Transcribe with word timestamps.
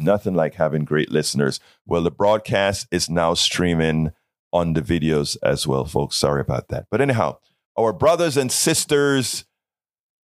nothing 0.00 0.34
like 0.34 0.54
having 0.54 0.84
great 0.84 1.10
listeners. 1.10 1.60
Well, 1.86 2.02
the 2.02 2.10
broadcast 2.10 2.86
is 2.90 3.08
now 3.08 3.34
streaming 3.34 4.12
on 4.52 4.72
the 4.72 4.82
videos 4.82 5.36
as 5.42 5.66
well, 5.66 5.84
folks. 5.84 6.16
Sorry 6.16 6.40
about 6.40 6.68
that. 6.68 6.86
But 6.90 7.00
anyhow, 7.00 7.38
our 7.78 7.92
brothers 7.92 8.36
and 8.36 8.50
sisters, 8.50 9.44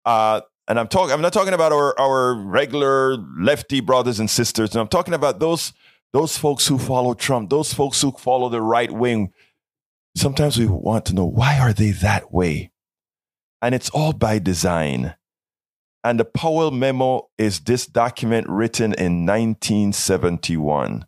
uh, 0.04 0.40
and 0.68 0.80
I'm 0.80 0.88
talking 0.88 1.12
I'm 1.12 1.21
not 1.21 1.32
talking 1.32 1.54
about 1.54 1.72
our, 1.72 1.98
our 1.98 2.34
regular 2.34 3.16
lefty 3.38 3.80
brothers 3.80 4.19
and 4.19 4.29
sisters. 4.29 4.71
And 4.72 4.81
I'm 4.81 4.88
talking 4.88 5.15
about 5.15 5.38
those 5.38 5.72
those 6.12 6.38
folks 6.38 6.67
who 6.67 6.78
follow 6.78 7.14
Trump, 7.14 7.51
those 7.51 7.74
folks 7.74 8.01
who 8.01 8.12
follow 8.12 8.48
the 8.48 8.62
right 8.62 8.90
wing. 8.90 9.33
Sometimes 10.17 10.58
we 10.58 10.67
want 10.67 11.04
to 11.06 11.14
know 11.14 11.26
why 11.26 11.58
are 11.58 11.72
they 11.72 11.90
that 11.90 12.33
way? 12.33 12.71
And 13.60 13.74
it's 13.74 13.90
all 13.90 14.12
by 14.12 14.38
design. 14.38 15.14
And 16.07 16.20
the 16.20 16.25
Powell 16.25 16.70
memo 16.70 17.30
is 17.37 17.59
this 17.59 17.84
document 17.84 18.48
written 18.48 18.95
in 18.95 19.27
1971. 19.27 21.05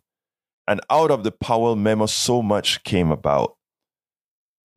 And 0.67 0.81
out 0.89 1.09
of 1.09 1.23
the 1.23 1.31
Powell 1.31 1.77
memo, 1.77 2.05
so 2.05 2.41
much 2.41 2.83
came 2.83 3.09
about. 3.09 3.55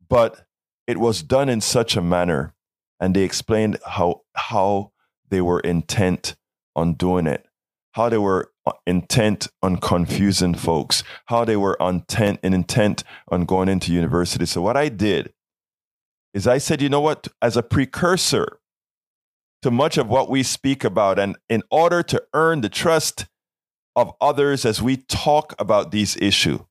But 0.07 0.45
it 0.87 0.97
was 0.97 1.23
done 1.23 1.49
in 1.49 1.59
such 1.59 1.97
a 1.97 2.01
manner, 2.01 2.53
and 3.01 3.13
they 3.13 3.23
explained 3.23 3.79
how, 3.85 4.21
how 4.33 4.93
they 5.27 5.41
were 5.41 5.59
intent 5.59 6.37
on 6.73 6.93
doing 6.93 7.27
it, 7.27 7.45
how 7.91 8.07
they 8.07 8.17
were 8.17 8.49
intent 8.87 9.49
on 9.61 9.75
confusing 9.75 10.53
folks, 10.53 11.03
how 11.25 11.43
they 11.43 11.57
were 11.57 11.75
intent 11.81 12.39
and 12.43 12.55
intent 12.55 13.03
on 13.27 13.43
going 13.43 13.67
into 13.67 13.91
university. 13.91 14.45
So 14.45 14.61
what 14.61 14.77
I 14.77 14.87
did 14.87 15.33
is 16.33 16.47
I 16.47 16.59
said, 16.59 16.81
you 16.81 16.87
know 16.87 17.01
what, 17.01 17.27
as 17.41 17.57
a 17.57 17.61
precursor 17.61 18.61
to 19.63 19.71
much 19.71 19.97
of 19.97 20.07
what 20.07 20.29
we 20.29 20.43
speak 20.43 20.83
about, 20.83 21.17
and 21.17 21.37
in 21.49 21.63
order 21.71 22.03
to 22.03 22.21
earn 22.33 22.61
the 22.61 22.69
trust 22.69 23.27
of 23.95 24.13
others 24.21 24.65
as 24.65 24.81
we 24.81 24.97
talk 24.97 25.55
about 25.57 25.91
these 25.91 26.17
issues, 26.17 26.61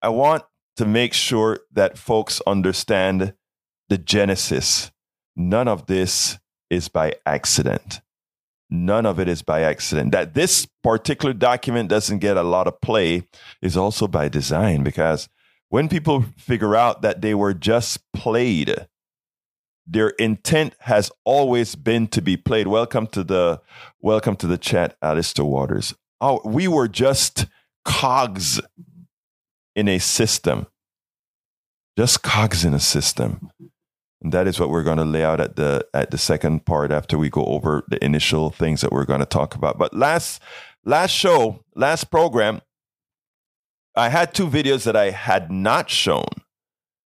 I 0.00 0.08
want 0.08 0.44
to 0.76 0.86
make 0.86 1.12
sure 1.12 1.60
that 1.72 1.98
folks 1.98 2.40
understand 2.46 3.34
the 3.88 3.98
genesis. 3.98 4.92
None 5.34 5.68
of 5.68 5.86
this 5.86 6.38
is 6.70 6.88
by 6.88 7.14
accident. 7.24 8.00
None 8.70 9.06
of 9.06 9.18
it 9.18 9.28
is 9.28 9.42
by 9.42 9.62
accident. 9.62 10.12
That 10.12 10.34
this 10.34 10.66
particular 10.82 11.32
document 11.32 11.88
doesn't 11.88 12.18
get 12.18 12.36
a 12.36 12.42
lot 12.42 12.66
of 12.66 12.80
play 12.80 13.26
is 13.62 13.76
also 13.76 14.06
by 14.06 14.28
design 14.28 14.82
because 14.82 15.28
when 15.68 15.88
people 15.88 16.24
figure 16.36 16.76
out 16.76 17.02
that 17.02 17.20
they 17.20 17.34
were 17.34 17.54
just 17.54 18.00
played, 18.12 18.86
their 19.86 20.08
intent 20.10 20.74
has 20.80 21.10
always 21.24 21.74
been 21.76 22.08
to 22.08 22.20
be 22.20 22.36
played. 22.36 22.66
Welcome 22.66 23.06
to 23.08 23.22
the 23.22 23.60
welcome 24.00 24.36
to 24.36 24.46
the 24.46 24.58
chat, 24.58 24.96
Alistair 25.00 25.44
Waters. 25.44 25.94
Oh, 26.20 26.40
we 26.44 26.66
were 26.66 26.88
just 26.88 27.46
cogs 27.84 28.60
in 29.76 29.88
a 29.88 29.98
system. 29.98 30.66
Just 31.96 32.22
cogs 32.22 32.64
in 32.64 32.74
a 32.74 32.80
system. 32.80 33.50
And 34.22 34.32
that 34.32 34.48
is 34.48 34.58
what 34.58 34.70
we're 34.70 34.82
going 34.82 34.98
to 34.98 35.04
lay 35.04 35.22
out 35.22 35.40
at 35.40 35.56
the 35.56 35.86
at 35.94 36.10
the 36.10 36.18
second 36.18 36.66
part 36.66 36.90
after 36.90 37.16
we 37.16 37.30
go 37.30 37.44
over 37.44 37.84
the 37.88 38.02
initial 38.04 38.50
things 38.50 38.80
that 38.80 38.90
we're 38.90 39.04
going 39.04 39.20
to 39.20 39.26
talk 39.26 39.54
about. 39.54 39.78
But 39.78 39.94
last 39.94 40.42
last 40.84 41.12
show, 41.12 41.64
last 41.76 42.10
program, 42.10 42.60
I 43.94 44.08
had 44.08 44.34
two 44.34 44.48
videos 44.48 44.84
that 44.84 44.96
I 44.96 45.10
had 45.10 45.52
not 45.52 45.90
shown. 45.90 46.28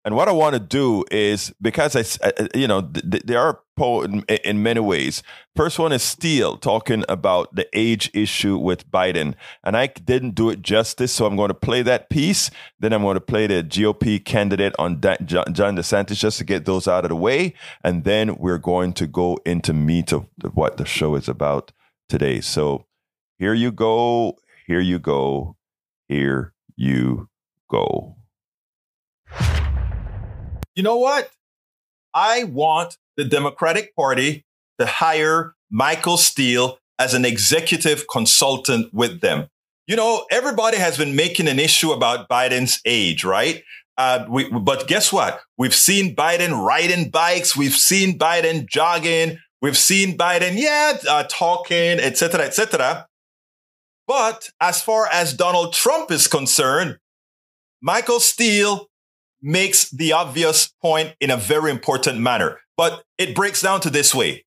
And 0.03 0.15
what 0.15 0.27
I 0.27 0.31
want 0.31 0.53
to 0.53 0.59
do 0.59 1.05
is 1.11 1.53
because 1.61 1.95
I, 1.95 2.27
uh, 2.27 2.31
uh, 2.39 2.47
you 2.55 2.67
know, 2.67 2.81
th- 2.81 3.23
there 3.23 3.39
are 3.39 3.59
po- 3.77 4.01
in, 4.01 4.23
in, 4.43 4.63
many 4.63 4.79
ways. 4.79 5.21
First 5.55 5.77
one 5.77 5.91
is 5.91 6.01
Steele 6.01 6.57
talking 6.57 7.03
about 7.07 7.55
the 7.55 7.67
age 7.71 8.09
issue 8.13 8.57
with 8.57 8.89
Biden, 8.89 9.35
and 9.63 9.77
I 9.77 9.87
didn't 9.87 10.33
do 10.33 10.49
it 10.49 10.63
justice, 10.63 11.11
so 11.11 11.27
I'm 11.27 11.35
going 11.35 11.49
to 11.49 11.53
play 11.53 11.83
that 11.83 12.09
piece. 12.09 12.49
Then 12.79 12.93
I'm 12.93 13.03
going 13.03 13.15
to 13.15 13.21
play 13.21 13.45
the 13.45 13.63
GOP 13.63 14.23
candidate 14.25 14.73
on 14.79 14.99
da- 14.99 15.17
John 15.23 15.75
DeSantis 15.75 16.17
just 16.17 16.39
to 16.39 16.45
get 16.45 16.65
those 16.65 16.87
out 16.87 17.05
of 17.05 17.09
the 17.09 17.15
way, 17.15 17.53
and 17.83 18.03
then 18.03 18.37
we're 18.37 18.57
going 18.57 18.93
to 18.93 19.05
go 19.05 19.37
into 19.45 19.71
meat 19.71 20.11
of 20.11 20.25
what 20.53 20.77
the 20.77 20.85
show 20.85 21.13
is 21.13 21.29
about 21.29 21.71
today. 22.09 22.41
So 22.41 22.87
here 23.37 23.53
you 23.53 23.71
go. 23.71 24.37
Here 24.65 24.79
you 24.79 24.97
go. 24.97 25.57
Here 26.07 26.53
you 26.75 27.29
go. 27.69 28.20
You 30.75 30.83
know 30.83 30.97
what? 30.97 31.31
I 32.13 32.45
want 32.45 32.97
the 33.17 33.25
Democratic 33.25 33.95
Party 33.95 34.45
to 34.79 34.85
hire 34.85 35.55
Michael 35.69 36.17
Steele 36.17 36.77
as 36.97 37.13
an 37.13 37.25
executive 37.25 38.07
consultant 38.07 38.93
with 38.93 39.21
them. 39.21 39.47
You 39.87 39.95
know, 39.95 40.25
everybody 40.31 40.77
has 40.77 40.97
been 40.97 41.15
making 41.15 41.47
an 41.47 41.59
issue 41.59 41.91
about 41.91 42.29
Biden's 42.29 42.79
age, 42.85 43.23
right? 43.23 43.63
Uh, 43.97 44.25
we, 44.29 44.49
but 44.49 44.87
guess 44.87 45.11
what? 45.11 45.41
We've 45.57 45.75
seen 45.75 46.15
Biden 46.15 46.65
riding 46.65 47.09
bikes. 47.09 47.57
We've 47.57 47.73
seen 47.73 48.17
Biden 48.17 48.65
jogging. 48.67 49.39
We've 49.61 49.77
seen 49.77 50.17
Biden, 50.17 50.53
yeah, 50.55 50.97
uh, 51.09 51.23
talking, 51.29 51.99
etc., 51.99 52.45
etc. 52.45 53.07
But 54.07 54.49
as 54.59 54.81
far 54.81 55.07
as 55.07 55.33
Donald 55.33 55.73
Trump 55.73 56.11
is 56.11 56.27
concerned, 56.27 56.97
Michael 57.81 58.19
Steele 58.19 58.87
makes 59.41 59.89
the 59.89 60.13
obvious 60.13 60.73
point 60.81 61.15
in 61.19 61.31
a 61.31 61.37
very 61.37 61.71
important 61.71 62.19
manner. 62.19 62.59
But 62.77 63.03
it 63.17 63.35
breaks 63.35 63.61
down 63.61 63.81
to 63.81 63.89
this 63.89 64.13
way. 64.13 64.45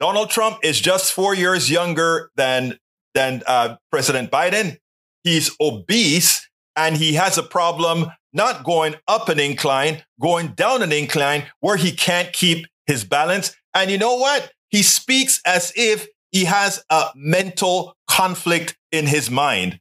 Donald 0.00 0.30
Trump 0.30 0.58
is 0.62 0.80
just 0.80 1.12
four 1.12 1.34
years 1.34 1.70
younger 1.70 2.30
than, 2.36 2.78
than 3.14 3.42
uh, 3.46 3.76
President 3.90 4.30
Biden. 4.30 4.78
He's 5.24 5.54
obese 5.60 6.48
and 6.76 6.96
he 6.96 7.14
has 7.14 7.38
a 7.38 7.42
problem 7.42 8.10
not 8.32 8.64
going 8.64 8.94
up 9.08 9.30
an 9.30 9.40
incline, 9.40 10.04
going 10.20 10.48
down 10.48 10.82
an 10.82 10.92
incline 10.92 11.44
where 11.60 11.76
he 11.76 11.90
can't 11.90 12.32
keep 12.32 12.66
his 12.86 13.02
balance. 13.04 13.56
And 13.74 13.90
you 13.90 13.98
know 13.98 14.16
what? 14.16 14.52
He 14.68 14.82
speaks 14.82 15.40
as 15.46 15.72
if 15.74 16.06
he 16.30 16.44
has 16.44 16.84
a 16.90 17.08
mental 17.14 17.96
conflict 18.08 18.76
in 18.92 19.06
his 19.06 19.30
mind. 19.30 19.80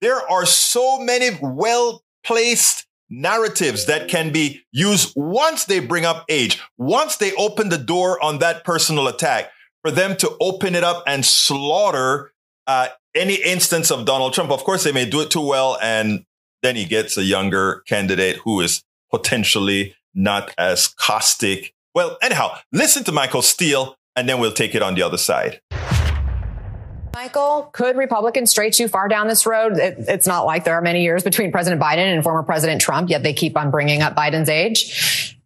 There 0.00 0.18
are 0.30 0.46
so 0.46 0.98
many 0.98 1.38
well 1.40 2.02
placed 2.24 2.86
narratives 3.12 3.84
that 3.86 4.08
can 4.08 4.32
be 4.32 4.62
used 4.72 5.12
once 5.14 5.66
they 5.66 5.78
bring 5.78 6.04
up 6.06 6.24
age, 6.28 6.60
once 6.78 7.16
they 7.16 7.32
open 7.34 7.68
the 7.68 7.78
door 7.78 8.22
on 8.24 8.38
that 8.38 8.64
personal 8.64 9.06
attack, 9.06 9.50
for 9.82 9.90
them 9.90 10.16
to 10.16 10.34
open 10.40 10.74
it 10.74 10.82
up 10.82 11.04
and 11.06 11.24
slaughter 11.24 12.32
uh, 12.66 12.88
any 13.14 13.34
instance 13.34 13.90
of 13.90 14.06
Donald 14.06 14.32
Trump. 14.32 14.50
Of 14.50 14.64
course, 14.64 14.84
they 14.84 14.92
may 14.92 15.08
do 15.08 15.20
it 15.20 15.30
too 15.30 15.46
well, 15.46 15.78
and 15.82 16.24
then 16.62 16.76
he 16.76 16.84
gets 16.84 17.16
a 17.18 17.24
younger 17.24 17.82
candidate 17.86 18.36
who 18.36 18.60
is 18.60 18.82
potentially 19.10 19.94
not 20.14 20.54
as 20.56 20.88
caustic. 20.88 21.74
Well, 21.94 22.16
anyhow, 22.22 22.56
listen 22.72 23.04
to 23.04 23.12
Michael 23.12 23.42
Steele, 23.42 23.96
and 24.16 24.28
then 24.28 24.40
we'll 24.40 24.52
take 24.52 24.74
it 24.74 24.82
on 24.82 24.94
the 24.94 25.02
other 25.02 25.18
side. 25.18 25.60
Michael, 27.14 27.68
could 27.72 27.96
Republicans 27.96 28.50
stray 28.50 28.70
too 28.70 28.88
far 28.88 29.06
down 29.06 29.28
this 29.28 29.44
road? 29.44 29.76
It, 29.76 29.96
it's 30.08 30.26
not 30.26 30.46
like 30.46 30.64
there 30.64 30.74
are 30.74 30.80
many 30.80 31.02
years 31.02 31.22
between 31.22 31.52
President 31.52 31.80
Biden 31.80 32.12
and 32.12 32.22
former 32.22 32.42
President 32.42 32.80
Trump, 32.80 33.10
yet 33.10 33.22
they 33.22 33.34
keep 33.34 33.56
on 33.56 33.70
bringing 33.70 34.00
up 34.00 34.16
Biden's 34.16 34.48
age. 34.48 35.36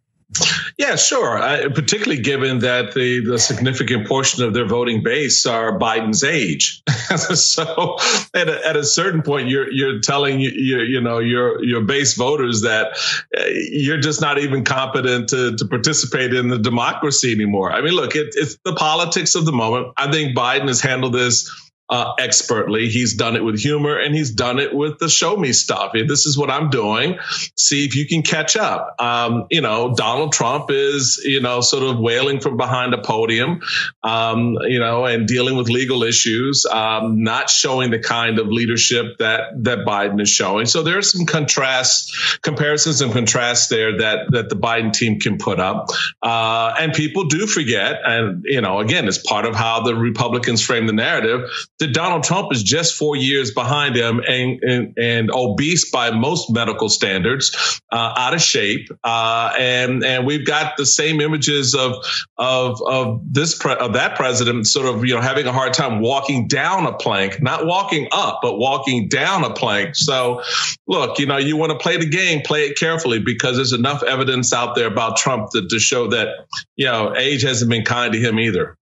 Yeah, 0.77 0.95
sure. 0.97 1.37
Uh, 1.37 1.69
particularly 1.69 2.21
given 2.21 2.59
that 2.59 2.93
the, 2.93 3.21
the 3.21 3.39
significant 3.39 4.07
portion 4.07 4.43
of 4.43 4.53
their 4.53 4.65
voting 4.65 5.01
base 5.01 5.45
are 5.45 5.79
Biden's 5.79 6.23
age. 6.23 6.83
so 7.15 7.97
at 8.33 8.49
a, 8.49 8.67
at 8.67 8.75
a 8.75 8.83
certain 8.83 9.21
point, 9.21 9.47
you're 9.47 9.71
you're 9.71 9.99
telling 10.01 10.39
you 10.39 10.49
you 10.49 11.01
know 11.01 11.19
your 11.19 11.63
your 11.63 11.81
base 11.81 12.15
voters 12.15 12.61
that 12.61 12.97
uh, 13.37 13.45
you're 13.45 13.99
just 13.99 14.19
not 14.19 14.37
even 14.37 14.65
competent 14.65 15.29
to, 15.29 15.55
to 15.55 15.65
participate 15.65 16.33
in 16.33 16.49
the 16.49 16.59
democracy 16.59 17.31
anymore. 17.31 17.71
I 17.71 17.81
mean, 17.81 17.93
look, 17.93 18.15
it, 18.15 18.35
it's 18.35 18.57
the 18.65 18.75
politics 18.75 19.35
of 19.35 19.45
the 19.45 19.53
moment. 19.53 19.93
I 19.97 20.11
think 20.11 20.37
Biden 20.37 20.67
has 20.67 20.81
handled 20.81 21.13
this 21.13 21.49
uh, 21.89 22.13
expertly. 22.19 22.89
He's 22.89 23.13
done 23.13 23.35
it 23.35 23.43
with 23.43 23.59
humor 23.59 23.97
and 23.97 24.13
he's 24.13 24.31
done 24.31 24.59
it 24.59 24.73
with 24.73 24.99
the 24.99 25.07
show 25.07 25.35
me 25.37 25.53
stuff. 25.53 25.93
This 25.93 26.25
is 26.25 26.37
what 26.37 26.49
I'm 26.49 26.69
doing. 26.69 27.17
See 27.55 27.85
if 27.85 27.95
you 27.95 28.07
can 28.07 28.23
catch 28.23 28.57
up. 28.57 28.95
Um, 28.99 29.47
you 29.49 29.61
know, 29.61 29.93
Donald 29.95 30.33
Trump 30.33 30.69
is, 30.69 31.21
you 31.23 31.41
know, 31.41 31.61
sort 31.61 31.83
of 31.83 31.99
wailing 31.99 32.41
from 32.41 32.57
behind 32.57 32.93
a 32.93 33.01
podium, 33.01 33.61
um, 34.03 34.57
you 34.63 34.79
know, 34.79 35.05
and 35.05 35.27
dealing 35.27 35.55
with 35.55 35.69
legal 35.69 36.03
issues, 36.03 36.65
um, 36.65 37.23
not 37.23 37.49
showing 37.49 37.91
the 37.91 37.99
kind 37.99 38.39
of 38.39 38.47
leadership 38.47 39.17
that, 39.19 39.63
that 39.63 39.79
Biden 39.79 40.21
is 40.21 40.29
showing. 40.29 40.65
So 40.65 40.83
there's 40.83 41.11
some 41.11 41.25
contrasts, 41.25 42.37
comparisons 42.41 43.01
and 43.01 43.13
contrasts 43.13 43.67
there 43.67 43.99
that, 43.99 44.31
that 44.31 44.49
the 44.49 44.55
Biden 44.55 44.91
team 44.91 45.19
can 45.19 45.37
put 45.37 45.59
up. 45.59 45.87
Uh, 46.21 46.73
and 46.77 46.93
people 46.93 47.25
do 47.25 47.47
forget. 47.47 48.01
And, 48.03 48.43
you 48.45 48.59
know, 48.59 48.79
again, 48.79 49.07
it's 49.07 49.17
part 49.17 49.45
of 49.45 49.55
how 49.55 49.83
the 49.83 49.95
Republicans 49.95 50.61
frame 50.61 50.85
the 50.87 50.93
narrative 50.93 51.49
that 51.79 51.93
Donald 51.93 52.23
Trump 52.23 52.51
is 52.51 52.63
just 52.63 52.95
four 52.95 53.15
years 53.15 53.51
behind 53.51 53.95
him 53.95 54.21
and 54.27 54.61
and, 54.63 54.93
and 54.97 55.31
obese 55.31 55.91
by 55.91 56.11
most 56.11 56.49
medical 56.51 56.89
standards, 56.89 57.81
uh, 57.91 58.13
out 58.17 58.33
of 58.33 58.41
shape, 58.41 58.89
uh, 59.03 59.53
and 59.57 60.03
and 60.03 60.25
we've 60.25 60.45
got 60.45 60.77
the 60.77 60.85
same 60.85 61.21
images 61.21 61.75
of 61.75 62.03
of 62.37 62.81
of 62.81 63.21
this 63.31 63.55
pre- 63.55 63.75
of 63.75 63.93
that 63.93 64.15
president 64.15 64.67
sort 64.67 64.87
of 64.87 65.05
you 65.05 65.15
know 65.15 65.21
having 65.21 65.45
a 65.45 65.53
hard 65.53 65.73
time 65.73 66.01
walking 66.01 66.47
down 66.47 66.85
a 66.85 66.93
plank, 66.93 67.41
not 67.41 67.65
walking 67.65 68.07
up, 68.11 68.39
but 68.41 68.57
walking 68.57 69.07
down 69.07 69.43
a 69.43 69.53
plank. 69.53 69.95
So, 69.95 70.41
look, 70.87 71.19
you 71.19 71.25
know, 71.25 71.37
you 71.37 71.57
want 71.57 71.71
to 71.71 71.77
play 71.77 71.97
the 71.97 72.09
game, 72.09 72.41
play 72.41 72.65
it 72.65 72.77
carefully 72.77 73.19
because 73.19 73.57
there's 73.57 73.73
enough 73.73 74.03
evidence 74.03 74.53
out 74.53 74.75
there 74.75 74.87
about 74.87 75.17
Trump 75.17 75.51
to, 75.51 75.67
to 75.67 75.79
show 75.79 76.07
that 76.07 76.29
you 76.75 76.85
know 76.85 77.15
age 77.15 77.43
hasn't 77.43 77.69
been 77.69 77.83
kind 77.83 78.13
to 78.13 78.19
him 78.19 78.39
either. 78.39 78.76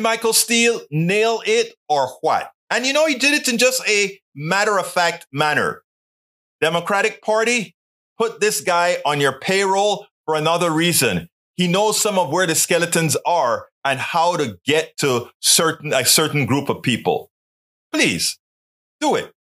Michael 0.00 0.32
Steele 0.32 0.80
nail 0.90 1.42
it 1.46 1.74
or 1.88 2.08
what? 2.20 2.50
And 2.70 2.86
you 2.86 2.92
know, 2.92 3.06
he 3.06 3.14
did 3.14 3.34
it 3.34 3.48
in 3.48 3.58
just 3.58 3.82
a 3.88 4.18
matter 4.34 4.78
of 4.78 4.86
fact 4.86 5.26
manner. 5.32 5.82
Democratic 6.60 7.22
Party, 7.22 7.74
put 8.18 8.40
this 8.40 8.60
guy 8.60 8.98
on 9.04 9.20
your 9.20 9.38
payroll 9.38 10.06
for 10.24 10.34
another 10.34 10.70
reason. 10.70 11.28
He 11.56 11.68
knows 11.68 12.00
some 12.00 12.18
of 12.18 12.30
where 12.30 12.46
the 12.46 12.54
skeletons 12.54 13.16
are 13.26 13.66
and 13.84 13.98
how 13.98 14.36
to 14.36 14.58
get 14.64 14.96
to 14.98 15.30
certain 15.40 15.92
a 15.92 16.04
certain 16.04 16.46
group 16.46 16.68
of 16.68 16.82
people. 16.82 17.30
Please 17.92 18.38
do 19.00 19.14
it. 19.14 19.32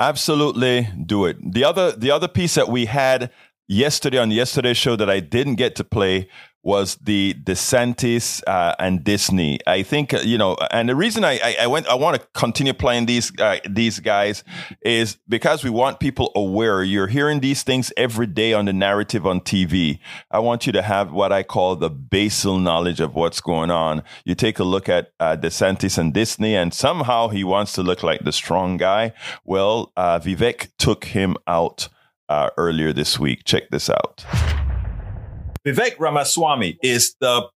Absolutely 0.00 0.88
do 1.06 1.24
it. 1.24 1.36
The 1.40 1.64
other 1.64 1.92
the 1.92 2.10
other 2.10 2.28
piece 2.28 2.54
that 2.56 2.68
we 2.68 2.86
had 2.86 3.30
yesterday 3.66 4.18
on 4.18 4.30
yesterday's 4.30 4.76
show 4.76 4.96
that 4.96 5.10
I 5.10 5.20
didn't 5.20 5.56
get 5.56 5.76
to 5.76 5.84
play 5.84 6.28
was 6.64 6.96
the 6.96 7.34
DeSantis 7.44 8.42
uh, 8.46 8.74
and 8.78 9.04
Disney. 9.04 9.60
I 9.66 9.82
think 9.82 10.14
uh, 10.14 10.20
you 10.20 10.38
know, 10.38 10.56
and 10.70 10.88
the 10.88 10.96
reason 10.96 11.22
I, 11.22 11.38
I, 11.44 11.56
I 11.60 11.66
went, 11.66 11.86
I 11.86 11.94
want 11.94 12.18
to 12.18 12.26
continue 12.32 12.72
playing 12.72 13.04
these 13.04 13.30
uh, 13.38 13.58
these 13.68 14.00
guys 14.00 14.42
is 14.80 15.18
because 15.28 15.62
we 15.62 15.68
want 15.68 16.00
people 16.00 16.32
aware. 16.34 16.82
You're 16.82 17.06
hearing 17.06 17.40
these 17.40 17.62
things 17.62 17.92
every 17.96 18.26
day 18.26 18.54
on 18.54 18.64
the 18.64 18.72
narrative 18.72 19.26
on 19.26 19.42
TV. 19.42 19.98
I 20.30 20.38
want 20.38 20.66
you 20.66 20.72
to 20.72 20.82
have 20.82 21.12
what 21.12 21.32
I 21.32 21.42
call 21.42 21.76
the 21.76 21.90
basal 21.90 22.58
knowledge 22.58 23.00
of 23.00 23.14
what's 23.14 23.40
going 23.40 23.70
on. 23.70 24.02
You 24.24 24.34
take 24.34 24.58
a 24.58 24.64
look 24.64 24.88
at 24.88 25.12
uh, 25.20 25.36
DeSantis 25.36 25.98
and 25.98 26.14
Disney, 26.14 26.56
and 26.56 26.72
somehow 26.72 27.28
he 27.28 27.44
wants 27.44 27.74
to 27.74 27.82
look 27.82 28.02
like 28.02 28.24
the 28.24 28.32
strong 28.32 28.78
guy. 28.78 29.12
Well, 29.44 29.92
uh, 29.98 30.18
Vivek 30.18 30.70
took 30.78 31.04
him 31.04 31.36
out 31.46 31.88
uh, 32.28 32.50
earlier 32.56 32.92
this 32.92 33.18
week. 33.18 33.44
Check 33.44 33.70
this 33.70 33.90
out. 33.90 34.24
Vivek 35.66 35.98
Ramaswamy 35.98 36.78
is 36.82 37.14
the 37.20 37.48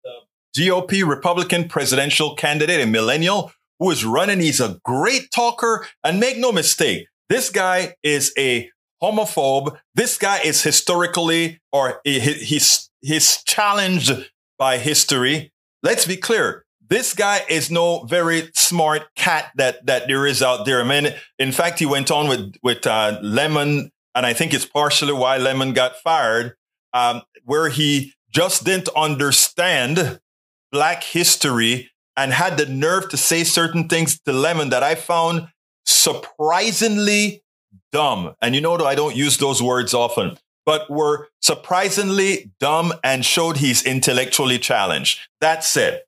GOP 0.57 1.07
Republican 1.07 1.69
presidential 1.69 2.35
candidate, 2.35 2.81
a 2.81 2.87
millennial 2.87 3.53
who 3.79 3.91
is 3.91 4.05
running. 4.05 4.41
He's 4.41 4.61
a 4.61 4.81
great 4.85 5.31
talker. 5.35 5.87
And 6.05 6.21
make 6.21 6.39
no 6.39 6.53
mistake, 6.53 7.09
this 7.29 7.51
guy 7.51 7.95
is 8.03 8.33
a 8.39 8.71
homophobe. 9.03 9.77
This 9.95 10.17
guy 10.17 10.41
is 10.41 10.63
historically, 10.63 11.61
or 11.73 12.01
he's, 12.05 12.91
he's 13.01 13.43
challenged 13.43 14.31
by 14.59 14.79
history. 14.79 15.53
Let's 15.83 16.07
be 16.07 16.17
clear. 16.17 16.65
This 16.89 17.15
guy 17.15 17.41
is 17.49 17.71
no 17.71 18.05
very 18.05 18.49
smart 18.55 19.03
cat 19.17 19.51
that, 19.57 19.85
that 19.87 20.07
there 20.07 20.25
is 20.25 20.41
out 20.41 20.65
there. 20.65 20.81
I 20.81 20.85
mean, 20.85 21.13
in 21.39 21.51
fact, 21.51 21.81
he 21.81 21.87
went 21.87 22.13
on 22.13 22.29
with, 22.29 22.55
with, 22.63 22.87
uh, 22.87 23.19
Lemon, 23.23 23.91
and 24.17 24.25
I 24.25 24.33
think 24.33 24.55
it's 24.55 24.65
partially 24.65 25.13
why 25.13 25.37
Lemon 25.37 25.75
got 25.75 25.97
fired 25.97 26.57
um, 26.95 27.23
where 27.45 27.69
he 27.69 28.15
just 28.31 28.65
didn't 28.65 28.89
understand 28.97 30.21
black 30.73 31.05
history 31.05 31.91
and 32.17 32.33
had 32.33 32.57
the 32.57 32.65
nerve 32.65 33.11
to 33.11 33.19
say 33.19 33.45
certain 33.45 33.89
things 33.89 34.19
to 34.21 34.33
Lemon 34.33 34.71
that 34.71 34.83
I 34.83 34.95
found 34.95 35.49
surprisingly 35.85 37.45
dumb. 37.93 38.35
And 38.41 38.55
you 38.55 38.63
know, 38.63 38.77
I 38.77 38.95
don't 38.95 39.15
use 39.15 39.37
those 39.37 39.63
words 39.63 39.93
often, 39.93 40.39
but 40.65 40.91
were 40.91 41.29
surprisingly 41.43 42.51
dumb 42.59 42.95
and 43.05 43.25
showed 43.25 43.59
he's 43.59 43.85
intellectually 43.85 44.59
challenged. 44.59 45.21
That 45.43 45.63
said, 45.63 46.03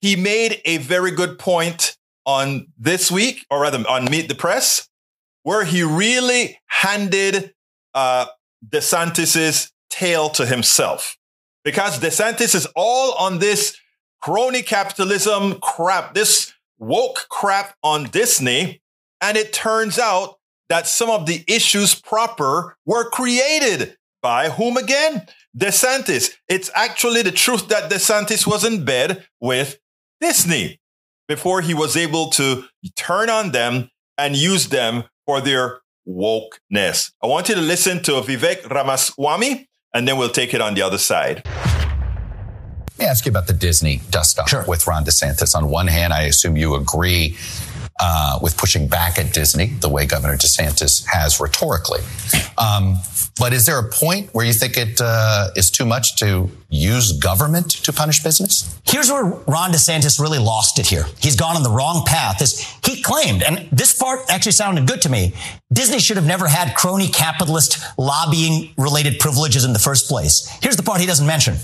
he 0.00 0.14
made 0.14 0.60
a 0.64 0.78
very 0.78 1.10
good 1.10 1.40
point 1.40 1.96
on 2.24 2.68
this 2.78 3.10
week, 3.10 3.44
or 3.50 3.62
rather 3.62 3.84
on 3.88 4.04
Meet 4.04 4.28
the 4.28 4.34
Press, 4.36 4.88
where 5.42 5.64
he 5.64 5.82
really 5.82 6.58
handed 6.66 7.52
uh, 7.94 8.26
DeSantis's 8.68 9.72
tail 9.90 10.30
to 10.30 10.46
himself 10.46 11.16
because 11.64 11.98
DeSantis 12.00 12.54
is 12.54 12.66
all 12.74 13.14
on 13.14 13.38
this 13.38 13.76
crony 14.20 14.62
capitalism 14.62 15.58
crap, 15.60 16.14
this 16.14 16.52
woke 16.78 17.26
crap 17.28 17.74
on 17.82 18.04
Disney. 18.04 18.80
And 19.20 19.36
it 19.36 19.52
turns 19.52 19.98
out 19.98 20.38
that 20.68 20.86
some 20.86 21.10
of 21.10 21.26
the 21.26 21.44
issues 21.46 21.94
proper 21.94 22.76
were 22.86 23.08
created 23.10 23.96
by 24.22 24.50
whom 24.50 24.76
again? 24.76 25.26
DeSantis. 25.56 26.30
It's 26.48 26.70
actually 26.74 27.22
the 27.22 27.32
truth 27.32 27.68
that 27.68 27.90
DeSantis 27.90 28.46
was 28.46 28.64
in 28.64 28.84
bed 28.84 29.26
with 29.40 29.78
Disney 30.20 30.80
before 31.28 31.60
he 31.60 31.74
was 31.74 31.96
able 31.96 32.30
to 32.30 32.64
turn 32.96 33.28
on 33.28 33.52
them 33.52 33.90
and 34.16 34.36
use 34.36 34.68
them 34.68 35.04
for 35.26 35.40
their 35.40 35.80
wokeness. 36.08 37.12
I 37.22 37.26
want 37.26 37.48
you 37.48 37.54
to 37.54 37.60
listen 37.60 38.02
to 38.04 38.12
Vivek 38.12 38.68
Ramaswamy, 38.68 39.68
and 39.94 40.08
then 40.08 40.16
we'll 40.16 40.30
take 40.30 40.54
it 40.54 40.60
on 40.60 40.74
the 40.74 40.82
other 40.82 40.98
side. 40.98 41.42
Let 41.44 42.98
me 42.98 43.04
ask 43.06 43.26
you 43.26 43.30
about 43.30 43.46
the 43.46 43.52
Disney 43.52 44.00
dust 44.10 44.38
up 44.38 44.48
sure. 44.48 44.64
with 44.66 44.86
Ron 44.86 45.04
DeSantis. 45.04 45.54
On 45.56 45.68
one 45.68 45.86
hand, 45.86 46.12
I 46.12 46.22
assume 46.22 46.56
you 46.56 46.74
agree 46.74 47.36
uh, 48.02 48.38
with 48.42 48.56
pushing 48.56 48.88
back 48.88 49.18
at 49.18 49.32
Disney 49.32 49.66
the 49.66 49.88
way 49.88 50.04
Governor 50.04 50.36
DeSantis 50.36 51.06
has 51.06 51.38
rhetorically. 51.38 52.00
Um, 52.58 52.96
but 53.38 53.52
is 53.52 53.64
there 53.64 53.78
a 53.78 53.88
point 53.88 54.28
where 54.34 54.44
you 54.44 54.52
think 54.52 54.76
it 54.76 55.00
uh, 55.00 55.48
is 55.56 55.70
too 55.70 55.86
much 55.86 56.16
to 56.16 56.50
use 56.68 57.12
government 57.12 57.70
to 57.84 57.92
punish 57.92 58.22
business? 58.22 58.78
Here's 58.84 59.10
where 59.10 59.24
Ron 59.24 59.72
DeSantis 59.72 60.20
really 60.20 60.38
lost 60.38 60.78
it 60.78 60.86
here. 60.86 61.06
He's 61.18 61.36
gone 61.36 61.56
on 61.56 61.62
the 61.62 61.70
wrong 61.70 62.04
path. 62.04 62.42
As 62.42 62.60
he 62.84 63.02
claimed, 63.02 63.42
and 63.42 63.68
this 63.72 63.96
part 63.96 64.20
actually 64.28 64.52
sounded 64.52 64.86
good 64.86 65.00
to 65.02 65.08
me, 65.08 65.34
Disney 65.72 65.98
should 65.98 66.18
have 66.18 66.26
never 66.26 66.46
had 66.46 66.76
crony 66.76 67.08
capitalist 67.08 67.78
lobbying 67.96 68.74
related 68.76 69.18
privileges 69.18 69.64
in 69.64 69.72
the 69.72 69.78
first 69.78 70.08
place. 70.08 70.48
Here's 70.60 70.76
the 70.76 70.82
part 70.82 71.00
he 71.00 71.06
doesn't 71.06 71.26
mention. 71.26 71.54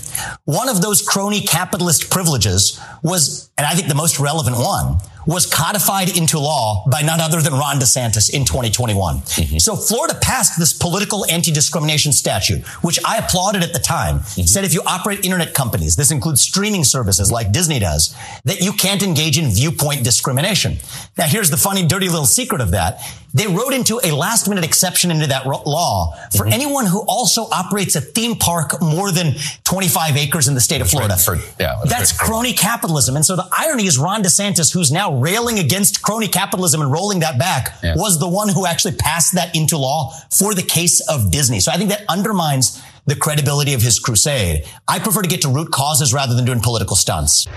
One 0.45 0.69
of 0.69 0.81
those 0.81 1.01
crony 1.01 1.41
capitalist 1.41 2.09
privileges 2.09 2.79
was, 3.03 3.51
and 3.57 3.67
I 3.67 3.73
think 3.75 3.89
the 3.89 3.95
most 3.95 4.19
relevant 4.19 4.57
one, 4.57 4.97
was 5.29 5.45
codified 5.45 6.17
into 6.17 6.39
law 6.39 6.83
by 6.89 7.03
none 7.03 7.21
other 7.21 7.39
than 7.39 7.53
Ron 7.53 7.79
DeSantis 7.79 8.33
in 8.33 8.45
2021. 8.45 9.17
Mm-hmm. 9.17 9.57
So 9.59 9.75
Florida 9.75 10.15
passed 10.19 10.57
this 10.57 10.73
political 10.73 11.23
anti-discrimination 11.29 12.13
statute, 12.13 12.65
which 12.83 12.97
I 13.05 13.17
applauded 13.17 13.61
at 13.61 13.71
the 13.71 13.79
time, 13.79 14.21
mm-hmm. 14.21 14.41
said 14.41 14.65
if 14.65 14.73
you 14.73 14.81
operate 14.87 15.23
internet 15.23 15.53
companies, 15.53 15.95
this 15.95 16.09
includes 16.09 16.41
streaming 16.41 16.83
services 16.83 17.31
like 17.31 17.51
Disney 17.51 17.77
does, 17.77 18.15
that 18.45 18.61
you 18.61 18.73
can't 18.73 19.03
engage 19.03 19.37
in 19.37 19.51
viewpoint 19.51 20.03
discrimination. 20.03 20.77
Now 21.15 21.27
here's 21.27 21.51
the 21.51 21.57
funny, 21.57 21.85
dirty 21.85 22.09
little 22.09 22.25
secret 22.25 22.59
of 22.59 22.71
that. 22.71 22.99
They 23.33 23.47
wrote 23.47 23.73
into 23.73 23.99
a 24.03 24.11
last 24.11 24.47
minute 24.47 24.63
exception 24.63 25.11
into 25.11 25.27
that 25.27 25.45
law 25.45 26.15
for 26.35 26.45
mm-hmm. 26.45 26.53
anyone 26.53 26.85
who 26.85 27.03
also 27.07 27.47
operates 27.51 27.95
a 27.95 28.01
theme 28.01 28.35
park 28.35 28.81
more 28.81 29.11
than 29.11 29.35
25 29.65 30.17
acres 30.17 30.47
in 30.47 30.55
the 30.55 30.61
state 30.61 30.81
of 30.81 30.89
Florida. 30.89 31.15
For, 31.15 31.37
yeah, 31.59 31.81
that's 31.85 32.11
crony 32.11 32.53
capitalism. 32.53 33.15
And 33.15 33.25
so 33.25 33.35
the 33.35 33.47
irony 33.57 33.85
is 33.85 33.99
Ron 33.99 34.23
DeSantis, 34.23 34.73
who's 34.73 34.91
now 34.91 35.19
railing 35.19 35.59
against 35.59 36.01
crony 36.01 36.27
capitalism 36.27 36.81
and 36.81 36.91
rolling 36.91 37.19
that 37.19 37.37
back, 37.37 37.75
yeah. 37.83 37.95
was 37.95 38.19
the 38.19 38.27
one 38.27 38.49
who 38.49 38.65
actually 38.65 38.95
passed 38.95 39.35
that 39.35 39.55
into 39.55 39.77
law 39.77 40.11
for 40.31 40.55
the 40.55 40.63
case 40.63 40.99
of 41.07 41.31
Disney. 41.31 41.59
So 41.59 41.71
I 41.71 41.77
think 41.77 41.91
that 41.91 42.05
undermines 42.09 42.81
the 43.05 43.15
credibility 43.15 43.73
of 43.73 43.81
his 43.81 43.99
crusade. 43.99 44.65
I 44.87 44.99
prefer 44.99 45.21
to 45.21 45.29
get 45.29 45.41
to 45.41 45.49
root 45.49 45.71
causes 45.71 46.13
rather 46.13 46.35
than 46.35 46.45
doing 46.45 46.61
political 46.61 46.95
stunts. 46.95 47.47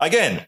Again, 0.00 0.46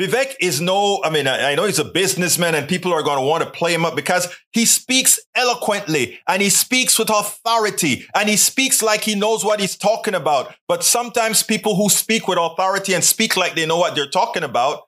Vivek 0.00 0.34
is 0.40 0.62
no, 0.62 1.02
I 1.04 1.10
mean, 1.10 1.26
I, 1.26 1.52
I, 1.52 1.54
know 1.54 1.66
he's 1.66 1.78
a 1.78 1.84
businessman 1.84 2.54
and 2.54 2.66
people 2.66 2.90
are 2.90 3.02
going 3.02 3.18
to 3.18 3.24
want 3.24 3.44
to 3.44 3.50
play 3.50 3.74
him 3.74 3.84
up 3.84 3.94
because 3.94 4.34
he 4.50 4.64
speaks 4.64 5.20
eloquently 5.34 6.18
and 6.26 6.40
he 6.40 6.48
speaks 6.48 6.98
with 6.98 7.10
authority 7.10 8.06
and 8.14 8.26
he 8.26 8.38
speaks 8.38 8.82
like 8.82 9.02
he 9.02 9.14
knows 9.14 9.44
what 9.44 9.60
he's 9.60 9.76
talking 9.76 10.14
about. 10.14 10.54
But 10.68 10.82
sometimes 10.84 11.42
people 11.42 11.76
who 11.76 11.90
speak 11.90 12.26
with 12.28 12.38
authority 12.38 12.94
and 12.94 13.04
speak 13.04 13.36
like 13.36 13.54
they 13.54 13.66
know 13.66 13.76
what 13.76 13.94
they're 13.94 14.08
talking 14.08 14.42
about, 14.42 14.84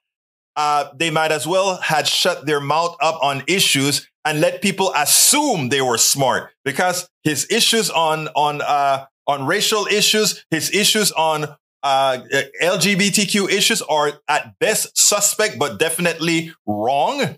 uh, 0.57 0.89
they 0.97 1.11
might 1.11 1.31
as 1.31 1.47
well 1.47 1.77
had 1.77 2.09
shut 2.09 2.47
their 2.47 2.61
mouth 2.61 2.97
up 3.03 3.23
on 3.23 3.43
issues 3.47 4.09
and 4.25 4.41
let 4.41 4.63
people 4.63 4.95
assume 4.97 5.69
they 5.69 5.83
were 5.83 5.99
smart 5.99 6.53
because 6.65 7.07
his 7.23 7.47
issues 7.51 7.91
on, 7.91 8.29
on, 8.29 8.63
uh, 8.63 9.05
on 9.27 9.45
racial 9.45 9.87
issues, 9.89 10.43
his 10.51 10.75
issues 10.75 11.13
on 11.13 11.55
uh, 11.83 12.19
LGBTQ 12.63 13.51
issues 13.51 13.83
are 13.83 14.13
at 14.29 14.59
best 14.59 14.97
suspect, 14.97 15.59
but 15.59 15.79
definitely 15.79 16.53
wrong. 16.67 17.37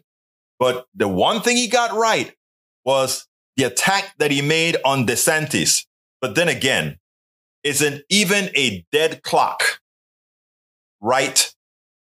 But 0.59 0.87
the 0.95 1.09
one 1.09 1.41
thing 1.41 1.57
he 1.57 1.69
got 1.69 1.97
right 1.97 2.35
was 2.85 3.27
the 3.57 3.65
attack 3.65 4.15
that 4.19 4.31
he 4.31 4.43
made 4.43 4.77
on 4.85 5.07
DeSantis. 5.07 5.87
But 6.21 6.35
then 6.35 6.49
again, 6.49 6.99
isn't 7.63 8.03
even 8.11 8.51
a 8.55 8.85
dead 8.93 9.23
clock 9.23 9.81
right 11.01 11.53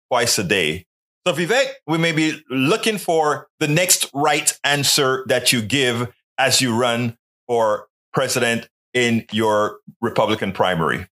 twice 0.09 0.39
a 0.39 0.43
day. 0.43 0.85
So, 1.27 1.33
Vivek, 1.33 1.65
we 1.85 1.97
may 1.97 2.13
be 2.13 2.41
looking 2.49 2.97
for 2.97 3.47
the 3.59 3.67
next 3.67 4.09
right 4.13 4.51
answer 4.63 5.23
that 5.27 5.53
you 5.53 5.61
give 5.61 6.11
as 6.37 6.61
you 6.61 6.75
run 6.75 7.17
for 7.47 7.87
president 8.11 8.67
in 8.93 9.25
your 9.31 9.79
Republican 10.01 10.51
primary. 10.51 11.05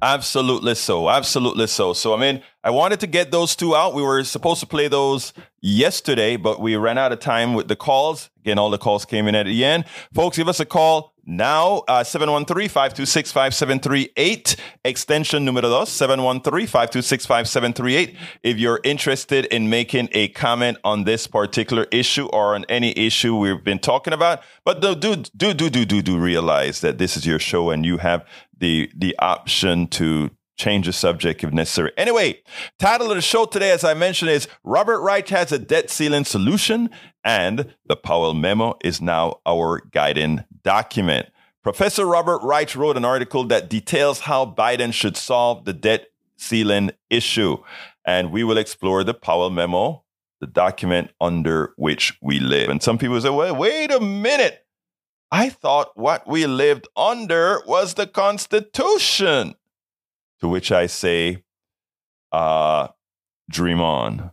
Absolutely 0.00 0.76
so. 0.76 1.10
Absolutely 1.10 1.66
so. 1.66 1.92
So, 1.92 2.14
I 2.14 2.20
mean, 2.20 2.42
I 2.62 2.70
wanted 2.70 3.00
to 3.00 3.06
get 3.06 3.30
those 3.30 3.56
two 3.56 3.74
out. 3.74 3.94
We 3.94 4.02
were 4.02 4.22
supposed 4.24 4.60
to 4.60 4.66
play 4.66 4.88
those 4.88 5.32
yesterday, 5.60 6.36
but 6.36 6.60
we 6.60 6.76
ran 6.76 6.98
out 6.98 7.12
of 7.12 7.18
time 7.18 7.54
with 7.54 7.68
the 7.68 7.76
calls. 7.76 8.30
Again, 8.40 8.58
all 8.58 8.70
the 8.70 8.78
calls 8.78 9.04
came 9.04 9.26
in 9.26 9.34
at 9.34 9.46
the 9.46 9.64
end. 9.64 9.84
Folks, 10.14 10.36
give 10.36 10.48
us 10.48 10.60
a 10.60 10.64
call 10.64 11.14
now, 11.30 11.82
uh, 11.88 12.04
713-526-5738, 12.04 14.56
extension 14.82 15.44
numero 15.44 15.68
dos, 15.68 15.90
713-526-5738. 15.90 18.16
If 18.42 18.56
you're 18.56 18.80
interested 18.82 19.44
in 19.46 19.68
making 19.68 20.08
a 20.12 20.28
comment 20.28 20.78
on 20.84 21.04
this 21.04 21.26
particular 21.26 21.86
issue 21.92 22.28
or 22.28 22.54
on 22.54 22.64
any 22.70 22.96
issue 22.96 23.36
we've 23.36 23.62
been 23.62 23.78
talking 23.78 24.14
about, 24.14 24.40
but 24.64 24.80
do, 24.80 24.94
do, 24.94 25.16
do, 25.36 25.52
do, 25.52 25.68
do, 25.68 26.00
do 26.00 26.18
realize 26.18 26.80
that 26.80 26.96
this 26.96 27.14
is 27.14 27.26
your 27.26 27.38
show 27.38 27.68
and 27.68 27.84
you 27.84 27.98
have 27.98 28.24
the, 28.58 28.90
the 28.96 29.16
option 29.18 29.86
to 29.88 30.30
change 30.56 30.86
the 30.86 30.92
subject 30.92 31.44
if 31.44 31.52
necessary. 31.52 31.92
Anyway, 31.96 32.42
title 32.78 33.10
of 33.10 33.16
the 33.16 33.22
show 33.22 33.46
today, 33.46 33.70
as 33.70 33.84
I 33.84 33.94
mentioned, 33.94 34.30
is 34.30 34.48
Robert 34.64 35.00
Reich 35.00 35.28
has 35.28 35.52
a 35.52 35.58
debt 35.58 35.88
ceiling 35.88 36.24
solution, 36.24 36.90
and 37.24 37.74
the 37.86 37.96
Powell 37.96 38.34
memo 38.34 38.76
is 38.82 39.00
now 39.00 39.40
our 39.46 39.80
guiding 39.92 40.44
document. 40.64 41.28
Professor 41.62 42.06
Robert 42.06 42.40
Reich 42.42 42.74
wrote 42.74 42.96
an 42.96 43.04
article 43.04 43.44
that 43.44 43.68
details 43.68 44.20
how 44.20 44.46
Biden 44.46 44.92
should 44.92 45.16
solve 45.16 45.64
the 45.64 45.72
debt 45.72 46.06
ceiling 46.36 46.90
issue, 47.10 47.58
and 48.04 48.32
we 48.32 48.42
will 48.42 48.58
explore 48.58 49.04
the 49.04 49.14
Powell 49.14 49.50
memo, 49.50 50.04
the 50.40 50.46
document 50.46 51.10
under 51.20 51.72
which 51.76 52.18
we 52.20 52.40
live. 52.40 52.68
And 52.68 52.82
some 52.82 52.98
people 52.98 53.20
say, 53.20 53.30
well, 53.30 53.54
wait 53.54 53.92
a 53.92 54.00
minute. 54.00 54.64
I 55.30 55.50
thought 55.50 55.90
what 55.94 56.26
we 56.26 56.46
lived 56.46 56.88
under 56.96 57.62
was 57.66 57.94
the 57.94 58.06
Constitution. 58.06 59.54
To 60.40 60.48
which 60.48 60.70
I 60.72 60.86
say, 60.86 61.44
uh, 62.32 62.88
dream 63.50 63.80
on, 63.80 64.30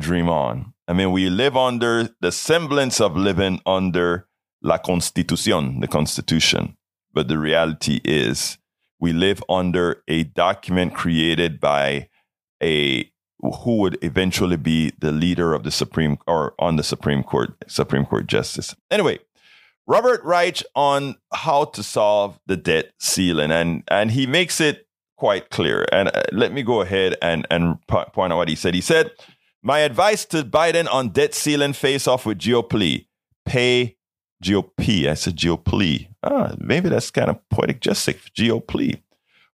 dream 0.00 0.28
on. 0.28 0.74
I 0.86 0.92
mean, 0.92 1.10
we 1.10 1.28
live 1.30 1.56
under 1.56 2.10
the 2.20 2.30
semblance 2.30 3.00
of 3.00 3.16
living 3.16 3.60
under 3.66 4.28
la 4.62 4.78
Constitución, 4.78 5.80
the 5.80 5.88
Constitution. 5.88 6.76
But 7.12 7.28
the 7.28 7.38
reality 7.38 8.00
is, 8.04 8.58
we 9.00 9.12
live 9.12 9.42
under 9.48 10.02
a 10.06 10.24
document 10.24 10.94
created 10.94 11.60
by 11.60 12.08
a 12.62 13.10
who 13.40 13.76
would 13.76 13.98
eventually 14.02 14.56
be 14.56 14.92
the 14.98 15.12
leader 15.12 15.52
of 15.54 15.62
the 15.62 15.70
Supreme 15.70 16.18
or 16.26 16.54
on 16.58 16.76
the 16.76 16.82
Supreme 16.82 17.22
Court, 17.22 17.54
Supreme 17.66 18.04
Court 18.04 18.26
justice. 18.26 18.74
Anyway, 18.90 19.18
Robert 19.86 20.22
writes 20.24 20.64
on 20.74 21.16
how 21.32 21.64
to 21.64 21.82
solve 21.82 22.38
the 22.46 22.56
debt 22.56 22.92
ceiling, 22.98 23.50
and 23.50 23.84
and 23.88 24.10
he 24.10 24.26
makes 24.26 24.60
it 24.60 24.86
quite 25.16 25.50
clear. 25.50 25.86
And 25.92 26.08
uh, 26.08 26.22
let 26.32 26.52
me 26.52 26.62
go 26.62 26.80
ahead 26.80 27.16
and, 27.22 27.46
and 27.50 27.78
point 27.86 28.32
out 28.32 28.36
what 28.36 28.48
he 28.48 28.54
said. 28.54 28.74
He 28.74 28.80
said, 28.80 29.10
My 29.62 29.80
advice 29.80 30.24
to 30.26 30.42
Biden 30.44 30.92
on 30.92 31.10
debt 31.10 31.34
ceiling 31.34 31.72
face 31.72 32.06
off 32.06 32.26
with 32.26 32.38
GOP 32.38 33.06
pay 33.46 33.96
GOP. 34.44 35.08
I 35.08 35.14
said 35.14 35.36
GOP. 35.36 36.08
Ah, 36.22 36.54
maybe 36.58 36.88
that's 36.88 37.10
kind 37.10 37.30
of 37.30 37.48
poetic 37.48 37.80
justice. 37.80 38.16
GOP. 38.36 39.00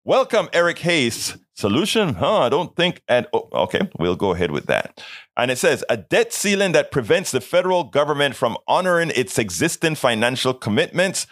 Welcome, 0.05 0.49
Eric 0.53 0.79
Hayes. 0.79 1.37
Solution? 1.55 2.15
Huh, 2.15 2.39
I 2.39 2.49
don't 2.49 2.75
think. 2.75 3.03
And 3.07 3.27
oh, 3.35 3.49
okay, 3.53 3.91
we'll 3.99 4.17
go 4.17 4.33
ahead 4.33 4.51
with 4.51 4.67
that. 4.67 5.03
And 5.37 5.51
it 5.51 5.59
says 5.59 5.85
a 5.91 5.99
debt 5.99 6.33
ceiling 6.33 6.73
that 6.73 6.91
prevents 6.91 7.31
the 7.31 7.41
federal 7.41 7.85
government 7.85 8.35
from 8.35 8.57
honoring 8.67 9.13
its 9.15 9.39
existing 9.39 9.97
financial 9.97 10.55
commitments 10.55 11.27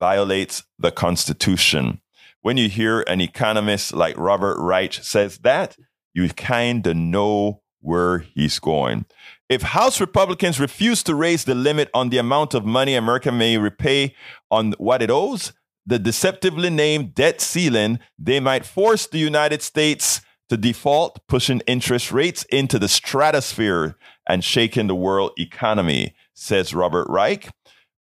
violates 0.00 0.64
the 0.78 0.90
Constitution 0.90 2.00
when 2.44 2.58
you 2.58 2.68
hear 2.68 3.00
an 3.02 3.22
economist 3.22 3.94
like 3.94 4.14
Robert 4.18 4.58
Reich 4.58 4.92
says 4.92 5.38
that, 5.38 5.78
you 6.12 6.28
kind 6.28 6.86
of 6.86 6.94
know 6.94 7.62
where 7.80 8.18
he's 8.18 8.58
going. 8.58 9.06
If 9.48 9.62
House 9.62 9.98
Republicans 9.98 10.60
refuse 10.60 11.02
to 11.04 11.14
raise 11.14 11.44
the 11.44 11.54
limit 11.54 11.88
on 11.94 12.10
the 12.10 12.18
amount 12.18 12.52
of 12.52 12.66
money 12.66 12.94
America 12.94 13.32
may 13.32 13.56
repay 13.56 14.14
on 14.50 14.72
what 14.76 15.00
it 15.00 15.10
owes, 15.10 15.54
the 15.86 15.98
deceptively 15.98 16.70
named 16.70 17.14
debt 17.14 17.40
ceiling, 17.40 17.98
they 18.18 18.40
might 18.40 18.64
force 18.64 19.06
the 19.06 19.18
United 19.18 19.62
States 19.62 20.20
to 20.48 20.56
default, 20.56 21.26
pushing 21.26 21.60
interest 21.66 22.12
rates 22.12 22.44
into 22.44 22.78
the 22.78 22.88
stratosphere 22.88 23.96
and 24.28 24.44
shaking 24.44 24.86
the 24.86 24.94
world 24.94 25.32
economy, 25.38 26.14
says 26.34 26.74
Robert 26.74 27.08
Reich. 27.08 27.50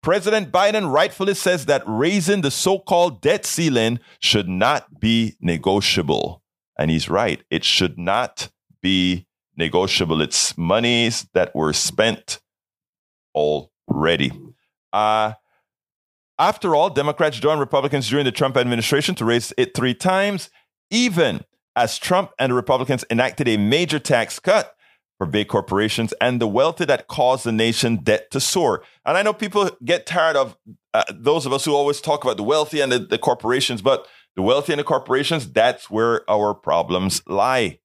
President 0.02 0.52
Biden 0.52 0.92
rightfully 0.92 1.34
says 1.34 1.66
that 1.66 1.84
raising 1.88 2.42
the 2.42 2.52
so 2.52 2.78
called 2.78 3.22
debt 3.22 3.46
ceiling 3.46 4.00
should 4.20 4.50
not 4.50 5.00
be 5.00 5.36
negotiable. 5.40 6.42
And 6.78 6.92
he's 6.92 7.10
right. 7.10 7.42
It 7.50 7.64
should 7.64 7.98
not 7.98 8.50
be 8.82 9.28
negotiable. 9.56 10.22
It's 10.22 10.58
monies 10.58 11.28
that 11.34 11.56
were 11.56 11.72
spent 11.72 12.42
already. 13.34 14.32
Uh, 14.92 15.34
after 16.40 16.76
all, 16.76 16.90
Democrats 16.90 17.40
joined 17.40 17.60
Republicans 17.60 18.10
during 18.10 18.26
the 18.26 18.32
Trump 18.32 18.58
administration 18.58 19.16
to 19.16 19.26
raise 19.26 19.54
it 19.58 19.76
three 19.76 19.94
times, 19.94 20.50
even 20.90 21.42
as 21.76 21.98
Trump 21.98 22.32
and 22.40 22.52
the 22.52 22.56
Republicans 22.56 23.06
enacted 23.10 23.48
a 23.48 23.58
major 23.58 24.00
tax 24.00 24.40
cut 24.40 24.76
for 25.18 25.28
big 25.28 25.48
corporations 25.48 26.14
and 26.20 26.42
the 26.42 26.48
wealthy 26.48 26.86
that 26.86 27.08
caused 27.08 27.46
the 27.46 27.52
nation 27.52 27.98
debt 27.98 28.32
to 28.32 28.40
soar. 28.40 28.84
And 29.06 29.18
I 29.18 29.22
know 29.22 29.34
people 29.34 29.70
get 29.84 30.06
tired 30.06 30.36
of 30.36 30.58
uh, 30.94 31.04
those 31.12 31.46
of 31.46 31.54
us 31.54 31.66
who 31.66 31.74
always 31.74 32.02
talk 32.02 32.24
about 32.24 32.38
the 32.38 32.44
wealthy 32.44 32.82
and 32.82 32.92
the, 32.92 33.00
the 33.00 33.18
corporations, 33.18 33.82
but 33.82 34.08
the 34.36 34.42
wealthy 34.42 34.74
and 34.74 34.80
the 34.80 34.84
corporations, 34.84 35.52
that's 35.52 35.90
where 35.90 36.30
our 36.30 36.54
problems 36.54 37.22
lie. 37.28 37.80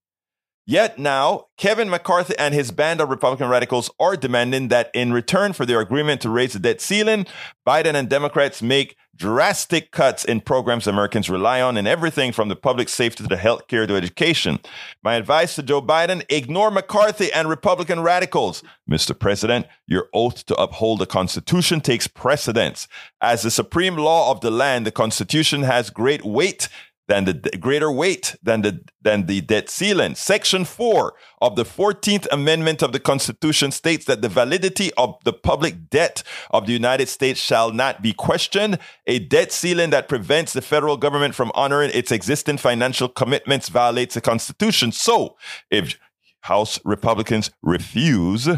Yet 0.69 0.99
now, 0.99 1.47
Kevin 1.57 1.89
McCarthy 1.89 2.37
and 2.39 2.53
his 2.53 2.73
band 2.73 3.01
of 3.01 3.09
Republican 3.09 3.49
radicals 3.49 3.91
are 3.99 4.19
demanding 4.19 4.69
that 4.69 4.91
in 4.93 5.15
return 5.15 5.55
for 5.55 5.65
their 5.65 5.81
agreement 5.81 6.21
to 6.21 6.29
raise 6.29 6.53
the 6.53 6.59
debt 6.59 6.83
ceiling, 6.83 7.25
Biden 7.67 7.95
and 7.95 8.07
Democrats 8.07 8.61
make 8.61 8.95
drastic 9.17 9.91
cuts 9.91 10.27
in 10.27 10.43
programs 10.43 10.87
Americans 10.87 11.31
rely 11.31 11.63
on 11.63 11.79
in 11.79 11.87
everything 11.87 12.33
from 12.33 12.49
the 12.49 12.55
public 12.55 12.91
safety 12.91 13.25
to 13.25 13.29
the 13.29 13.39
health 13.39 13.67
care 13.67 13.87
to 13.87 13.97
education. 13.97 14.59
My 15.03 15.15
advice 15.15 15.55
to 15.57 15.63
Joe 15.63 15.81
Biden, 15.81 16.23
ignore 16.29 16.71
McCarthy 16.71 17.33
and 17.33 17.49
Republican 17.49 18.01
radicals. 18.01 18.63
Mr. 18.89 19.19
President, 19.19 19.67
your 19.87 20.09
oath 20.13 20.45
to 20.47 20.55
uphold 20.55 21.01
the 21.01 21.07
Constitution 21.07 21.81
takes 21.81 22.07
precedence. 22.07 22.87
As 23.23 23.43
the 23.43 23.51
supreme 23.51 23.97
law 23.97 24.31
of 24.31 24.43
the 24.43 24.51
land, 24.51 24.87
the 24.87 24.93
Constitution 24.93 25.63
has 25.63 25.89
great 25.91 26.25
weight 26.25 26.69
than 27.09 27.25
the 27.25 27.33
greater 27.59 27.91
weight 27.91 28.37
than 28.43 28.63
the 28.63 28.81
than 29.03 29.27
the 29.27 29.41
debt 29.41 29.69
ceiling. 29.69 30.15
Section 30.15 30.65
4 30.65 31.15
of 31.41 31.57
the 31.57 31.65
14th 31.65 32.27
Amendment 32.31 32.83
of 32.83 32.93
the 32.93 33.01
Constitution 33.01 33.71
states 33.73 34.05
that 34.05 34.23
the 34.23 34.29
validity 34.29 34.93
of 34.99 35.17
the 35.25 35.33
public 35.33 35.89
debt 35.89 36.23
of 36.51 36.67
the 36.67 36.73
United 36.73 37.09
States 37.09 37.41
shall 37.41 37.73
not 37.73 38.03
be 38.03 38.13
questioned. 38.13 38.79
A 39.07 39.19
debt 39.19 39.51
ceiling 39.51 39.91
that 39.91 40.09
prevents 40.09 40.53
the 40.53 40.63
federal 40.63 40.97
government 40.97 41.35
from 41.35 41.51
honoring 41.55 41.91
its 41.95 42.13
existing 42.13 42.59
financial 42.59 43.09
commitments 43.09 43.69
violates 43.71 44.15
the 44.15 44.21
Constitution. 44.21 44.93
So, 44.93 45.37
if 45.71 45.99
House 46.43 46.79
Republicans 46.85 47.51
refuse 47.63 48.49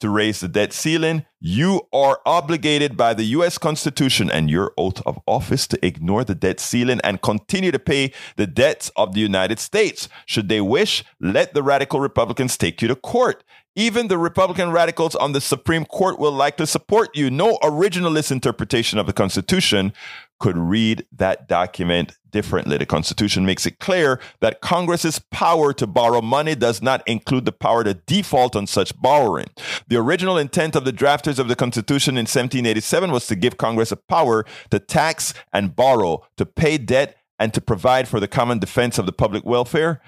to 0.00 0.10
raise 0.10 0.40
the 0.40 0.48
debt 0.48 0.72
ceiling, 0.72 1.24
you 1.40 1.82
are 1.92 2.20
obligated 2.26 2.96
by 2.96 3.14
the 3.14 3.24
U.S. 3.24 3.58
Constitution 3.58 4.30
and 4.30 4.50
your 4.50 4.72
oath 4.76 5.02
of 5.06 5.18
office 5.26 5.66
to 5.68 5.84
ignore 5.84 6.24
the 6.24 6.34
debt 6.34 6.60
ceiling 6.60 7.00
and 7.04 7.22
continue 7.22 7.70
to 7.70 7.78
pay 7.78 8.12
the 8.36 8.46
debts 8.46 8.90
of 8.96 9.14
the 9.14 9.20
United 9.20 9.58
States. 9.58 10.08
Should 10.26 10.48
they 10.48 10.60
wish, 10.60 11.04
let 11.20 11.54
the 11.54 11.62
radical 11.62 12.00
Republicans 12.00 12.56
take 12.56 12.82
you 12.82 12.88
to 12.88 12.96
court. 12.96 13.44
Even 13.76 14.08
the 14.08 14.18
Republican 14.18 14.72
radicals 14.72 15.14
on 15.14 15.32
the 15.32 15.40
Supreme 15.40 15.84
Court 15.84 16.18
will 16.18 16.32
likely 16.32 16.66
support 16.66 17.16
you. 17.16 17.30
No 17.30 17.58
originalist 17.58 18.32
interpretation 18.32 18.98
of 18.98 19.06
the 19.06 19.12
Constitution 19.12 19.92
could 20.40 20.58
read 20.58 21.06
that 21.12 21.46
document 21.46 22.17
differently. 22.30 22.76
The 22.76 22.86
Constitution 22.86 23.44
makes 23.46 23.66
it 23.66 23.78
clear 23.78 24.20
that 24.40 24.60
Congress's 24.60 25.18
power 25.30 25.72
to 25.74 25.86
borrow 25.86 26.20
money 26.20 26.54
does 26.54 26.82
not 26.82 27.06
include 27.06 27.44
the 27.44 27.52
power 27.52 27.84
to 27.84 27.94
default 27.94 28.56
on 28.56 28.66
such 28.66 28.98
borrowing. 29.00 29.48
The 29.88 29.96
original 29.96 30.38
intent 30.38 30.76
of 30.76 30.84
the 30.84 30.92
drafters 30.92 31.38
of 31.38 31.48
the 31.48 31.56
Constitution 31.56 32.14
in 32.14 32.22
1787 32.22 33.10
was 33.10 33.26
to 33.26 33.34
give 33.34 33.56
Congress 33.56 33.92
a 33.92 33.96
power 33.96 34.44
to 34.70 34.78
tax 34.78 35.34
and 35.52 35.74
borrow, 35.74 36.26
to 36.36 36.46
pay 36.46 36.78
debt, 36.78 37.16
and 37.38 37.54
to 37.54 37.60
provide 37.60 38.08
for 38.08 38.20
the 38.20 38.28
common 38.28 38.58
defense 38.58 38.98
of 38.98 39.06
the 39.06 39.12
public 39.12 39.44
welfare. 39.44 40.00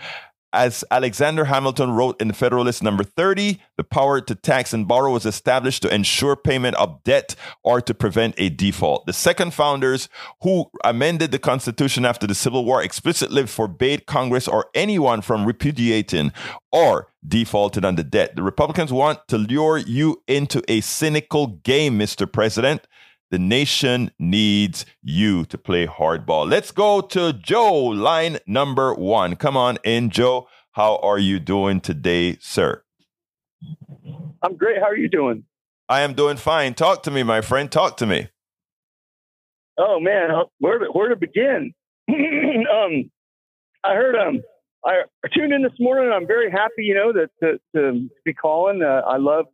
As 0.53 0.85
Alexander 0.91 1.45
Hamilton 1.45 1.93
wrote 1.93 2.21
in 2.21 2.33
Federalist 2.33 2.83
number 2.83 3.05
30, 3.05 3.61
the 3.77 3.85
power 3.85 4.21
to 4.21 4.35
tax 4.35 4.73
and 4.73 4.89
borrow 4.89 5.13
was 5.13 5.25
established 5.25 5.83
to 5.83 5.95
ensure 5.95 6.35
payment 6.35 6.75
of 6.75 7.05
debt 7.05 7.37
or 7.63 7.81
to 7.81 7.95
prevent 7.95 8.35
a 8.37 8.49
default. 8.49 9.07
The 9.07 9.13
second 9.13 9.55
founders, 9.55 10.09
who 10.43 10.69
amended 10.83 11.31
the 11.31 11.39
Constitution 11.39 12.05
after 12.05 12.27
the 12.27 12.35
Civil 12.35 12.65
War, 12.65 12.83
explicitly 12.83 13.47
forbade 13.47 14.07
Congress 14.07 14.49
or 14.49 14.67
anyone 14.75 15.21
from 15.21 15.45
repudiating 15.45 16.33
or 16.73 17.09
defaulting 17.27 17.85
on 17.85 17.95
the 17.95 18.05
debt. 18.05 18.35
The 18.35 18.43
Republicans 18.43 18.93
want 18.93 19.29
to 19.29 19.39
lure 19.39 19.79
you 19.79 20.23
into 20.27 20.63
a 20.67 20.81
cynical 20.81 21.47
game, 21.47 21.97
Mr. 21.97 22.31
President. 22.31 22.87
The 23.31 23.39
nation 23.39 24.11
needs 24.19 24.85
you 25.03 25.45
to 25.47 25.57
play 25.57 25.87
hardball. 25.87 26.51
Let's 26.51 26.73
go 26.73 27.01
to 27.01 27.33
Joe, 27.33 27.75
line 27.75 28.39
number 28.47 28.93
one. 28.93 29.37
Come 29.37 29.57
on 29.57 29.79
in, 29.85 30.11
Joe. 30.11 30.49
How 30.73 30.97
are 30.97 31.19
you 31.19 31.39
doing 31.39 31.81
today, 31.81 32.39
sir? 32.41 32.83
I'm 34.43 34.57
great. 34.57 34.79
How 34.79 34.89
are 34.89 34.97
you 34.97 35.09
doing? 35.09 35.45
I 35.89 36.01
am 36.01 36.15
doing 36.15 36.39
fine. 36.39 36.75
Talk 36.75 37.05
to 37.05 37.11
me, 37.11 37.23
my 37.23 37.41
friend. 37.41 37.71
Talk 37.71 37.97
to 37.99 38.07
me. 38.07 38.29
Oh 39.79 39.99
man, 40.01 40.31
uh, 40.31 40.45
where 40.59 40.79
to, 40.79 40.87
where 40.87 41.09
to 41.09 41.17
begin? 41.17 41.73
um, 42.09 43.11
I 43.83 43.95
heard 43.95 44.17
um, 44.17 44.43
I 44.85 45.03
tuned 45.33 45.53
in 45.53 45.63
this 45.63 45.79
morning. 45.79 46.13
I'm 46.13 46.27
very 46.27 46.51
happy, 46.51 46.83
you 46.83 46.95
know, 46.95 47.13
that 47.13 47.31
to, 47.43 47.61
to 47.75 48.09
be 48.25 48.35
calling. 48.35 48.83
Uh, 48.83 49.03
I 49.07 49.17
love 49.19 49.47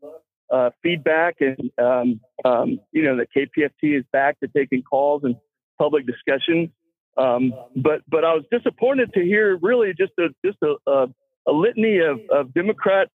uh, 0.53 0.71
feedback, 0.83 1.37
and 1.41 1.71
um, 1.79 2.21
um, 2.45 2.81
you 2.93 3.03
know 3.03 3.17
that 3.17 3.29
KPFT 3.37 3.99
is 3.99 4.05
back 4.12 4.38
to 4.41 4.49
taking 4.49 4.83
calls 4.83 5.23
and 5.25 5.37
public 5.79 6.07
discussion. 6.07 6.73
Um, 7.17 7.53
but 7.75 8.03
but 8.09 8.25
I 8.25 8.35
was 8.35 8.45
disappointed 8.50 9.12
to 9.15 9.21
hear 9.23 9.57
really 9.61 9.93
just 9.97 10.12
a 10.19 10.29
just 10.45 10.59
a, 10.62 10.76
a, 10.91 11.07
a 11.49 11.53
litany 11.53 11.99
of, 11.99 12.21
of 12.31 12.53
Democrat 12.55 13.09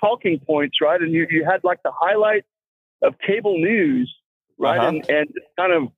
talking 0.00 0.38
points, 0.46 0.78
right? 0.80 1.00
And 1.00 1.12
you, 1.12 1.26
you 1.30 1.44
had 1.44 1.64
like 1.64 1.82
the 1.82 1.92
highlight 1.94 2.44
of 3.02 3.14
cable 3.26 3.58
news, 3.58 4.12
right? 4.58 4.78
Uh-huh. 4.78 4.88
And 4.88 5.10
and 5.10 5.28
kind 5.58 5.72
of 5.72 5.92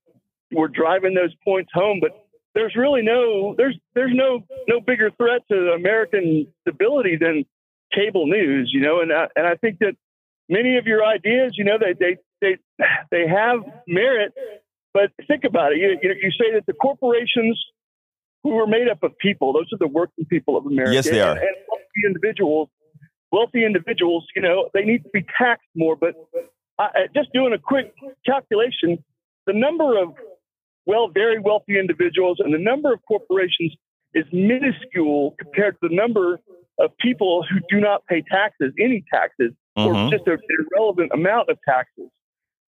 we're 0.52 0.68
driving 0.68 1.14
those 1.14 1.35
points 1.44 1.71
home, 1.75 1.99
but 2.00 2.12
there's 2.54 2.75
really 2.76 3.02
no 3.02 3.54
there's 3.56 3.76
there's 3.94 4.14
no 4.14 4.44
no 4.68 4.80
bigger 4.80 5.11
threat 5.11 5.42
to 5.50 5.73
American 5.73 6.47
stability 6.62 7.16
than 7.16 7.44
cable 7.92 8.26
news, 8.26 8.71
you 8.73 8.80
know. 8.80 9.00
And 9.00 9.12
I, 9.12 9.26
and 9.37 9.47
I 9.47 9.56
think 9.56 9.78
that 9.80 9.94
many 10.48 10.76
of 10.76 10.86
your 10.86 11.04
ideas, 11.04 11.54
you 11.56 11.64
know, 11.64 11.78
they 11.78 11.94
they 11.98 12.16
they 12.40 12.84
they 13.10 13.28
have 13.28 13.60
merit. 13.86 14.32
But 14.92 15.10
think 15.26 15.42
about 15.44 15.72
it. 15.72 15.78
You, 15.78 15.98
you, 16.02 16.14
you 16.22 16.30
say 16.30 16.54
that 16.54 16.66
the 16.66 16.72
corporations 16.72 17.60
who 18.44 18.56
are 18.58 18.66
made 18.66 18.88
up 18.88 19.02
of 19.02 19.18
people, 19.18 19.52
those 19.52 19.66
are 19.72 19.78
the 19.78 19.88
working 19.88 20.24
people 20.26 20.56
of 20.56 20.66
America. 20.66 20.94
Yes, 20.94 21.10
they 21.10 21.20
are. 21.20 21.32
And, 21.32 21.40
and 21.40 21.56
wealthy 21.68 22.06
individuals, 22.06 22.68
wealthy 23.32 23.64
individuals, 23.64 24.24
you 24.36 24.42
know, 24.42 24.68
they 24.72 24.82
need 24.82 25.02
to 25.02 25.10
be 25.12 25.24
taxed 25.36 25.66
more. 25.74 25.96
But 25.96 26.14
I, 26.78 27.06
just 27.14 27.32
doing 27.32 27.52
a 27.52 27.58
quick 27.58 27.92
calculation, 28.24 29.02
the 29.46 29.52
number 29.52 30.00
of 30.00 30.14
well, 30.86 31.08
very 31.08 31.38
wealthy 31.38 31.78
individuals 31.78 32.38
and 32.40 32.52
the 32.52 32.58
number 32.58 32.92
of 32.92 33.00
corporations 33.08 33.74
is 34.12 34.24
minuscule 34.32 35.34
compared 35.38 35.74
to 35.80 35.88
the 35.88 35.94
number 35.94 36.40
of 36.78 36.90
people 36.99 37.45
who 37.49 37.61
do 37.69 37.81
not 37.81 38.04
pay 38.07 38.23
taxes, 38.23 38.73
any 38.81 39.04
taxes 39.12 39.52
mm-hmm. 39.76 39.97
or 39.97 40.11
just 40.11 40.26
an 40.26 40.38
irrelevant 40.73 41.11
amount 41.12 41.49
of 41.49 41.59
taxes. 41.66 42.11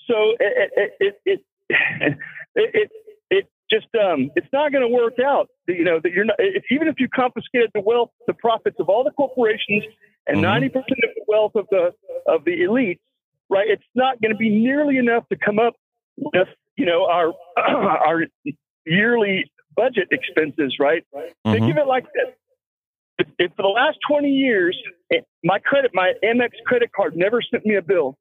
So 0.08 0.16
it 0.40 0.94
it 1.00 1.16
it 1.26 1.40
it, 1.70 2.18
it, 2.56 2.92
it 3.30 3.46
just 3.70 3.88
um, 3.96 4.30
it's 4.36 4.48
not 4.52 4.72
going 4.72 4.82
to 4.82 4.94
work 4.94 5.14
out. 5.24 5.48
You 5.68 5.84
know 5.84 6.00
that 6.02 6.12
you're 6.12 6.26
not 6.26 6.36
if, 6.40 6.64
even 6.70 6.88
if 6.88 6.96
you 7.00 7.08
confiscated 7.14 7.72
the 7.74 7.82
wealth, 7.82 8.12
the 8.28 8.34
profits 8.34 8.78
of 8.80 8.90
all 8.90 9.04
the 9.04 9.12
corporations 9.12 9.84
and 10.28 10.38
mm-hmm. 10.38 10.44
90 10.44 10.68
mm-hmm. 10.68 10.74
percent 10.74 11.00
of 11.04 11.10
the 11.16 11.26
wealth 11.28 11.56
of 11.56 11.68
the 11.72 11.92
of 12.28 12.44
the 12.46 12.62
elites, 12.62 13.00
right? 13.50 13.68
It's 13.70 13.84
not 13.96 14.22
going 14.22 14.32
to 14.32 14.38
be 14.38 14.50
nearly 14.50 14.98
enough 14.98 15.28
to 15.30 15.38
come 15.38 15.60
up 15.60 15.76
with 16.18 16.48
you 16.78 16.86
know 16.86 17.06
our 17.06 17.34
our 17.58 18.26
yearly 18.86 19.52
budget 19.76 20.10
expenses, 20.12 20.76
right? 20.80 21.04
Mm-hmm. 21.16 21.52
Think 21.52 21.72
of 21.72 21.78
it 21.78 21.88
like 21.88 22.06
this: 22.06 22.36
if, 23.18 23.28
if 23.38 23.52
for 23.56 23.62
the 23.62 23.68
last 23.68 23.98
20 24.10 24.30
years, 24.30 24.78
eh, 25.12 25.20
my 25.44 25.60
credit, 25.60 25.92
my 25.94 26.14
Amex 26.24 26.52
credit 26.66 26.92
card 26.92 27.16
never 27.16 27.42
sent 27.42 27.66
me 27.66 27.76
a 27.76 27.82
bill, 27.82 28.18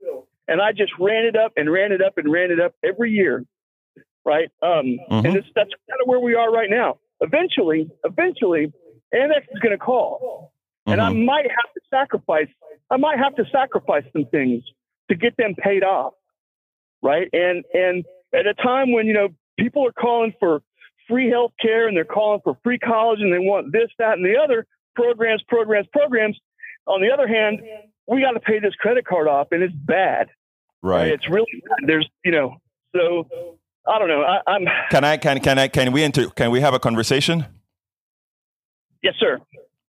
and 0.49 0.61
I 0.61 0.73
just 0.73 0.93
ran 0.99 1.25
it 1.25 1.37
up 1.37 1.53
and 1.57 1.71
ran 1.71 1.93
it 1.93 2.03
up 2.03 2.19
and 2.19 2.31
ran 2.31 2.51
it 2.51 2.61
up 2.61 2.75
every 2.85 3.11
year, 3.11 3.45
right? 4.25 4.51
Um, 4.63 4.99
mm-hmm. 5.11 5.27
And 5.27 5.37
that's 5.55 5.71
kind 5.71 6.01
of 6.01 6.07
where 6.07 6.21
we 6.21 6.35
are 6.35 6.51
right 6.51 6.71
now. 6.71 6.99
Eventually, 7.21 7.91
eventually, 8.05 8.73
Amex 9.15 9.43
is 9.53 9.61
going 9.61 9.73
to 9.73 9.79
call, 9.79 10.53
mm-hmm. 10.87 10.93
and 10.93 11.01
I 11.01 11.11
mm-hmm. 11.11 11.25
might 11.25 11.47
have 11.47 11.73
to 11.75 11.81
sacrifice. 11.91 12.49
I 12.91 12.97
might 12.97 13.19
have 13.19 13.35
to 13.37 13.45
sacrifice 13.51 14.05
some 14.13 14.27
things 14.27 14.63
to 15.09 15.17
get 15.17 15.37
them 15.37 15.55
paid 15.55 15.85
off, 15.85 16.15
right? 17.03 17.29
And 17.33 17.65
and 17.73 18.05
at 18.35 18.47
a 18.47 18.55
time 18.55 18.93
when 18.93 19.07
you 19.07 19.15
know 19.15 19.29
people 19.59 19.87
are 19.87 19.93
calling 19.93 20.35
for 20.39 20.63
free 21.09 21.31
health 21.31 21.53
care 21.61 21.89
and 21.89 21.97
they're 21.97 22.05
calling 22.05 22.41
for 22.45 22.57
free 22.63 22.79
college 22.79 23.21
and 23.21 23.33
they 23.33 23.39
want 23.39 23.73
this, 23.73 23.91
that, 23.99 24.15
and 24.15 24.25
the 24.25 24.37
other, 24.43 24.67
programs, 24.95 25.43
programs, 25.49 25.87
programs. 25.93 26.39
On 26.87 27.01
the 27.01 27.11
other 27.13 27.29
hand, 27.29 27.61
we 28.07 28.21
got 28.21 28.33
to 28.33 28.41
pay 28.41 28.59
this 28.59 28.75
credit 28.75 29.07
card 29.07 29.29
off, 29.29 29.49
and 29.53 29.63
it's 29.63 29.75
bad. 29.75 30.29
Right. 30.83 31.09
It's 31.13 31.29
really 31.29 31.47
bad. 31.63 31.89
There's, 31.89 32.09
you 32.25 32.33
know, 32.33 32.57
so 32.95 33.29
I 33.87 33.99
don't 33.99 34.09
know. 34.09 34.23
I, 34.23 34.57
am 34.57 34.67
Can 34.91 35.05
I? 35.05 35.17
Can 35.17 35.41
can 35.41 35.59
I? 35.59 35.69
Can 35.69 35.93
we 35.93 36.03
enter? 36.03 36.29
Can 36.31 36.51
we 36.51 36.61
have 36.61 36.75
a 36.75 36.79
conversation? 36.79 37.47
Yes, 39.03 39.15
sir. 39.19 39.39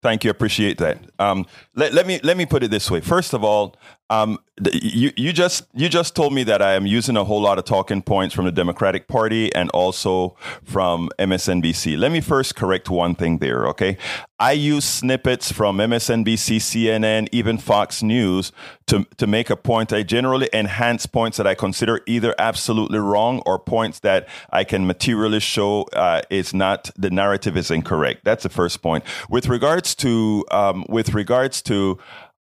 Thank 0.03 0.25
you. 0.25 0.31
Appreciate 0.31 0.79
that. 0.79 0.99
Um, 1.19 1.47
let, 1.75 1.93
let 1.93 2.07
me 2.07 2.21
let 2.23 2.37
me 2.37 2.47
put 2.47 2.63
it 2.63 2.71
this 2.71 2.91
way. 2.91 3.01
First 3.01 3.35
of 3.35 3.43
all, 3.43 3.77
um, 4.09 4.39
you 4.73 5.13
you 5.17 5.33
just 5.33 5.67
you 5.75 5.89
just 5.89 6.15
told 6.17 6.33
me 6.33 6.43
that 6.45 6.63
I 6.63 6.75
am 6.75 6.87
using 6.87 7.17
a 7.17 7.25
whole 7.25 7.43
lot 7.43 7.59
of 7.59 7.65
talking 7.65 8.01
points 8.01 8.35
from 8.35 8.47
the 8.47 8.53
Democratic 8.53 9.07
Party 9.07 9.55
and 9.55 9.69
also 9.71 10.37
from 10.65 11.11
MSNBC. 11.19 11.99
Let 11.99 12.11
me 12.11 12.21
first 12.21 12.55
correct 12.57 12.89
one 12.89 13.15
thing 13.15 13.39
there. 13.39 13.67
Okay, 13.67 13.99
I 14.39 14.53
use 14.53 14.85
snippets 14.85 15.53
from 15.53 15.79
MSNBC, 15.79 16.57
CNN, 16.57 17.29
even 17.33 17.59
Fox 17.59 18.03
News 18.03 18.53
to 18.87 19.05
to 19.17 19.27
make 19.27 19.51
a 19.51 19.57
point. 19.57 19.93
I 19.93 20.03
generally 20.05 20.49
enhance 20.53 21.05
points 21.05 21.37
that 21.37 21.47
I 21.47 21.55
consider 21.55 22.01
either 22.07 22.35
absolutely 22.39 23.01
wrong 23.01 23.43
or 23.45 23.59
points 23.59 23.99
that 24.01 24.29
I 24.51 24.65
can 24.65 24.87
materially 24.87 25.41
show 25.41 25.83
uh, 25.93 26.23
is 26.31 26.55
not 26.55 26.91
the 26.97 27.11
narrative 27.11 27.57
is 27.57 27.71
incorrect. 27.71 28.25
That's 28.25 28.45
the 28.45 28.49
first 28.49 28.83
point. 28.83 29.05
With 29.29 29.49
regards 29.49 29.95
to 29.97 30.47
um, 30.51 30.87
with 30.89 31.13
regards 31.13 31.61
to 31.63 31.99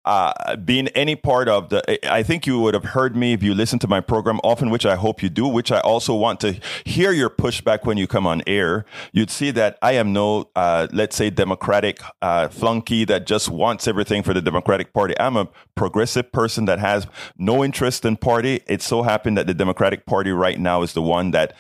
uh, 0.05 0.57
being 0.57 0.89
any 0.89 1.15
part 1.15 1.49
of 1.49 1.69
the, 1.69 2.13
I 2.13 2.23
think 2.23 2.47
you 2.47 2.59
would 2.61 2.75
have 2.75 2.85
heard 2.85 3.17
me 3.17 3.33
if 3.33 3.43
you 3.43 3.55
listen 3.55 3.79
to 3.81 3.89
my 3.89 4.01
program 4.01 4.41
often, 4.43 4.71
which 4.71 4.85
I 4.85 4.97
hope 4.97 5.23
you 5.23 5.29
do, 5.29 5.47
which 5.47 5.71
I 5.71 5.81
also 5.81 6.15
want 6.15 6.41
to 6.41 6.61
hear 6.85 7.13
your 7.13 7.31
pushback 7.31 7.85
when 7.85 7.97
you 7.97 8.07
come 8.07 8.27
on 8.27 8.43
air. 8.47 8.85
You'd 9.13 9.31
see 9.31 9.51
that 9.53 9.79
I 9.81 9.93
am 9.93 10.13
no, 10.13 10.51
uh, 10.57 10.89
let's 10.93 11.17
say, 11.17 11.31
Democratic 11.31 12.01
uh, 12.21 12.49
flunky 12.49 13.05
that 13.05 13.27
just 13.27 13.49
wants 13.49 13.87
everything 13.87 14.23
for 14.23 14.35
the 14.35 14.43
Democratic 14.43 14.93
Party. 14.93 15.15
I'm 15.21 15.37
a 15.37 15.49
progressive 15.75 16.33
person 16.33 16.65
that 16.65 16.79
has 16.79 17.07
no 17.39 17.65
interest 17.65 18.05
in 18.05 18.17
party. 18.17 18.61
It 18.67 18.83
so 18.83 19.03
happened 19.03 19.39
that 19.39 19.47
the 19.47 19.55
Democratic 19.55 20.07
Party 20.07 20.31
right 20.31 20.59
now 20.59 20.83
is 20.83 20.93
the 20.93 21.03
one 21.03 21.31
that 21.31 21.55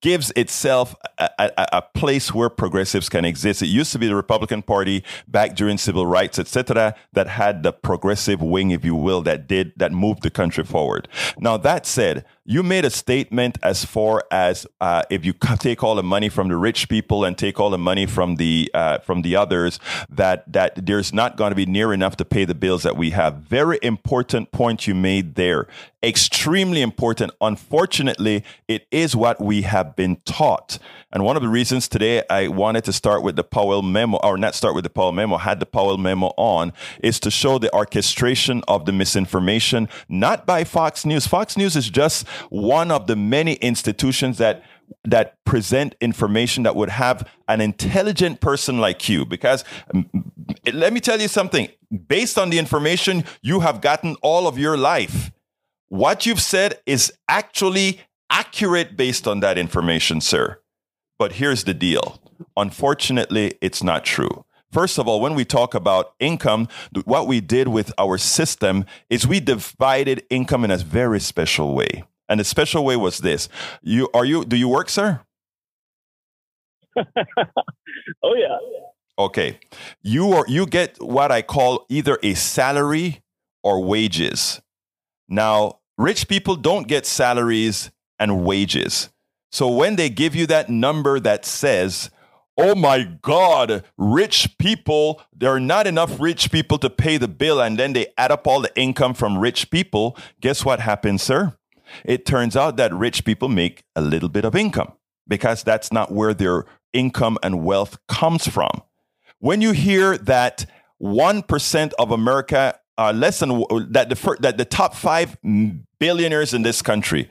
gives 0.00 0.32
itself 0.34 0.94
a, 1.18 1.28
a, 1.38 1.68
a 1.72 1.82
place 1.82 2.32
where 2.32 2.48
progressives 2.48 3.08
can 3.08 3.24
exist. 3.24 3.62
It 3.62 3.66
used 3.66 3.92
to 3.92 3.98
be 3.98 4.06
the 4.06 4.16
Republican 4.16 4.62
Party 4.62 5.04
back 5.28 5.54
during 5.54 5.78
civil 5.78 6.06
rights, 6.06 6.38
etc., 6.38 6.94
that 7.12 7.28
had 7.28 7.62
the 7.62 7.72
progressive 7.82 8.40
wing, 8.40 8.70
if 8.70 8.84
you 8.84 8.94
will, 8.94 9.22
that 9.22 9.46
did 9.46 9.72
that 9.76 9.92
moved 9.92 10.22
the 10.22 10.30
country 10.30 10.64
forward. 10.64 11.08
Now 11.38 11.56
that 11.58 11.86
said, 11.86 12.24
you 12.44 12.62
made 12.62 12.84
a 12.84 12.90
statement 12.90 13.56
as 13.62 13.84
far 13.84 14.24
as 14.30 14.66
uh, 14.80 15.02
if 15.10 15.24
you 15.24 15.32
take 15.58 15.82
all 15.84 15.94
the 15.94 16.02
money 16.02 16.28
from 16.28 16.48
the 16.48 16.56
rich 16.56 16.88
people 16.88 17.24
and 17.24 17.38
take 17.38 17.60
all 17.60 17.70
the 17.70 17.78
money 17.78 18.04
from 18.04 18.36
the 18.36 18.68
uh, 18.74 18.98
from 18.98 19.22
the 19.22 19.36
others, 19.36 19.78
that 20.08 20.50
that 20.52 20.86
there's 20.86 21.12
not 21.12 21.36
going 21.36 21.50
to 21.50 21.56
be 21.56 21.66
near 21.66 21.92
enough 21.92 22.16
to 22.16 22.24
pay 22.24 22.44
the 22.44 22.54
bills 22.54 22.82
that 22.82 22.96
we 22.96 23.10
have. 23.10 23.36
Very 23.36 23.78
important 23.82 24.50
point 24.50 24.88
you 24.88 24.94
made 24.94 25.36
there. 25.36 25.68
Extremely 26.02 26.82
important. 26.82 27.30
Unfortunately, 27.40 28.42
it 28.66 28.88
is 28.90 29.14
what 29.14 29.40
we 29.40 29.62
have 29.62 29.94
been 29.94 30.16
taught. 30.24 30.80
And 31.12 31.24
one 31.24 31.36
of 31.36 31.42
the 31.42 31.48
reasons 31.48 31.86
today 31.86 32.24
I 32.28 32.48
wanted 32.48 32.84
to 32.84 32.92
start 32.92 33.22
with 33.22 33.36
the 33.36 33.44
Powell 33.44 33.82
memo, 33.82 34.18
or 34.18 34.36
not 34.36 34.56
start 34.56 34.74
with 34.74 34.82
the 34.82 34.90
Powell 34.90 35.12
memo, 35.12 35.36
had 35.36 35.60
the 35.60 35.66
Powell 35.66 35.98
memo 35.98 36.28
on, 36.36 36.72
is 37.04 37.20
to 37.20 37.30
show 37.30 37.58
the 37.58 37.72
orchestration 37.72 38.64
of 38.66 38.84
the 38.86 38.92
misinformation, 38.92 39.88
not 40.08 40.44
by 40.44 40.64
Fox 40.64 41.04
News. 41.04 41.26
Fox 41.26 41.56
News 41.56 41.76
is 41.76 41.88
just 41.88 42.26
one 42.50 42.90
of 42.90 43.06
the 43.06 43.16
many 43.16 43.54
institutions 43.54 44.38
that 44.38 44.62
that 45.04 45.42
present 45.46 45.94
information 46.00 46.64
that 46.64 46.76
would 46.76 46.90
have 46.90 47.26
an 47.48 47.62
intelligent 47.62 48.40
person 48.40 48.78
like 48.78 49.08
you. 49.08 49.24
Because 49.24 49.64
um, 49.94 50.08
let 50.72 50.92
me 50.92 51.00
tell 51.00 51.20
you 51.20 51.28
something. 51.28 51.68
Based 52.06 52.38
on 52.38 52.50
the 52.50 52.58
information 52.58 53.24
you 53.40 53.60
have 53.60 53.80
gotten 53.80 54.16
all 54.22 54.46
of 54.46 54.58
your 54.58 54.76
life 54.76 55.30
what 55.92 56.24
you've 56.24 56.40
said 56.40 56.80
is 56.86 57.12
actually 57.28 58.00
accurate 58.30 58.96
based 58.96 59.28
on 59.28 59.40
that 59.40 59.58
information 59.58 60.22
sir. 60.22 60.58
But 61.18 61.32
here's 61.32 61.64
the 61.64 61.74
deal. 61.74 62.18
Unfortunately 62.56 63.58
it's 63.60 63.82
not 63.82 64.02
true. 64.02 64.46
First 64.70 64.98
of 64.98 65.06
all, 65.06 65.20
when 65.20 65.34
we 65.34 65.44
talk 65.44 65.74
about 65.74 66.14
income, 66.18 66.68
what 67.04 67.26
we 67.26 67.42
did 67.42 67.68
with 67.68 67.92
our 67.98 68.16
system 68.16 68.86
is 69.10 69.26
we 69.26 69.38
divided 69.38 70.24
income 70.30 70.64
in 70.64 70.70
a 70.70 70.78
very 70.78 71.20
special 71.20 71.74
way. 71.74 72.04
And 72.32 72.40
the 72.40 72.44
special 72.44 72.82
way 72.82 72.96
was 72.96 73.18
this. 73.18 73.50
You 73.82 74.08
are 74.14 74.24
you 74.24 74.46
do 74.46 74.56
you 74.56 74.66
work, 74.66 74.88
sir? 74.88 75.20
oh 76.96 78.34
yeah. 78.34 78.56
Okay. 79.18 79.60
You 80.00 80.32
are 80.32 80.46
you 80.48 80.64
get 80.64 80.96
what 81.02 81.30
I 81.30 81.42
call 81.42 81.84
either 81.90 82.18
a 82.22 82.32
salary 82.32 83.20
or 83.62 83.84
wages. 83.84 84.62
Now, 85.28 85.80
rich 85.98 86.26
people 86.26 86.56
don't 86.56 86.88
get 86.88 87.04
salaries 87.04 87.90
and 88.18 88.46
wages. 88.46 89.10
So 89.50 89.68
when 89.68 89.96
they 89.96 90.08
give 90.08 90.34
you 90.34 90.46
that 90.46 90.70
number 90.70 91.20
that 91.20 91.44
says, 91.44 92.08
oh 92.56 92.74
my 92.74 93.02
God, 93.20 93.84
rich 93.98 94.56
people, 94.56 95.20
there 95.36 95.50
are 95.50 95.60
not 95.60 95.86
enough 95.86 96.18
rich 96.18 96.50
people 96.50 96.78
to 96.78 96.88
pay 96.88 97.18
the 97.18 97.28
bill, 97.28 97.60
and 97.60 97.78
then 97.78 97.92
they 97.92 98.06
add 98.16 98.32
up 98.32 98.46
all 98.46 98.62
the 98.62 98.74
income 98.74 99.12
from 99.12 99.36
rich 99.36 99.70
people, 99.70 100.16
guess 100.40 100.64
what 100.64 100.80
happens, 100.80 101.22
sir? 101.22 101.54
It 102.04 102.26
turns 102.26 102.56
out 102.56 102.76
that 102.76 102.92
rich 102.92 103.24
people 103.24 103.48
make 103.48 103.84
a 103.96 104.00
little 104.00 104.28
bit 104.28 104.44
of 104.44 104.54
income 104.54 104.92
because 105.28 105.62
that's 105.62 105.92
not 105.92 106.12
where 106.12 106.34
their 106.34 106.64
income 106.92 107.38
and 107.42 107.64
wealth 107.64 107.98
comes 108.08 108.46
from. 108.46 108.82
When 109.38 109.60
you 109.60 109.72
hear 109.72 110.18
that 110.18 110.66
1% 111.02 111.92
of 111.98 112.10
America, 112.10 112.78
are 112.98 113.12
less 113.12 113.40
than 113.40 113.64
that, 113.90 114.08
the, 114.08 114.36
that 114.40 114.58
the 114.58 114.64
top 114.64 114.94
five 114.94 115.36
billionaires 115.98 116.54
in 116.54 116.62
this 116.62 116.82
country 116.82 117.28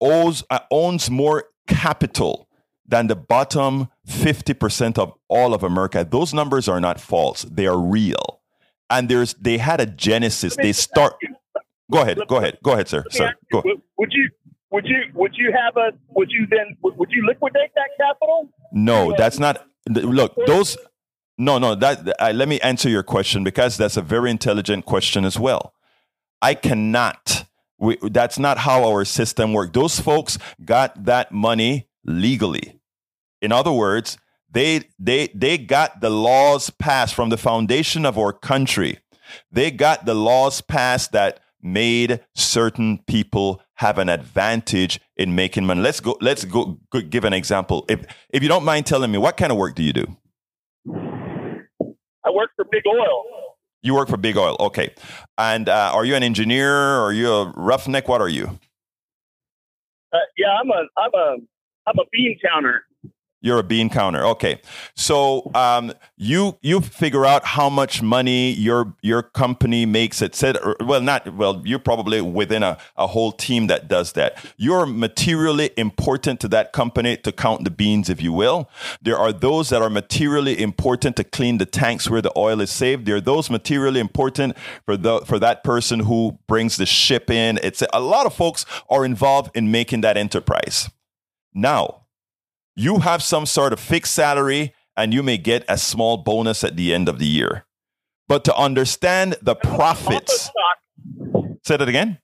owes, 0.00 0.44
uh, 0.50 0.58
owns 0.70 1.10
more 1.10 1.44
capital 1.66 2.48
than 2.86 3.06
the 3.06 3.16
bottom 3.16 3.88
50% 4.08 4.98
of 4.98 5.12
all 5.28 5.54
of 5.54 5.62
America. 5.62 6.06
Those 6.08 6.32
numbers 6.34 6.68
are 6.68 6.80
not 6.80 7.00
false, 7.00 7.42
they 7.42 7.66
are 7.66 7.78
real. 7.78 8.40
And 8.88 9.08
there's 9.08 9.34
they 9.34 9.58
had 9.58 9.80
a 9.80 9.86
genesis. 9.86 10.54
They 10.54 10.72
start 10.72 11.14
Go 11.90 12.02
ahead. 12.02 12.18
Go 12.28 12.36
ahead. 12.36 12.58
Go 12.62 12.72
ahead, 12.72 12.88
sir. 12.88 13.04
Sir, 13.10 13.34
go. 13.52 13.62
Would 13.98 14.12
you 14.12 14.30
would 14.70 14.84
you 14.86 15.04
would 15.14 15.34
you 15.36 15.52
have 15.52 15.76
a 15.76 15.96
would 16.08 16.30
you 16.30 16.46
then 16.50 16.76
would 16.82 17.10
you 17.10 17.26
liquidate 17.26 17.70
that 17.74 17.90
capital? 17.98 18.48
No, 18.72 19.14
that's 19.16 19.38
not 19.38 19.66
look, 19.88 20.34
those 20.46 20.76
no, 21.38 21.58
no, 21.58 21.74
that 21.74 22.14
uh, 22.18 22.32
let 22.34 22.48
me 22.48 22.58
answer 22.60 22.88
your 22.88 23.02
question 23.02 23.44
because 23.44 23.76
that's 23.76 23.96
a 23.96 24.02
very 24.02 24.30
intelligent 24.30 24.84
question 24.84 25.24
as 25.24 25.38
well. 25.38 25.74
I 26.42 26.54
cannot 26.54 27.46
we, 27.78 27.98
that's 28.02 28.38
not 28.38 28.58
how 28.58 28.84
our 28.90 29.04
system 29.04 29.52
works. 29.52 29.72
Those 29.72 30.00
folks 30.00 30.38
got 30.64 31.04
that 31.04 31.32
money 31.32 31.88
legally. 32.04 32.80
In 33.42 33.52
other 33.52 33.72
words, 33.72 34.18
they, 34.50 34.82
they, 34.98 35.28
they 35.34 35.58
got 35.58 36.00
the 36.00 36.10
laws 36.10 36.70
passed 36.70 37.14
from 37.14 37.28
the 37.28 37.36
foundation 37.36 38.06
of 38.06 38.16
our 38.16 38.32
country. 38.32 38.98
They 39.50 39.70
got 39.70 40.06
the 40.06 40.14
laws 40.14 40.60
passed 40.60 41.12
that 41.12 41.40
made 41.66 42.20
certain 42.34 42.98
people 43.06 43.60
have 43.74 43.98
an 43.98 44.08
advantage 44.08 45.00
in 45.16 45.34
making 45.34 45.66
money. 45.66 45.80
Let's 45.82 46.00
go. 46.00 46.16
Let's 46.20 46.44
go, 46.44 46.78
go, 46.90 47.00
give 47.00 47.24
an 47.24 47.32
example. 47.32 47.84
If 47.88 48.06
if 48.30 48.42
you 48.42 48.48
don't 48.48 48.64
mind 48.64 48.86
telling 48.86 49.10
me, 49.10 49.18
what 49.18 49.36
kind 49.36 49.52
of 49.52 49.58
work 49.58 49.74
do 49.74 49.82
you 49.82 49.92
do? 49.92 50.06
I 52.24 52.30
work 52.30 52.50
for 52.56 52.64
Big 52.70 52.82
Oil. 52.86 53.24
You 53.82 53.94
work 53.94 54.08
for 54.08 54.16
Big 54.16 54.36
Oil, 54.36 54.56
okay. 54.58 54.92
And 55.38 55.68
uh, 55.68 55.92
are 55.94 56.04
you 56.04 56.14
an 56.16 56.22
engineer? 56.22 56.72
Or 56.72 57.04
Are 57.06 57.12
you 57.12 57.30
a 57.30 57.52
roughneck? 57.56 58.08
What 58.08 58.20
are 58.20 58.28
you? 58.28 58.58
Uh, 60.12 60.18
yeah, 60.38 60.48
I'm 60.60 60.70
a 60.70 60.86
I'm 60.96 61.14
a 61.14 61.36
I'm 61.86 61.98
a 61.98 62.04
bean 62.10 62.38
counter. 62.42 62.85
You're 63.46 63.60
a 63.60 63.62
bean 63.62 63.90
counter. 63.90 64.26
Okay. 64.26 64.60
So 64.96 65.52
um, 65.54 65.92
you 66.16 66.58
you 66.62 66.80
figure 66.80 67.24
out 67.24 67.44
how 67.44 67.70
much 67.70 68.02
money 68.02 68.50
your 68.50 68.96
your 69.02 69.22
company 69.22 69.86
makes, 69.86 70.20
etc. 70.20 70.74
Well, 70.80 71.00
not 71.00 71.32
well. 71.32 71.62
You're 71.64 71.78
probably 71.78 72.20
within 72.20 72.64
a, 72.64 72.76
a 72.96 73.06
whole 73.06 73.30
team 73.30 73.68
that 73.68 73.86
does 73.86 74.14
that. 74.14 74.44
You're 74.56 74.84
materially 74.84 75.70
important 75.76 76.40
to 76.40 76.48
that 76.48 76.72
company 76.72 77.16
to 77.18 77.30
count 77.30 77.62
the 77.62 77.70
beans, 77.70 78.10
if 78.10 78.20
you 78.20 78.32
will. 78.32 78.68
There 79.00 79.16
are 79.16 79.32
those 79.32 79.68
that 79.68 79.80
are 79.80 79.90
materially 79.90 80.60
important 80.60 81.14
to 81.14 81.22
clean 81.22 81.58
the 81.58 81.66
tanks 81.66 82.10
where 82.10 82.20
the 82.20 82.32
oil 82.36 82.60
is 82.60 82.72
saved. 82.72 83.06
There 83.06 83.14
are 83.14 83.20
those 83.20 83.48
materially 83.48 84.00
important 84.00 84.58
for 84.84 84.96
the 84.96 85.20
for 85.20 85.38
that 85.38 85.62
person 85.62 86.00
who 86.00 86.40
brings 86.48 86.78
the 86.78 86.86
ship 86.86 87.30
in. 87.30 87.60
It's 87.62 87.84
a 87.92 88.00
lot 88.00 88.26
of 88.26 88.34
folks 88.34 88.66
are 88.90 89.04
involved 89.04 89.56
in 89.56 89.70
making 89.70 90.00
that 90.00 90.16
enterprise. 90.16 90.90
Now, 91.54 92.05
you 92.76 93.00
have 93.00 93.22
some 93.22 93.46
sort 93.46 93.72
of 93.72 93.80
fixed 93.80 94.14
salary 94.14 94.74
and 94.96 95.12
you 95.12 95.22
may 95.22 95.38
get 95.38 95.64
a 95.68 95.78
small 95.78 96.18
bonus 96.18 96.62
at 96.62 96.76
the 96.76 96.94
end 96.94 97.08
of 97.08 97.18
the 97.18 97.26
year. 97.26 97.64
But 98.28 98.44
to 98.44 98.56
understand 98.56 99.36
the 99.42 99.54
profits, 99.54 100.50
say 101.64 101.76
that 101.76 101.88
again. 101.88 102.18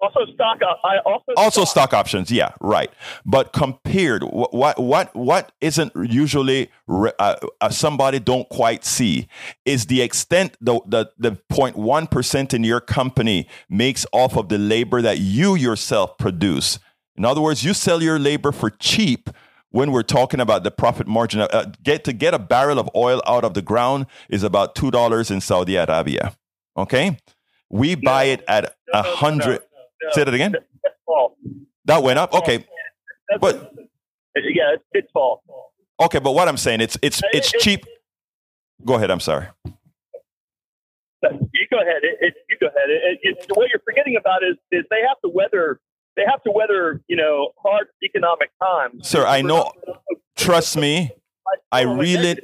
Also 0.00 0.20
stock. 0.34 0.58
I 0.82 0.98
also 1.06 1.32
also 1.36 1.64
stock. 1.64 1.90
stock 1.90 1.94
options. 1.94 2.30
Yeah, 2.32 2.54
right. 2.60 2.90
But 3.24 3.52
compared, 3.52 4.24
what 4.24 4.76
what 4.80 5.14
what 5.14 5.52
isn't 5.60 5.92
usually 5.94 6.70
uh, 6.88 7.36
uh, 7.60 7.68
somebody 7.68 8.18
don't 8.18 8.48
quite 8.48 8.84
see 8.84 9.28
is 9.64 9.86
the 9.86 10.02
extent 10.02 10.56
the 10.60 10.80
the 10.86 11.12
the 11.18 11.38
0.1 11.52 12.10
percent 12.10 12.52
in 12.52 12.64
your 12.64 12.80
company 12.80 13.46
makes 13.68 14.04
off 14.12 14.36
of 14.36 14.48
the 14.48 14.58
labor 14.58 15.02
that 15.02 15.18
you 15.18 15.54
yourself 15.54 16.18
produce. 16.18 16.80
In 17.16 17.24
other 17.24 17.40
words, 17.40 17.62
you 17.62 17.72
sell 17.72 18.02
your 18.02 18.18
labor 18.18 18.50
for 18.50 18.70
cheap 18.70 19.30
when 19.72 19.90
we're 19.90 20.02
talking 20.02 20.38
about 20.38 20.62
the 20.62 20.70
profit 20.70 21.06
margin, 21.06 21.40
uh, 21.40 21.72
get 21.82 22.04
to 22.04 22.12
get 22.12 22.34
a 22.34 22.38
barrel 22.38 22.78
of 22.78 22.88
oil 22.94 23.20
out 23.26 23.44
of 23.44 23.54
the 23.54 23.62
ground 23.62 24.06
is 24.28 24.42
about 24.42 24.74
two 24.74 24.90
dollars 24.90 25.30
in 25.30 25.40
Saudi 25.40 25.76
Arabia. 25.76 26.36
Okay, 26.76 27.18
we 27.68 27.96
buy 27.96 28.24
it 28.24 28.44
at 28.46 28.76
a 28.92 29.02
hundred. 29.02 29.62
Say 30.12 30.24
that 30.24 30.32
again. 30.32 30.54
That 31.86 32.02
went 32.02 32.18
up. 32.18 32.32
Okay, 32.32 32.64
That's 33.28 33.40
but 33.40 33.74
yeah, 34.36 34.74
it's, 34.74 34.84
it's 34.92 35.10
false. 35.12 35.40
Okay, 36.00 36.20
but 36.20 36.32
what 36.32 36.48
I'm 36.48 36.56
saying, 36.56 36.80
it's 36.80 36.96
it's 37.02 37.20
it's 37.32 37.50
cheap. 37.52 37.84
Go 38.84 38.94
ahead. 38.94 39.10
I'm 39.10 39.20
sorry. 39.20 39.46
You 39.64 39.72
go 41.70 41.80
ahead. 41.80 42.02
It, 42.02 42.34
you 42.50 42.56
go 42.60 42.66
ahead. 42.66 43.46
what 43.54 43.68
you're 43.72 43.82
forgetting 43.84 44.16
about 44.16 44.42
is 44.42 44.56
is 44.70 44.84
they 44.90 45.00
have 45.06 45.20
to 45.24 45.30
weather 45.32 45.80
they 46.16 46.22
have 46.28 46.42
to 46.44 46.50
weather, 46.50 47.00
you 47.08 47.16
know, 47.16 47.52
hard 47.62 47.88
economic 48.04 48.50
times. 48.62 49.08
Sir, 49.08 49.26
I 49.26 49.42
know. 49.42 49.72
Trust 50.36 50.76
me, 50.76 51.10
I 51.70 51.82
really. 51.82 52.36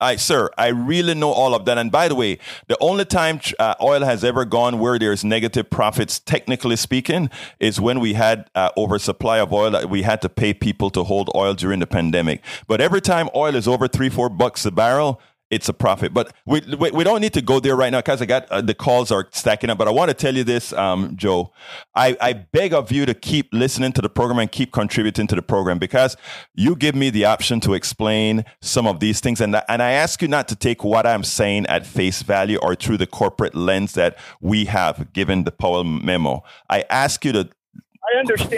I, 0.00 0.16
sir, 0.16 0.50
I 0.58 0.66
really 0.68 1.14
know 1.14 1.30
all 1.30 1.54
of 1.54 1.64
that. 1.64 1.78
And 1.78 1.90
by 1.90 2.08
the 2.08 2.14
way, 2.14 2.38
the 2.68 2.76
only 2.78 3.06
time 3.06 3.40
uh, 3.58 3.74
oil 3.80 4.04
has 4.04 4.22
ever 4.22 4.44
gone 4.44 4.78
where 4.78 4.98
there's 4.98 5.24
negative 5.24 5.70
profits, 5.70 6.18
technically 6.18 6.76
speaking, 6.76 7.30
is 7.58 7.80
when 7.80 8.00
we 8.00 8.12
had 8.12 8.50
uh, 8.54 8.70
oversupply 8.76 9.38
of 9.38 9.52
oil 9.52 9.70
that 9.70 9.88
we 9.88 10.02
had 10.02 10.20
to 10.22 10.28
pay 10.28 10.52
people 10.52 10.90
to 10.90 11.04
hold 11.04 11.30
oil 11.34 11.54
during 11.54 11.80
the 11.80 11.86
pandemic. 11.86 12.44
But 12.66 12.82
every 12.82 13.00
time 13.00 13.30
oil 13.34 13.54
is 13.54 13.66
over 13.66 13.88
three, 13.88 14.10
four 14.10 14.28
bucks 14.28 14.66
a 14.66 14.70
barrel, 14.70 15.22
it's 15.54 15.68
a 15.68 15.72
profit. 15.72 16.12
But 16.12 16.34
we, 16.44 16.60
we, 16.76 16.90
we 16.90 17.04
don't 17.04 17.20
need 17.20 17.32
to 17.34 17.42
go 17.42 17.60
there 17.60 17.76
right 17.76 17.90
now 17.90 18.00
because 18.00 18.20
I 18.20 18.26
got 18.26 18.48
uh, 18.50 18.60
the 18.60 18.74
calls 18.74 19.12
are 19.12 19.28
stacking 19.30 19.70
up. 19.70 19.78
But 19.78 19.86
I 19.86 19.92
want 19.92 20.08
to 20.10 20.14
tell 20.14 20.34
you 20.34 20.42
this, 20.42 20.72
um, 20.72 21.16
Joe. 21.16 21.52
I, 21.94 22.16
I 22.20 22.32
beg 22.32 22.74
of 22.74 22.90
you 22.90 23.06
to 23.06 23.14
keep 23.14 23.48
listening 23.52 23.92
to 23.92 24.02
the 24.02 24.08
program 24.08 24.40
and 24.40 24.50
keep 24.50 24.72
contributing 24.72 25.28
to 25.28 25.36
the 25.36 25.42
program 25.42 25.78
because 25.78 26.16
you 26.54 26.74
give 26.74 26.96
me 26.96 27.08
the 27.08 27.24
option 27.24 27.60
to 27.60 27.74
explain 27.74 28.44
some 28.60 28.86
of 28.86 28.98
these 28.98 29.20
things. 29.20 29.40
And, 29.40 29.62
and 29.68 29.80
I 29.80 29.92
ask 29.92 30.20
you 30.20 30.28
not 30.28 30.48
to 30.48 30.56
take 30.56 30.82
what 30.82 31.06
I'm 31.06 31.22
saying 31.22 31.66
at 31.66 31.86
face 31.86 32.22
value 32.22 32.58
or 32.60 32.74
through 32.74 32.98
the 32.98 33.06
corporate 33.06 33.54
lens 33.54 33.92
that 33.94 34.18
we 34.40 34.64
have 34.64 35.12
given 35.12 35.44
the 35.44 35.52
Powell 35.52 35.84
memo. 35.84 36.42
I 36.68 36.84
ask 36.90 37.24
you 37.24 37.32
to 37.32 37.48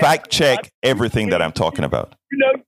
fact 0.01 0.31
check 0.31 0.73
everything 0.83 1.29
that 1.31 1.43
I'm 1.43 1.53
talking 1.53 1.85
about. 1.85 2.15
You 2.33 2.39
know, 2.39 2.63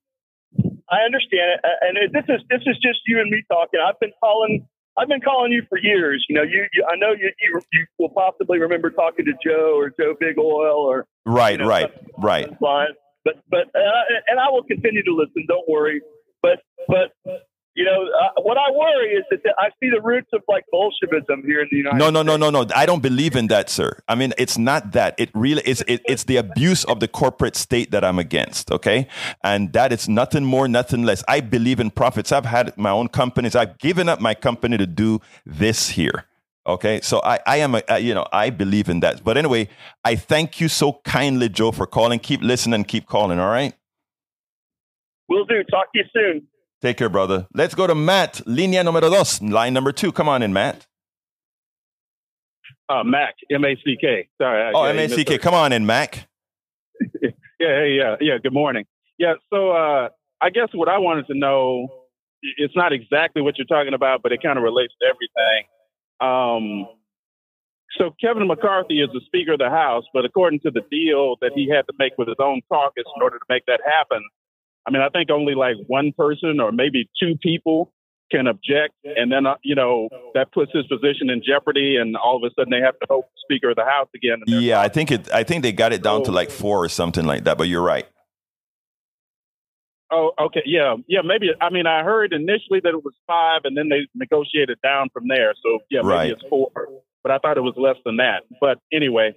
I 0.90 1.04
understand 1.04 1.56
it, 1.56 1.60
and 1.62 2.12
this 2.12 2.24
is 2.28 2.40
this 2.48 2.62
is 2.66 2.76
just 2.80 3.00
you 3.06 3.20
and 3.20 3.30
me 3.30 3.42
talking. 3.50 3.80
I've 3.80 3.98
been 4.00 4.12
calling. 4.22 4.66
I've 4.96 5.08
been 5.08 5.20
calling 5.20 5.52
you 5.52 5.62
for 5.68 5.78
years. 5.78 6.24
You 6.28 6.34
know, 6.36 6.42
you, 6.42 6.66
you 6.72 6.84
I 6.90 6.96
know 6.96 7.12
you, 7.12 7.30
you, 7.40 7.60
you 7.72 7.86
will 7.98 8.08
possibly 8.08 8.58
remember 8.58 8.90
talking 8.90 9.24
to 9.26 9.32
Joe 9.44 9.74
or 9.76 9.90
Joe 9.90 10.14
Big 10.18 10.38
Oil 10.38 10.76
or 10.76 11.06
right, 11.24 11.52
you 11.52 11.58
know, 11.58 11.68
right, 11.68 11.90
right. 12.18 12.48
But 13.24 13.36
but 13.50 13.66
uh, 13.74 14.04
and 14.28 14.40
I 14.40 14.50
will 14.50 14.64
continue 14.64 15.02
to 15.04 15.14
listen. 15.14 15.44
Don't 15.46 15.68
worry. 15.68 16.00
But 16.42 16.60
but 16.86 17.12
you 17.74 17.84
know, 17.84 18.08
uh, 18.08 18.42
what 18.42 18.56
I 18.58 18.70
worry 18.72 19.10
is 19.10 19.24
that 19.30 19.40
I 19.58 19.68
see 19.80 19.90
the 19.90 20.00
roots 20.02 20.28
of 20.32 20.42
like 20.48 20.64
Bolshevism 20.72 21.42
here 21.44 21.60
in 21.60 21.68
the 21.70 21.76
United 21.76 21.98
no, 21.98 22.10
no. 22.10 22.22
No, 22.22 22.36
no, 22.36 22.50
no, 22.50 22.64
no. 22.64 22.74
I 22.74 22.86
don't 22.86 23.02
believe 23.02 23.36
in 23.36 23.46
that, 23.48 23.70
sir. 23.70 24.00
I 24.08 24.14
mean, 24.14 24.32
it's 24.36 24.58
not 24.58 24.92
that. 24.92 25.14
It 25.18 25.30
really 25.32 25.62
is. 25.64 25.84
It, 25.86 26.02
it's 26.06 26.24
the 26.24 26.36
abuse 26.36 26.84
of 26.84 27.00
the 27.00 27.08
corporate 27.08 27.54
state 27.54 27.90
that 27.92 28.04
I'm 28.04 28.18
against. 28.18 28.72
Okay, 28.72 29.06
and 29.44 29.72
that 29.74 29.92
is 29.92 30.08
nothing 30.08 30.44
more, 30.44 30.66
nothing 30.66 31.04
less. 31.04 31.22
I 31.28 31.40
believe 31.40 31.78
in 31.78 31.90
profits. 31.90 32.32
I've 32.32 32.46
had 32.46 32.76
my 32.76 32.90
own 32.90 33.08
companies. 33.08 33.54
I've 33.54 33.78
given 33.78 34.08
up 34.08 34.20
my 34.20 34.34
company 34.34 34.76
to 34.76 34.86
do 34.86 35.20
this 35.46 35.90
here. 35.90 36.24
Okay, 36.66 37.00
so 37.00 37.22
I, 37.24 37.38
I 37.46 37.56
am, 37.58 37.74
a, 37.76 37.98
you 37.98 38.12
know, 38.12 38.26
I 38.30 38.50
believe 38.50 38.90
in 38.90 39.00
that. 39.00 39.24
But 39.24 39.38
anyway, 39.38 39.68
I 40.04 40.16
thank 40.16 40.60
you 40.60 40.68
so 40.68 41.00
kindly, 41.04 41.48
Joe, 41.48 41.72
for 41.72 41.86
calling. 41.86 42.18
Keep 42.18 42.42
listening, 42.42 42.84
keep 42.84 43.06
calling. 43.06 43.38
All 43.38 43.48
right. 43.48 43.72
Will 45.28 45.46
do. 45.46 45.62
Talk 45.70 45.92
to 45.92 45.98
you 46.00 46.04
soon. 46.12 46.46
Take 46.80 46.96
care, 46.96 47.08
brother. 47.08 47.46
Let's 47.54 47.74
go 47.74 47.86
to 47.86 47.94
Matt. 47.94 48.42
Línea 48.46 48.84
número 48.84 49.10
dos. 49.10 49.42
Line 49.42 49.74
number 49.74 49.92
two. 49.92 50.12
Come 50.12 50.28
on 50.28 50.42
in, 50.42 50.52
Matt. 50.52 50.86
Uh, 52.88 53.02
Mac, 53.04 53.34
M 53.50 53.64
A 53.64 53.74
C 53.84 53.96
K. 54.00 54.28
Sorry. 54.40 54.72
Oh, 54.74 54.84
M 54.84 54.98
A 54.98 55.08
C 55.08 55.24
K. 55.24 55.38
Come 55.38 55.54
on 55.54 55.72
in, 55.72 55.84
Mac. 55.86 56.28
yeah, 57.22 57.30
hey, 57.60 57.96
yeah, 57.98 58.16
yeah. 58.20 58.38
Good 58.42 58.52
morning. 58.52 58.84
Yeah. 59.18 59.34
So, 59.50 59.70
uh, 59.70 60.08
I 60.40 60.50
guess 60.50 60.68
what 60.72 60.88
I 60.88 60.98
wanted 60.98 61.26
to 61.26 61.34
know, 61.34 61.88
it's 62.42 62.76
not 62.76 62.92
exactly 62.92 63.42
what 63.42 63.58
you're 63.58 63.66
talking 63.66 63.94
about, 63.94 64.22
but 64.22 64.32
it 64.32 64.40
kind 64.42 64.56
of 64.56 64.62
relates 64.62 64.94
to 65.00 65.06
everything. 65.06 65.64
Um, 66.20 66.86
so 67.96 68.14
Kevin 68.20 68.46
McCarthy 68.46 69.00
is 69.00 69.08
the 69.12 69.20
Speaker 69.26 69.54
of 69.54 69.58
the 69.58 69.70
House, 69.70 70.04
but 70.12 70.24
according 70.24 70.60
to 70.60 70.70
the 70.70 70.82
deal 70.90 71.36
that 71.40 71.52
he 71.54 71.68
had 71.68 71.86
to 71.86 71.92
make 71.98 72.12
with 72.18 72.28
his 72.28 72.36
own 72.38 72.60
caucus 72.70 73.04
in 73.16 73.22
order 73.22 73.38
to 73.38 73.44
make 73.48 73.64
that 73.66 73.80
happen, 73.84 74.22
I 74.88 74.90
mean, 74.90 75.02
I 75.02 75.10
think 75.10 75.30
only 75.30 75.54
like 75.54 75.76
one 75.86 76.12
person 76.16 76.60
or 76.60 76.72
maybe 76.72 77.10
two 77.20 77.36
people 77.42 77.92
can 78.30 78.46
object, 78.46 78.94
and 79.04 79.30
then 79.30 79.46
uh, 79.46 79.54
you 79.62 79.74
know 79.74 80.08
that 80.34 80.50
puts 80.52 80.72
his 80.72 80.86
position 80.86 81.28
in 81.28 81.42
jeopardy, 81.46 81.96
and 81.96 82.16
all 82.16 82.36
of 82.36 82.42
a 82.42 82.54
sudden 82.54 82.70
they 82.70 82.84
have 82.84 82.98
to 83.00 83.06
vote 83.06 83.26
Speaker 83.44 83.70
of 83.70 83.76
the 83.76 83.84
House 83.84 84.08
again. 84.14 84.38
Yeah, 84.46 84.80
I 84.80 84.88
think 84.88 85.10
it. 85.10 85.30
I 85.32 85.44
think 85.44 85.62
they 85.62 85.72
got 85.72 85.92
it 85.92 86.02
down 86.02 86.24
to 86.24 86.32
like 86.32 86.50
four 86.50 86.82
or 86.82 86.88
something 86.88 87.26
like 87.26 87.44
that. 87.44 87.58
But 87.58 87.68
you're 87.68 87.82
right. 87.82 88.06
Oh, 90.10 90.32
okay, 90.40 90.62
yeah, 90.64 90.96
yeah. 91.06 91.20
Maybe 91.22 91.48
I 91.60 91.68
mean 91.68 91.86
I 91.86 92.02
heard 92.02 92.32
initially 92.32 92.80
that 92.82 92.90
it 92.90 93.04
was 93.04 93.14
five, 93.26 93.62
and 93.64 93.76
then 93.76 93.90
they 93.90 94.08
negotiated 94.14 94.78
down 94.82 95.10
from 95.12 95.28
there. 95.28 95.52
So 95.62 95.80
yeah, 95.90 96.00
maybe 96.00 96.14
right. 96.14 96.30
it's 96.32 96.42
four, 96.48 96.70
but 97.22 97.30
I 97.30 97.38
thought 97.38 97.58
it 97.58 97.62
was 97.62 97.74
less 97.76 97.96
than 98.06 98.16
that. 98.16 98.44
But 98.58 98.78
anyway, 98.90 99.34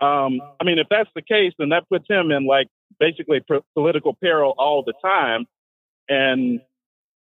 um, 0.00 0.40
I 0.60 0.64
mean 0.64 0.78
if 0.78 0.86
that's 0.90 1.10
the 1.14 1.22
case, 1.22 1.52
then 1.58 1.70
that 1.70 1.88
puts 1.88 2.06
him 2.08 2.30
in 2.30 2.46
like 2.46 2.68
basically 2.98 3.40
political 3.74 4.14
peril 4.14 4.54
all 4.58 4.82
the 4.84 4.94
time, 5.02 5.46
and 6.08 6.60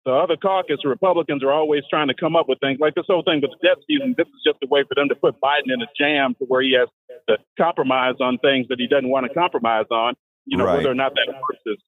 the 0.04 0.12
other 0.12 0.36
caucus, 0.36 0.84
Republicans, 0.84 1.42
are 1.42 1.52
always 1.52 1.82
trying 1.88 2.08
to 2.08 2.14
come 2.14 2.36
up 2.36 2.46
with 2.46 2.60
things 2.60 2.78
like 2.78 2.94
this 2.94 3.06
whole 3.08 3.22
thing 3.22 3.40
with 3.40 3.52
the 3.52 3.68
debt 3.68 3.78
ceiling. 3.88 4.14
This 4.16 4.26
is 4.26 4.42
just 4.44 4.58
a 4.62 4.66
way 4.66 4.84
for 4.86 4.94
them 4.94 5.08
to 5.08 5.14
put 5.14 5.40
Biden 5.40 5.72
in 5.72 5.80
a 5.80 5.86
jam 5.98 6.34
to 6.38 6.44
where 6.44 6.60
he 6.60 6.76
has 6.78 6.88
to 7.28 7.38
compromise 7.58 8.16
on 8.20 8.36
things 8.38 8.66
that 8.68 8.78
he 8.78 8.86
doesn't 8.86 9.08
want 9.08 9.26
to 9.26 9.32
compromise 9.32 9.86
on. 9.90 10.14
You 10.44 10.58
know, 10.58 10.64
right. 10.64 10.76
whether 10.76 10.90
or 10.90 10.94
not 10.94 11.14
that 11.14 11.32
works 11.32 11.62
is, 11.64 11.78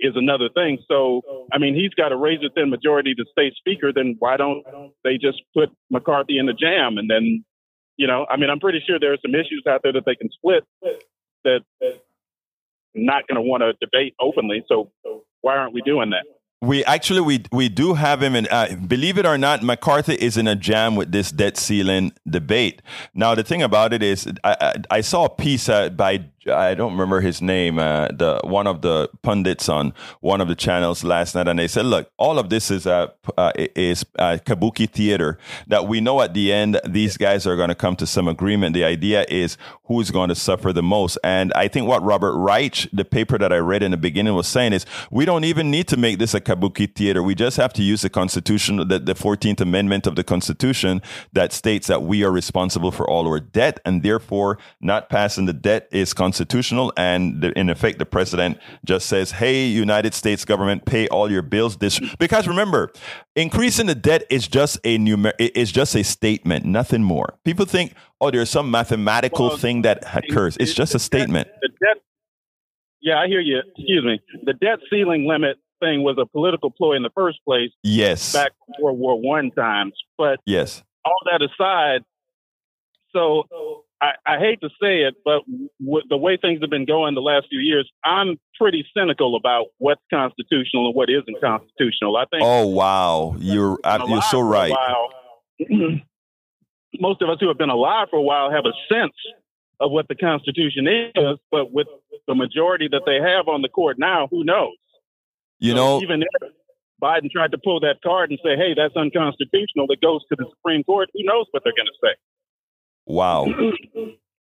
is 0.00 0.12
another 0.16 0.50
thing. 0.52 0.78
So, 0.86 1.22
I 1.50 1.56
mean, 1.56 1.74
he's 1.74 1.94
got 1.94 2.12
a 2.12 2.16
razor 2.16 2.50
thin 2.54 2.68
majority 2.68 3.14
to 3.14 3.24
stay 3.32 3.52
speaker. 3.56 3.90
Then 3.90 4.16
why 4.18 4.36
don't 4.36 4.62
they 5.02 5.16
just 5.16 5.40
put 5.54 5.70
McCarthy 5.90 6.36
in 6.36 6.44
the 6.44 6.52
jam? 6.52 6.98
And 6.98 7.08
then, 7.08 7.42
you 7.96 8.06
know, 8.06 8.26
I 8.28 8.36
mean, 8.36 8.50
I'm 8.50 8.60
pretty 8.60 8.82
sure 8.86 8.98
there 8.98 9.12
are 9.12 9.18
some 9.22 9.34
issues 9.34 9.64
out 9.68 9.80
there 9.82 9.92
that 9.92 10.04
they 10.04 10.14
can 10.14 10.30
split 10.30 10.64
that 10.82 11.00
that 11.80 12.00
not 12.94 13.26
going 13.26 13.36
to 13.36 13.42
want 13.42 13.62
to 13.62 13.72
debate 13.80 14.14
openly. 14.20 14.64
So 14.68 14.90
why 15.40 15.56
aren't 15.56 15.74
we 15.74 15.82
doing 15.82 16.10
that? 16.10 16.24
We 16.60 16.84
actually 16.84 17.22
we 17.22 17.42
we 17.50 17.68
do 17.68 17.94
have 17.94 18.22
him 18.22 18.36
and 18.36 18.46
Uh, 18.48 18.76
believe 18.86 19.18
it 19.18 19.26
or 19.26 19.36
not, 19.36 19.64
McCarthy 19.64 20.14
is 20.14 20.36
in 20.36 20.46
a 20.46 20.54
jam 20.54 20.94
with 20.94 21.10
this 21.10 21.32
debt 21.32 21.56
ceiling 21.56 22.12
debate. 22.28 22.82
Now 23.14 23.34
the 23.34 23.42
thing 23.42 23.62
about 23.62 23.92
it 23.92 24.02
is, 24.02 24.28
I 24.44 24.56
I, 24.60 24.98
I 24.98 25.00
saw 25.00 25.24
a 25.24 25.28
piece 25.28 25.68
uh, 25.68 25.88
by 25.88 26.26
I 26.50 26.74
don't 26.74 26.92
remember 26.92 27.20
his 27.20 27.40
name, 27.40 27.78
uh, 27.78 28.08
the 28.08 28.40
one 28.42 28.66
of 28.66 28.82
the 28.82 29.08
pundits 29.22 29.68
on 29.68 29.94
one 30.20 30.40
of 30.40 30.48
the 30.48 30.54
channels 30.54 31.04
last 31.04 31.34
night, 31.34 31.46
and 31.46 31.58
they 31.58 31.68
said, 31.68 31.86
"Look, 31.86 32.10
all 32.16 32.38
of 32.38 32.50
this 32.50 32.70
is 32.70 32.86
uh, 32.86 33.08
uh 33.38 33.52
is 33.56 34.04
uh, 34.18 34.38
kabuki 34.44 34.90
theater. 34.90 35.38
That 35.68 35.86
we 35.86 36.00
know 36.00 36.20
at 36.20 36.34
the 36.34 36.52
end 36.52 36.80
these 36.88 37.16
guys 37.16 37.46
are 37.46 37.56
going 37.56 37.68
to 37.68 37.74
come 37.76 37.94
to 37.96 38.06
some 38.06 38.26
agreement. 38.26 38.74
The 38.74 38.84
idea 38.84 39.24
is 39.28 39.56
who's 39.84 40.10
going 40.10 40.30
to 40.30 40.34
suffer 40.34 40.72
the 40.72 40.82
most." 40.82 41.16
And 41.22 41.52
I 41.54 41.68
think 41.68 41.86
what 41.86 42.02
Robert 42.02 42.36
Reich, 42.36 42.88
the 42.92 43.04
paper 43.04 43.38
that 43.38 43.52
I 43.52 43.58
read 43.58 43.82
in 43.82 43.92
the 43.92 43.96
beginning, 43.96 44.34
was 44.34 44.48
saying 44.48 44.72
is 44.72 44.84
we 45.10 45.24
don't 45.24 45.44
even 45.44 45.70
need 45.70 45.86
to 45.88 45.96
make 45.96 46.18
this 46.18 46.34
a 46.34 46.40
kabuki 46.40 46.92
theater. 46.92 47.22
We 47.22 47.36
just 47.36 47.56
have 47.56 47.72
to 47.74 47.82
use 47.82 48.02
the 48.02 48.10
Constitution, 48.10 48.76
the, 48.88 48.98
the 48.98 49.14
14th 49.14 49.60
Amendment 49.60 50.06
of 50.06 50.16
the 50.16 50.24
Constitution 50.24 51.02
that 51.32 51.52
states 51.52 51.86
that 51.86 52.02
we 52.02 52.24
are 52.24 52.32
responsible 52.32 52.90
for 52.90 53.08
all 53.08 53.28
our 53.28 53.38
debt, 53.38 53.78
and 53.84 54.02
therefore 54.02 54.58
not 54.80 55.08
passing 55.08 55.46
the 55.46 55.52
debt 55.52 55.88
is. 55.92 56.12
Constitutional 56.12 56.31
constitutional. 56.32 56.92
And 56.96 57.42
the, 57.42 57.58
in 57.58 57.68
effect, 57.68 57.98
the 57.98 58.06
president 58.06 58.58
just 58.84 59.06
says, 59.06 59.32
Hey, 59.32 59.66
United 59.66 60.14
States 60.14 60.44
government, 60.44 60.86
pay 60.86 61.06
all 61.08 61.30
your 61.30 61.42
bills. 61.42 61.76
This, 61.76 62.00
because 62.18 62.48
remember, 62.48 62.90
increasing 63.36 63.86
the 63.86 63.94
debt 63.94 64.24
is 64.30 64.48
just 64.48 64.78
a 64.84 64.98
numer- 64.98 65.34
is 65.38 65.70
just 65.70 65.94
a 65.94 66.02
statement, 66.02 66.64
nothing 66.64 67.02
more. 67.02 67.34
People 67.44 67.66
think, 67.66 67.94
oh, 68.20 68.30
there's 68.30 68.48
some 68.48 68.70
mathematical 68.70 69.48
well, 69.48 69.56
thing 69.58 69.82
that 69.82 70.04
occurs. 70.16 70.56
It's 70.58 70.72
just 70.72 70.94
a 70.94 70.98
statement. 70.98 71.48
The 71.60 71.68
debt, 71.68 72.02
yeah, 73.02 73.18
I 73.18 73.26
hear 73.26 73.40
you. 73.40 73.60
Excuse 73.76 74.04
me. 74.04 74.20
The 74.44 74.54
debt 74.54 74.78
ceiling 74.88 75.26
limit 75.26 75.58
thing 75.80 76.02
was 76.02 76.16
a 76.18 76.24
political 76.24 76.70
ploy 76.70 76.94
in 76.94 77.02
the 77.02 77.10
first 77.14 77.40
place. 77.44 77.70
Yes. 77.82 78.32
Back 78.32 78.52
World 78.80 78.98
War 78.98 79.20
One 79.20 79.50
times. 79.50 79.92
But 80.16 80.40
yes. 80.46 80.82
All 81.04 81.18
that 81.30 81.42
aside, 81.42 82.04
so 83.12 83.84
I, 84.02 84.14
I 84.26 84.38
hate 84.38 84.60
to 84.62 84.68
say 84.82 85.02
it, 85.02 85.14
but 85.24 85.42
with 85.80 86.04
the 86.08 86.16
way 86.16 86.36
things 86.36 86.60
have 86.60 86.70
been 86.70 86.86
going 86.86 87.14
the 87.14 87.20
last 87.20 87.46
few 87.48 87.60
years, 87.60 87.88
I'm 88.04 88.36
pretty 88.58 88.84
cynical 88.96 89.36
about 89.36 89.66
what's 89.78 90.02
constitutional 90.12 90.86
and 90.86 90.94
what 90.96 91.08
isn't 91.08 91.40
constitutional. 91.40 92.16
I 92.16 92.24
think. 92.24 92.42
Oh 92.42 92.66
wow, 92.66 93.36
you're 93.38 93.78
uh, 93.84 94.04
you're 94.08 94.22
so 94.22 94.40
right. 94.40 94.74
most 97.00 97.22
of 97.22 97.30
us 97.30 97.38
who 97.40 97.46
have 97.48 97.58
been 97.58 97.70
alive 97.70 98.08
for 98.10 98.16
a 98.16 98.22
while 98.22 98.50
have 98.50 98.64
a 98.66 98.74
sense 98.92 99.14
of 99.80 99.92
what 99.92 100.08
the 100.08 100.16
Constitution 100.16 100.86
is, 100.88 101.38
but 101.50 101.72
with 101.72 101.86
the 102.26 102.34
majority 102.34 102.88
that 102.90 103.02
they 103.06 103.16
have 103.16 103.48
on 103.48 103.62
the 103.62 103.68
court 103.68 103.98
now, 103.98 104.28
who 104.30 104.44
knows? 104.44 104.76
You 105.60 105.72
so 105.72 105.76
know, 105.76 106.02
even 106.02 106.22
if 106.22 106.50
Biden 107.00 107.30
tried 107.30 107.52
to 107.52 107.58
pull 107.58 107.78
that 107.80 108.02
card 108.02 108.30
and 108.30 108.38
say, 108.44 108.56
"Hey, 108.56 108.74
that's 108.74 108.96
unconstitutional," 108.96 109.86
that 109.86 110.00
goes 110.02 110.22
to 110.28 110.36
the 110.36 110.46
Supreme 110.56 110.82
Court, 110.82 111.08
who 111.14 111.22
knows 111.22 111.46
what 111.52 111.62
they're 111.62 111.72
going 111.76 111.86
to 111.86 111.98
say? 112.02 112.14
Wow. 113.06 113.46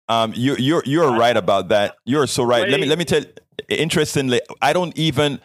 Um, 0.10 0.34
you, 0.36 0.56
you're 0.58 0.84
you're 0.86 1.12
right 1.12 1.38
about 1.38 1.70
that. 1.70 1.96
You're 2.06 2.28
so 2.28 2.44
right. 2.44 2.68
Let 2.68 2.80
me 2.80 2.86
let 2.86 2.98
me 2.98 3.06
tell. 3.06 3.24
Interestingly, 3.70 4.42
I 4.62 4.74
don't 4.74 4.98
even. 4.98 5.40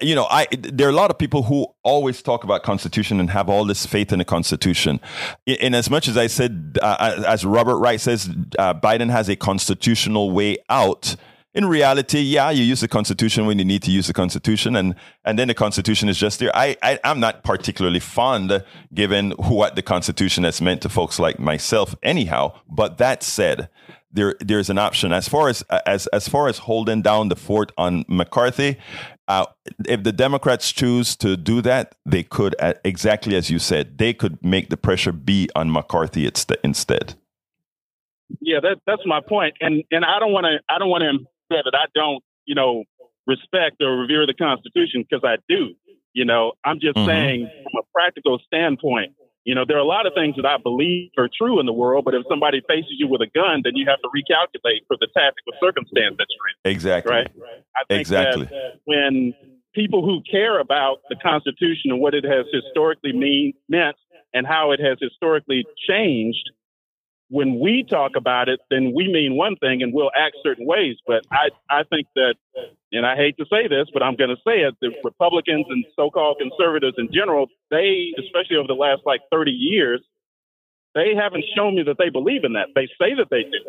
You 0.00 0.16
know, 0.16 0.26
I 0.28 0.46
there 0.50 0.88
are 0.88 0.90
a 0.90 0.94
lot 0.94 1.10
of 1.10 1.18
people 1.18 1.44
who 1.44 1.66
always 1.84 2.22
talk 2.22 2.42
about 2.42 2.64
Constitution 2.64 3.20
and 3.20 3.30
have 3.30 3.48
all 3.48 3.64
this 3.64 3.86
faith 3.86 4.12
in 4.12 4.18
the 4.18 4.24
Constitution. 4.24 5.00
In 5.46 5.74
as 5.74 5.88
much 5.88 6.08
as 6.08 6.16
I 6.16 6.26
said, 6.26 6.76
uh, 6.82 7.22
as 7.26 7.44
Robert 7.44 7.78
Reich 7.78 8.00
says, 8.00 8.28
uh, 8.58 8.74
Biden 8.74 9.10
has 9.10 9.28
a 9.28 9.36
constitutional 9.36 10.32
way 10.32 10.56
out 10.68 11.14
in 11.54 11.66
reality, 11.66 12.20
yeah, 12.20 12.50
you 12.50 12.62
use 12.62 12.80
the 12.80 12.88
Constitution 12.88 13.44
when 13.46 13.58
you 13.58 13.64
need 13.64 13.82
to 13.82 13.90
use 13.90 14.06
the 14.06 14.14
Constitution, 14.14 14.74
and 14.74 14.94
and 15.24 15.38
then 15.38 15.48
the 15.48 15.54
Constitution 15.54 16.08
is 16.08 16.18
just 16.18 16.38
there. 16.38 16.54
I, 16.54 16.76
I 16.82 16.98
am 17.04 17.20
not 17.20 17.44
particularly 17.44 18.00
fond, 18.00 18.64
given 18.94 19.32
what 19.32 19.76
the 19.76 19.82
Constitution 19.82 20.44
has 20.44 20.62
meant 20.62 20.80
to 20.82 20.88
folks 20.88 21.18
like 21.18 21.38
myself, 21.38 21.94
anyhow. 22.02 22.58
But 22.68 22.96
that 22.98 23.22
said, 23.22 23.68
there 24.10 24.34
there's 24.40 24.70
an 24.70 24.78
option 24.78 25.12
as 25.12 25.28
far 25.28 25.50
as 25.50 25.62
as 25.86 26.06
as 26.08 26.26
far 26.26 26.48
as 26.48 26.58
holding 26.58 27.02
down 27.02 27.28
the 27.28 27.36
fort 27.36 27.70
on 27.76 28.04
McCarthy. 28.08 28.78
Uh, 29.28 29.46
if 29.86 30.02
the 30.02 30.12
Democrats 30.12 30.72
choose 30.72 31.16
to 31.16 31.36
do 31.36 31.62
that, 31.62 31.94
they 32.04 32.22
could, 32.22 32.56
uh, 32.58 32.74
exactly 32.84 33.36
as 33.36 33.50
you 33.50 33.58
said, 33.58 33.96
they 33.96 34.12
could 34.12 34.42
make 34.44 34.68
the 34.68 34.76
pressure 34.76 35.12
be 35.12 35.48
on 35.54 35.70
McCarthy 35.70 36.28
instead. 36.64 37.14
Yeah, 38.40 38.60
that, 38.60 38.76
that's 38.86 39.02
my 39.06 39.20
point, 39.20 39.54
and 39.60 39.84
and 39.90 40.04
I 40.04 40.18
don't 40.18 40.32
want 40.32 40.46
to 40.46 40.58
I 40.68 40.78
don't 40.78 40.88
want 40.88 41.02
to 41.02 41.26
that 41.64 41.74
I 41.74 41.86
don't, 41.94 42.22
you 42.44 42.54
know, 42.54 42.84
respect 43.26 43.76
or 43.80 43.96
revere 43.96 44.26
the 44.26 44.34
Constitution 44.34 45.04
because 45.08 45.24
I 45.24 45.36
do. 45.48 45.74
You 46.12 46.24
know, 46.24 46.52
I'm 46.64 46.80
just 46.80 46.96
mm-hmm. 46.96 47.08
saying 47.08 47.50
from 47.62 47.80
a 47.80 47.86
practical 47.92 48.38
standpoint, 48.46 49.14
you 49.44 49.54
know, 49.54 49.64
there 49.66 49.76
are 49.76 49.80
a 49.80 49.86
lot 49.86 50.06
of 50.06 50.12
things 50.14 50.36
that 50.36 50.46
I 50.46 50.56
believe 50.62 51.10
are 51.18 51.28
true 51.36 51.58
in 51.58 51.66
the 51.66 51.72
world, 51.72 52.04
but 52.04 52.14
if 52.14 52.22
somebody 52.28 52.60
faces 52.68 52.94
you 52.98 53.08
with 53.08 53.22
a 53.22 53.30
gun, 53.34 53.62
then 53.64 53.74
you 53.74 53.86
have 53.88 53.98
to 54.02 54.08
recalculate 54.08 54.86
for 54.86 54.96
the 55.00 55.08
tactical 55.16 55.52
circumstance 55.60 56.14
that 56.18 56.26
you're 56.30 56.48
in. 56.54 56.70
Exactly. 56.70 57.12
Right. 57.12 57.30
I 57.74 57.82
think 57.88 58.00
exactly. 58.00 58.44
that 58.44 58.80
when 58.84 59.34
people 59.74 60.04
who 60.04 60.22
care 60.30 60.60
about 60.60 60.98
the 61.08 61.16
Constitution 61.16 61.90
and 61.90 62.00
what 62.00 62.14
it 62.14 62.24
has 62.24 62.46
historically 62.52 63.12
mean, 63.12 63.54
meant 63.68 63.96
and 64.32 64.46
how 64.46 64.70
it 64.70 64.80
has 64.80 64.98
historically 65.00 65.64
changed 65.88 66.50
when 67.32 67.58
we 67.58 67.82
talk 67.88 68.12
about 68.14 68.50
it, 68.50 68.60
then 68.68 68.92
we 68.94 69.08
mean 69.10 69.38
one 69.38 69.56
thing 69.56 69.82
and 69.82 69.94
we'll 69.94 70.10
act 70.14 70.36
certain 70.44 70.66
ways. 70.66 70.96
But 71.06 71.24
I, 71.32 71.48
I 71.70 71.82
think 71.84 72.06
that, 72.14 72.34
and 72.92 73.06
I 73.06 73.16
hate 73.16 73.38
to 73.38 73.46
say 73.50 73.68
this, 73.68 73.88
but 73.90 74.02
I'm 74.02 74.16
going 74.16 74.28
to 74.28 74.36
say 74.46 74.60
it, 74.60 74.74
the 74.82 74.92
Republicans 75.02 75.64
and 75.70 75.82
so-called 75.96 76.36
conservatives 76.38 76.96
in 76.98 77.08
general, 77.10 77.46
they, 77.70 78.12
especially 78.20 78.58
over 78.58 78.68
the 78.68 78.74
last 78.74 79.00
like 79.06 79.22
30 79.32 79.50
years, 79.50 80.02
they 80.94 81.14
haven't 81.16 81.44
shown 81.56 81.74
me 81.74 81.84
that 81.84 81.96
they 81.96 82.10
believe 82.10 82.44
in 82.44 82.52
that. 82.52 82.68
They 82.74 82.86
say 83.00 83.16
that 83.16 83.28
they 83.30 83.44
do, 83.44 83.64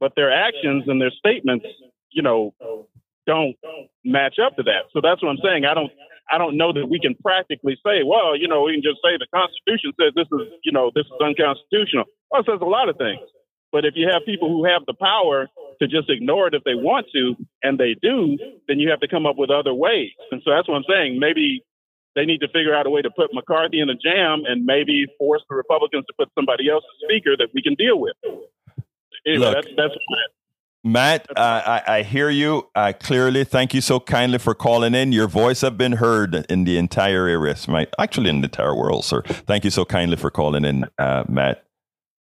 but 0.00 0.14
their 0.16 0.32
actions 0.32 0.84
and 0.86 0.98
their 0.98 1.12
statements, 1.12 1.66
you 2.08 2.22
know, 2.22 2.54
don't 3.26 3.54
match 4.02 4.36
up 4.40 4.56
to 4.56 4.62
that. 4.62 4.88
So 4.94 5.00
that's 5.02 5.22
what 5.22 5.28
I'm 5.28 5.44
saying. 5.44 5.66
I 5.66 5.74
don't, 5.74 5.92
I 6.32 6.38
don't 6.38 6.56
know 6.56 6.72
that 6.72 6.88
we 6.88 6.98
can 6.98 7.14
practically 7.20 7.76
say, 7.84 8.00
well, 8.00 8.36
you 8.36 8.48
know, 8.48 8.62
we 8.62 8.72
can 8.72 8.82
just 8.82 9.04
say 9.04 9.20
the 9.20 9.28
Constitution 9.28 9.92
says 10.00 10.12
this 10.16 10.28
is, 10.32 10.48
you 10.64 10.72
know, 10.72 10.90
this 10.94 11.04
is 11.04 11.12
unconstitutional. 11.20 12.04
It 12.40 12.46
says 12.46 12.60
a 12.60 12.64
lot 12.64 12.88
of 12.88 12.96
things. 12.96 13.20
But 13.72 13.84
if 13.84 13.94
you 13.96 14.08
have 14.12 14.22
people 14.24 14.48
who 14.48 14.64
have 14.64 14.86
the 14.86 14.94
power 14.94 15.48
to 15.80 15.88
just 15.88 16.08
ignore 16.08 16.46
it 16.46 16.54
if 16.54 16.62
they 16.62 16.74
want 16.74 17.06
to, 17.12 17.34
and 17.62 17.76
they 17.76 17.96
do, 18.00 18.38
then 18.68 18.78
you 18.78 18.90
have 18.90 19.00
to 19.00 19.08
come 19.08 19.26
up 19.26 19.34
with 19.36 19.50
other 19.50 19.74
ways. 19.74 20.10
And 20.30 20.40
so 20.44 20.52
that's 20.52 20.68
what 20.68 20.76
I'm 20.76 20.84
saying. 20.88 21.18
Maybe 21.18 21.64
they 22.14 22.24
need 22.24 22.38
to 22.38 22.48
figure 22.48 22.74
out 22.74 22.86
a 22.86 22.90
way 22.90 23.02
to 23.02 23.10
put 23.10 23.34
McCarthy 23.34 23.80
in 23.80 23.90
a 23.90 23.94
jam 23.94 24.44
and 24.46 24.64
maybe 24.64 25.06
force 25.18 25.42
the 25.48 25.56
Republicans 25.56 26.04
to 26.06 26.14
put 26.16 26.28
somebody 26.36 26.70
else 26.70 26.84
as 26.84 27.08
speaker 27.08 27.36
that 27.36 27.48
we 27.52 27.62
can 27.62 27.74
deal 27.74 27.98
with. 27.98 28.14
Anyway, 29.26 29.46
Look, 29.46 29.54
that's 29.54 29.68
that's. 29.76 29.94
Matt, 30.86 31.26
I, 31.34 31.82
I, 31.86 32.02
hear 32.02 32.28
you 32.28 32.68
uh, 32.74 32.92
clearly. 33.00 33.44
Thank 33.44 33.72
you 33.72 33.80
so 33.80 33.98
kindly 33.98 34.38
for 34.38 34.54
calling 34.54 34.94
in. 34.94 35.12
Your 35.12 35.28
voice 35.28 35.62
have 35.62 35.78
been 35.78 35.92
heard 35.92 36.44
in 36.50 36.64
the 36.64 36.76
entire 36.76 37.26
area, 37.26 37.56
actually 37.98 38.28
in 38.28 38.42
the 38.42 38.48
entire 38.48 38.76
world, 38.76 39.06
sir. 39.06 39.22
Thank 39.22 39.64
you 39.64 39.70
so 39.70 39.86
kindly 39.86 40.18
for 40.18 40.30
calling 40.30 40.66
in, 40.66 40.84
uh, 40.98 41.24
Matt. 41.26 41.64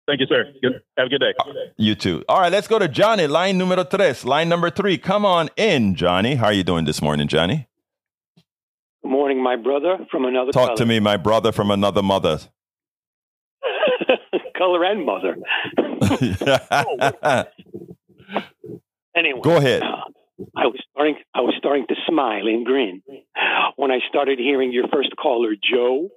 Thank 0.07 0.21
you, 0.21 0.25
sir. 0.27 0.45
Good. 0.61 0.81
Have 0.97 1.07
a 1.07 1.09
good 1.09 1.19
day. 1.19 1.33
You 1.75 1.93
too. 1.93 2.23
All 2.29 2.39
right, 2.39 2.51
let's 2.51 2.67
go 2.67 2.79
to 2.79 2.87
Johnny, 2.87 3.27
line 3.27 3.57
numero 3.57 3.83
tres, 3.83 4.23
line 4.23 4.47
number 4.47 4.69
three. 4.69 4.97
Come 4.97 5.25
on 5.25 5.49
in, 5.57 5.95
Johnny. 5.95 6.35
How 6.35 6.45
are 6.45 6.53
you 6.53 6.63
doing 6.63 6.85
this 6.85 7.01
morning, 7.01 7.27
Johnny? 7.27 7.67
Good 9.03 9.11
morning, 9.11 9.43
my 9.43 9.57
brother 9.57 9.97
from 10.09 10.23
another 10.23 10.53
Talk 10.53 10.67
color. 10.67 10.77
to 10.77 10.85
me, 10.85 11.01
my 11.01 11.17
brother 11.17 11.51
from 11.51 11.71
another 11.71 12.01
mother. 12.01 12.39
color 14.57 14.85
and 14.85 15.05
mother. 15.05 15.35
anyway, 19.15 19.41
go 19.43 19.57
ahead. 19.57 19.81
Uh, 19.83 20.03
I 20.55 20.67
was 20.67 20.81
starting. 20.91 21.15
I 21.35 21.41
was 21.41 21.53
starting 21.57 21.85
to 21.89 21.95
smile 22.07 22.47
and 22.47 22.65
grin 22.65 23.01
when 23.75 23.91
I 23.91 23.99
started 24.07 24.39
hearing 24.39 24.71
your 24.71 24.87
first 24.87 25.09
caller, 25.19 25.53
Joe, 25.55 26.09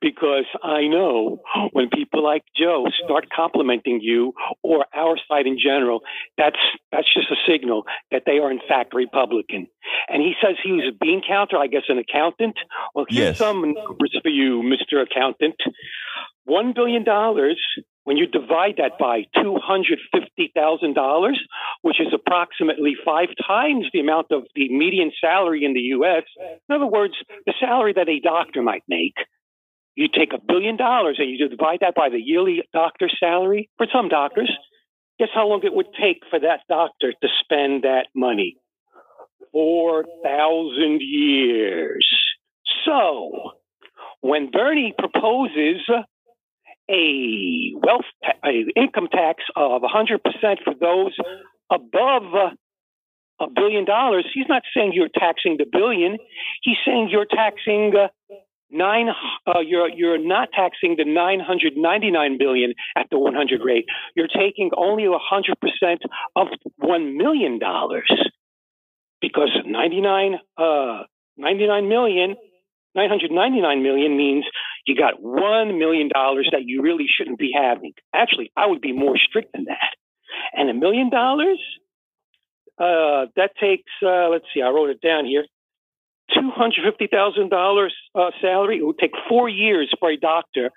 because 0.00 0.44
I 0.62 0.86
know 0.86 1.40
when 1.72 1.88
people 1.90 2.22
like 2.22 2.42
Joe 2.56 2.86
start 3.04 3.26
complimenting 3.34 4.00
you 4.00 4.32
or 4.62 4.86
our 4.94 5.16
side 5.28 5.46
in 5.46 5.58
general, 5.58 6.00
that's 6.36 6.58
that's 6.92 7.12
just 7.12 7.30
a 7.30 7.36
signal 7.50 7.84
that 8.10 8.22
they 8.26 8.38
are 8.38 8.50
in 8.50 8.60
fact 8.68 8.94
Republican. 8.94 9.66
And 10.08 10.22
he 10.22 10.34
says 10.42 10.56
he 10.62 10.72
was 10.72 10.84
a 10.88 10.96
bean 10.98 11.22
counter, 11.26 11.56
I 11.56 11.66
guess 11.66 11.82
an 11.88 11.98
accountant. 11.98 12.56
Well, 12.94 13.06
here's 13.08 13.28
yes. 13.28 13.38
some 13.38 13.60
numbers 13.60 14.18
for 14.22 14.28
you, 14.28 14.62
Mr. 14.62 15.02
Accountant. 15.02 15.56
One 16.44 16.72
billion 16.74 17.04
dollars 17.04 17.58
when 18.04 18.18
you 18.18 18.26
divide 18.26 18.76
that 18.76 18.98
by 18.98 19.24
$250,000, 19.36 21.32
which 21.82 22.00
is 22.00 22.08
approximately 22.14 22.94
five 23.04 23.28
times 23.46 23.86
the 23.92 24.00
amount 24.00 24.26
of 24.30 24.44
the 24.54 24.68
median 24.68 25.10
salary 25.20 25.64
in 25.64 25.72
the 25.72 25.80
U.S., 25.80 26.24
in 26.68 26.74
other 26.74 26.86
words, 26.86 27.14
the 27.46 27.54
salary 27.58 27.94
that 27.94 28.08
a 28.08 28.20
doctor 28.20 28.62
might 28.62 28.84
make, 28.88 29.14
you 29.96 30.08
take 30.08 30.32
a 30.32 30.38
billion 30.38 30.76
dollars 30.76 31.16
and 31.18 31.30
you 31.30 31.48
divide 31.48 31.80
that 31.80 31.94
by 31.94 32.08
the 32.08 32.20
yearly 32.20 32.62
doctor 32.72 33.08
salary 33.20 33.68
for 33.76 33.86
some 33.92 34.08
doctors. 34.08 34.50
Guess 35.18 35.28
how 35.32 35.46
long 35.46 35.60
it 35.62 35.72
would 35.72 35.86
take 36.00 36.22
for 36.28 36.40
that 36.40 36.60
doctor 36.68 37.12
to 37.12 37.28
spend 37.40 37.84
that 37.84 38.06
money? 38.14 38.56
4,000 39.52 41.00
years. 41.00 42.06
So, 42.84 43.52
when 44.20 44.50
Bernie 44.50 44.92
proposes 44.98 45.88
a 46.90 47.72
wealth, 47.76 48.04
a 48.44 48.64
income 48.76 49.08
tax 49.12 49.44
of 49.54 49.82
100% 49.82 50.18
for 50.64 50.74
those 50.80 51.16
above 51.70 52.52
a 53.40 53.46
billion 53.54 53.84
dollars, 53.84 54.26
he's 54.34 54.46
not 54.48 54.62
saying 54.74 54.92
you're 54.92 55.08
taxing 55.08 55.56
the 55.58 55.66
billion. 55.70 56.18
He's 56.62 56.76
saying 56.84 57.08
you're 57.10 57.26
taxing 57.26 57.92
uh, 57.96 58.08
nine 58.74 59.08
uh, 59.46 59.60
you're 59.60 59.88
you're 59.88 60.18
not 60.18 60.48
taxing 60.52 60.96
the 60.96 61.04
999 61.04 62.38
billion 62.38 62.74
at 62.96 63.06
the 63.10 63.18
100 63.18 63.60
rate. 63.64 63.86
You're 64.14 64.28
taking 64.28 64.70
only 64.76 65.04
100% 65.04 65.96
of 66.36 66.48
1 66.76 67.16
million 67.16 67.58
dollars. 67.58 68.10
Because 69.20 69.50
99 69.64 70.34
uh 70.58 71.02
99 71.36 71.88
million 71.88 72.36
999 72.94 73.82
million 73.82 74.16
means 74.16 74.44
you 74.86 74.96
got 74.96 75.22
1 75.22 75.78
million 75.78 76.08
dollars 76.12 76.48
that 76.52 76.62
you 76.64 76.82
really 76.82 77.06
shouldn't 77.08 77.38
be 77.38 77.52
having. 77.54 77.92
Actually 78.14 78.50
i 78.56 78.66
would 78.66 78.80
be 78.80 78.92
more 78.92 79.16
strict 79.16 79.52
than 79.52 79.64
that. 79.64 79.94
And 80.52 80.68
a 80.68 80.74
million 80.74 81.10
dollars? 81.10 81.60
Uh, 82.76 83.26
that 83.36 83.52
takes 83.60 83.90
uh, 84.02 84.28
let's 84.28 84.46
see 84.52 84.60
i 84.60 84.68
wrote 84.68 84.90
it 84.90 85.00
down 85.00 85.24
here 85.24 85.44
$250,000 86.30 87.88
uh, 88.14 88.30
salary, 88.40 88.78
it 88.78 88.86
would 88.86 88.98
take 88.98 89.12
four 89.28 89.48
years 89.48 89.92
for 89.98 90.10
a 90.10 90.16
doctor 90.16 90.70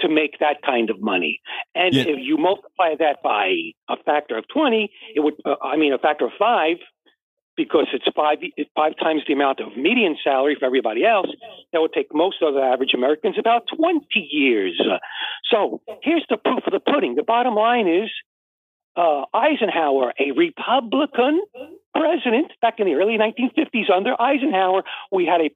to 0.00 0.08
make 0.08 0.38
that 0.40 0.56
kind 0.64 0.90
of 0.90 1.00
money. 1.00 1.40
And 1.74 1.94
yeah. 1.94 2.04
if 2.06 2.18
you 2.20 2.38
multiply 2.38 2.94
that 2.98 3.18
by 3.22 3.52
a 3.88 3.96
factor 4.04 4.36
of 4.36 4.44
20, 4.52 4.90
it 5.14 5.20
would, 5.20 5.34
uh, 5.44 5.56
I 5.62 5.76
mean, 5.76 5.92
a 5.92 5.98
factor 5.98 6.26
of 6.26 6.32
five, 6.38 6.76
because 7.56 7.86
it's 7.92 8.06
five, 8.16 8.38
five 8.74 8.92
times 8.98 9.22
the 9.26 9.34
amount 9.34 9.60
of 9.60 9.76
median 9.76 10.16
salary 10.24 10.56
for 10.58 10.64
everybody 10.64 11.04
else, 11.04 11.28
that 11.72 11.80
would 11.80 11.92
take 11.92 12.06
most 12.12 12.36
of 12.42 12.54
the 12.54 12.60
average 12.60 12.94
Americans 12.94 13.36
about 13.38 13.64
20 13.76 14.06
years. 14.14 14.80
So 15.50 15.82
here's 16.02 16.24
the 16.30 16.38
proof 16.38 16.60
of 16.66 16.72
the 16.72 16.80
pudding. 16.80 17.16
The 17.16 17.22
bottom 17.22 17.54
line 17.54 17.86
is 17.86 18.10
uh, 18.96 19.24
Eisenhower, 19.32 20.12
a 20.18 20.32
Republican 20.32 21.42
president 21.94 22.52
back 22.62 22.78
in 22.78 22.86
the 22.86 22.94
early 22.94 23.18
1950s 23.18 23.90
under 23.94 24.20
Eisenhower, 24.20 24.82
we 25.12 25.26
had 25.26 25.40
a, 25.40 25.50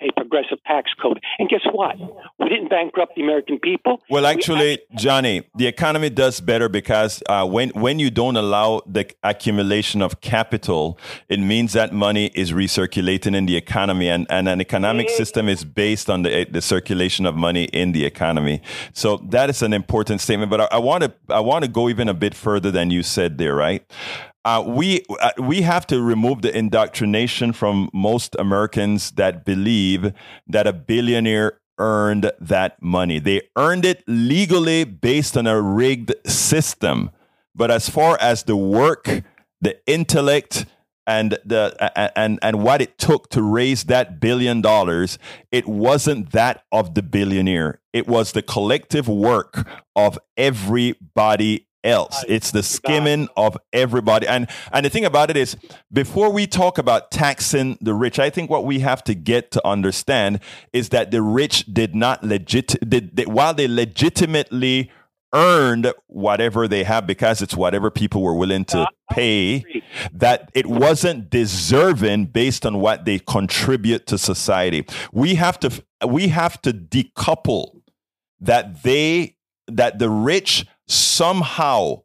a 0.00 0.12
progressive 0.16 0.58
tax 0.64 0.90
code. 1.00 1.20
And 1.38 1.48
guess 1.48 1.60
what? 1.72 1.96
We 2.38 2.48
didn't 2.48 2.68
bankrupt 2.68 3.14
the 3.16 3.22
American 3.22 3.58
people. 3.58 4.00
Well, 4.08 4.26
actually, 4.26 4.80
we- 4.90 4.96
Johnny, 4.96 5.42
the 5.54 5.66
economy 5.66 6.10
does 6.10 6.40
better 6.40 6.68
because 6.68 7.22
uh, 7.28 7.46
when, 7.46 7.70
when 7.70 7.98
you 7.98 8.10
don't 8.10 8.36
allow 8.36 8.82
the 8.86 9.10
accumulation 9.22 10.02
of 10.02 10.20
capital, 10.20 10.98
it 11.28 11.40
means 11.40 11.72
that 11.74 11.92
money 11.92 12.26
is 12.34 12.52
recirculating 12.52 13.34
in 13.34 13.46
the 13.46 13.56
economy. 13.56 14.08
And, 14.08 14.26
and 14.30 14.48
an 14.48 14.60
economic 14.60 15.08
system 15.10 15.48
is 15.48 15.64
based 15.64 16.08
on 16.08 16.22
the, 16.22 16.46
the 16.50 16.62
circulation 16.62 17.26
of 17.26 17.34
money 17.36 17.64
in 17.64 17.92
the 17.92 18.04
economy. 18.04 18.62
So 18.92 19.18
that 19.28 19.50
is 19.50 19.62
an 19.62 19.72
important 19.72 20.20
statement. 20.20 20.50
But 20.50 20.62
I, 20.62 20.68
I 20.72 20.78
want 20.78 21.04
to 21.04 21.12
I 21.28 21.40
want 21.40 21.64
to 21.64 21.70
go 21.70 21.88
even 21.88 22.08
a 22.08 22.14
bit 22.14 22.34
further 22.34 22.70
than 22.72 22.90
you 22.90 23.02
said 23.02 23.38
there, 23.38 23.54
right? 23.54 23.88
Uh, 24.44 24.64
we 24.66 25.04
uh, 25.20 25.30
we 25.38 25.62
have 25.62 25.86
to 25.86 26.02
remove 26.02 26.42
the 26.42 26.56
indoctrination 26.56 27.52
from 27.52 27.88
most 27.92 28.34
Americans 28.38 29.12
that 29.12 29.44
believe 29.44 30.12
that 30.48 30.66
a 30.66 30.72
billionaire 30.72 31.60
earned 31.78 32.30
that 32.40 32.82
money. 32.82 33.20
They 33.20 33.42
earned 33.56 33.84
it 33.84 34.02
legally 34.06 34.84
based 34.84 35.36
on 35.36 35.46
a 35.46 35.60
rigged 35.60 36.12
system. 36.26 37.10
But 37.54 37.70
as 37.70 37.88
far 37.88 38.18
as 38.20 38.44
the 38.44 38.56
work, 38.56 39.08
the 39.60 39.78
intellect, 39.86 40.66
and 41.06 41.38
the 41.44 41.74
and 42.16 42.38
and 42.42 42.62
what 42.62 42.80
it 42.80 42.98
took 42.98 43.28
to 43.30 43.42
raise 43.42 43.84
that 43.84 44.20
billion 44.20 44.60
dollars, 44.60 45.18
it 45.50 45.66
wasn't 45.66 46.32
that 46.32 46.64
of 46.70 46.94
the 46.94 47.02
billionaire. 47.02 47.80
It 47.92 48.06
was 48.06 48.32
the 48.32 48.42
collective 48.42 49.08
work 49.08 49.66
of 49.96 50.18
everybody 50.36 51.66
else. 51.84 52.24
It's 52.28 52.50
the 52.50 52.62
skimming 52.62 53.28
of 53.36 53.56
everybody. 53.72 54.26
And 54.26 54.48
and 54.72 54.86
the 54.86 54.90
thing 54.90 55.04
about 55.04 55.30
it 55.30 55.36
is, 55.36 55.56
before 55.92 56.30
we 56.30 56.46
talk 56.46 56.78
about 56.78 57.10
taxing 57.10 57.78
the 57.80 57.94
rich, 57.94 58.18
I 58.18 58.30
think 58.30 58.50
what 58.50 58.64
we 58.64 58.80
have 58.80 59.02
to 59.04 59.14
get 59.14 59.50
to 59.52 59.66
understand 59.66 60.40
is 60.72 60.90
that 60.90 61.10
the 61.10 61.22
rich 61.22 61.66
did 61.72 61.94
not 61.94 62.22
legit 62.24 62.76
did, 62.88 63.14
did 63.14 63.28
while 63.28 63.54
they 63.54 63.68
legitimately 63.68 64.90
earned 65.34 65.92
whatever 66.08 66.68
they 66.68 66.84
have 66.84 67.06
because 67.06 67.40
it's 67.40 67.56
whatever 67.56 67.90
people 67.90 68.20
were 68.20 68.34
willing 68.34 68.66
to 68.66 68.86
pay 69.10 69.64
that 70.12 70.50
it 70.52 70.66
wasn't 70.66 71.30
deserving 71.30 72.26
based 72.26 72.66
on 72.66 72.80
what 72.80 73.06
they 73.06 73.18
contribute 73.18 74.06
to 74.06 74.18
society 74.18 74.84
we 75.10 75.34
have 75.36 75.58
to 75.58 75.82
we 76.06 76.28
have 76.28 76.60
to 76.60 76.70
decouple 76.70 77.80
that 78.40 78.82
they 78.82 79.34
that 79.68 79.98
the 79.98 80.10
rich 80.10 80.66
somehow 80.86 82.02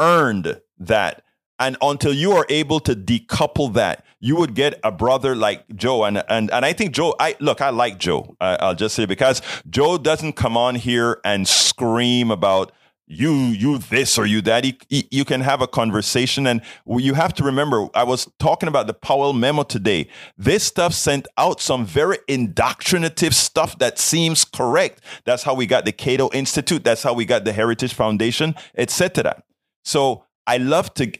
earned 0.00 0.60
that. 0.78 1.22
And 1.58 1.76
until 1.80 2.12
you 2.12 2.32
are 2.32 2.46
able 2.48 2.80
to 2.80 2.94
decouple 2.96 3.72
that, 3.74 4.04
you 4.18 4.36
would 4.36 4.54
get 4.54 4.80
a 4.82 4.90
brother 4.90 5.36
like 5.36 5.64
Joe. 5.76 6.04
And 6.04 6.22
and 6.28 6.50
and 6.50 6.64
I 6.64 6.72
think 6.72 6.92
Joe, 6.92 7.14
I 7.20 7.36
look, 7.40 7.60
I 7.60 7.70
like 7.70 7.98
Joe. 7.98 8.36
I, 8.40 8.56
I'll 8.56 8.74
just 8.74 8.94
say 8.94 9.06
because 9.06 9.42
Joe 9.68 9.98
doesn't 9.98 10.32
come 10.34 10.56
on 10.56 10.74
here 10.74 11.20
and 11.24 11.46
scream 11.46 12.30
about 12.30 12.72
you 13.12 13.32
you 13.32 13.78
this 13.78 14.18
or 14.18 14.26
you 14.26 14.40
that. 14.42 14.64
You 14.88 15.24
can 15.24 15.40
have 15.40 15.60
a 15.60 15.66
conversation. 15.66 16.46
And 16.46 16.62
you 16.86 17.14
have 17.14 17.34
to 17.34 17.44
remember 17.44 17.88
i 17.94 18.04
was 18.04 18.28
talking 18.38 18.68
about 18.68 18.86
the 18.86 18.94
powell 18.94 19.32
memo 19.32 19.62
today. 19.62 20.08
This 20.36 20.64
stuff 20.64 20.94
sent 20.94 21.26
out 21.38 21.60
some 21.60 21.84
very 21.84 22.18
indoctrinative 22.28 23.34
stuff 23.34 23.78
that 23.78 23.98
seems 23.98 24.44
correct. 24.44 25.02
That's 25.24 25.42
how 25.42 25.54
we 25.54 25.66
got 25.66 25.84
the 25.84 25.92
cato 25.92 26.30
institute. 26.32 26.84
That's 26.84 27.02
how 27.02 27.12
we 27.12 27.24
got 27.24 27.44
the 27.44 27.52
heritage 27.52 27.94
foundation 27.94 28.54
etc 28.76 29.42
so 29.84 30.24
i 30.46 30.56
love 30.56 30.92
to 30.94 31.12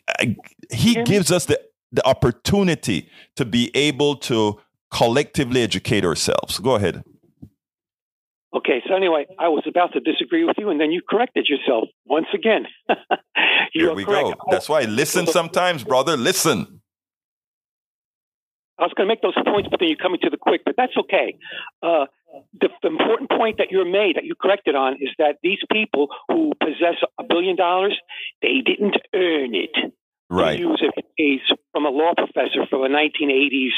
he 0.71 1.03
gives 1.05 1.31
us 1.31 1.47
the 1.47 1.61
the 1.93 2.07
opportunity 2.07 3.09
to 3.37 3.45
be 3.45 3.71
able 3.75 4.17
to 4.17 4.59
collectively 4.91 5.63
educate 5.63 6.05
ourselves. 6.05 6.59
Go 6.59 6.75
ahead 6.77 7.05
Okay, 8.55 8.83
so 8.87 8.95
anyway, 8.95 9.27
I 9.39 9.49
was 9.49 9.65
about 9.67 9.95
to 9.95 10.01
disagree 10.01 10.45
with 10.45 10.57
you, 10.59 10.69
and 10.69 10.79
then 10.79 10.91
you 10.93 11.01
corrected 11.09 11.47
yourself 11.49 11.89
once 12.05 12.27
again. 12.35 12.67
Here 13.73 13.95
we 13.95 14.05
correct. 14.05 14.25
go. 14.25 14.35
That's 14.51 14.69
why 14.69 14.83
listen 14.83 15.27
sometimes, 15.27 15.85
brother. 15.85 16.17
Listen. 16.17 16.83
I 18.79 18.85
was 18.85 18.93
going 18.97 19.09
to 19.09 19.13
make 19.13 19.23
those 19.23 19.39
points, 19.47 19.69
but 19.71 19.81
then 19.81 19.89
you're 19.89 19.97
coming 19.97 20.21
to 20.23 20.31
the 20.31 20.37
quick, 20.37 20.63
but 20.65 20.75
that's 20.77 20.97
okay. 20.99 21.37
Uh, 21.83 22.07
the, 22.61 22.69
the, 22.83 22.89
important 22.89 23.31
point 23.31 23.59
that 23.59 23.71
you're 23.71 23.89
made, 23.89 24.17
that 24.17 24.25
you 24.25 24.35
corrected 24.35 24.75
on, 24.75 24.95
is 24.95 25.11
that 25.19 25.37
these 25.43 25.61
people 25.71 26.09
who 26.29 26.53
possess 26.61 26.97
a 27.19 27.23
billion 27.23 27.55
dollars, 27.55 27.97
they 28.41 28.61
didn't 28.65 28.97
earn 29.15 29.55
it. 29.55 29.71
Right. 30.29 30.59
They 30.59 30.65
use 30.65 30.83
a 30.83 31.03
case 31.17 31.47
from 31.73 31.87
a 31.87 31.91
law 31.91 32.13
professor 32.17 32.67
from 32.69 32.83
the 32.83 32.89
1980s 32.89 33.77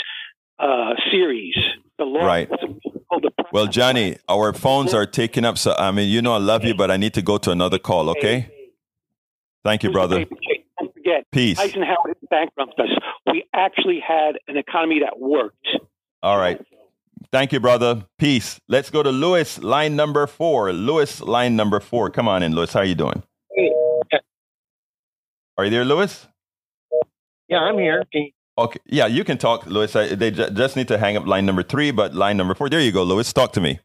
uh, 0.59 0.95
series. 1.11 1.55
The 1.99 2.05
law 2.05 2.27
right. 2.27 2.51
well, 3.53 3.67
Johnny, 3.67 4.17
our 4.29 4.53
phones 4.53 4.93
are 4.93 5.07
taking 5.07 5.45
up. 5.45 5.59
So 5.59 5.75
I 5.79 5.93
mean, 5.93 6.09
you 6.09 6.23
know, 6.23 6.35
I 6.35 6.39
love 6.39 6.65
you, 6.65 6.75
but 6.75 6.91
I 6.91 6.97
need 6.97 7.15
to 7.15 7.23
go 7.23 7.39
to 7.39 7.51
another 7.51 7.79
call. 7.79 8.11
Okay. 8.11 8.51
Thank 9.65 9.83
you, 9.83 9.93
brother. 9.93 10.25
Don't 10.79 10.93
forget, 10.93 11.25
Peace. 11.33 11.59
Eisenhower 11.59 11.97
didn't 12.07 12.29
bankrupt 12.29 12.79
us. 12.79 12.89
We 13.31 13.45
actually 13.55 14.01
had 14.07 14.39
an 14.49 14.57
economy 14.57 15.01
that 15.01 15.19
worked. 15.19 15.67
All 16.23 16.39
right. 16.39 16.61
Thank 17.33 17.53
you, 17.53 17.61
brother. 17.61 18.05
Peace. 18.19 18.61
Let's 18.69 18.91
go 18.91 19.03
to 19.03 19.11
Lewis, 19.11 19.59
line 19.63 19.97
number 19.97 20.27
four. 20.27 20.73
Lewis, 20.73 21.21
line 21.21 21.57
number 21.57 21.81
four. 21.81 22.11
Come 22.11 22.29
on 22.29 22.43
in, 22.43 22.55
Lewis. 22.55 22.73
How 22.73 22.81
are 22.81 22.85
you 22.85 22.95
doing? 22.95 23.23
Hey. 23.55 23.71
Are 25.57 25.65
you 25.65 25.71
there, 25.71 25.85
Lewis? 25.85 26.27
Yeah, 27.49 27.59
I'm 27.59 27.79
here. 27.79 28.03
Okay. 28.57 28.79
Yeah, 28.87 29.07
you 29.07 29.25
can 29.25 29.37
talk, 29.39 29.67
Lewis. 29.67 29.97
I, 29.97 30.15
they 30.15 30.31
j- 30.31 30.51
just 30.51 30.77
need 30.77 30.89
to 30.89 30.99
hang 30.99 31.17
up 31.17 31.27
line 31.27 31.45
number 31.47 31.63
three, 31.63 31.91
but 31.91 32.15
line 32.15 32.37
number 32.37 32.55
four. 32.55 32.69
There 32.69 32.81
you 32.81 32.93
go, 32.93 33.03
Lewis. 33.03 33.33
Talk 33.33 33.53
to 33.55 33.61
me. 33.61 33.81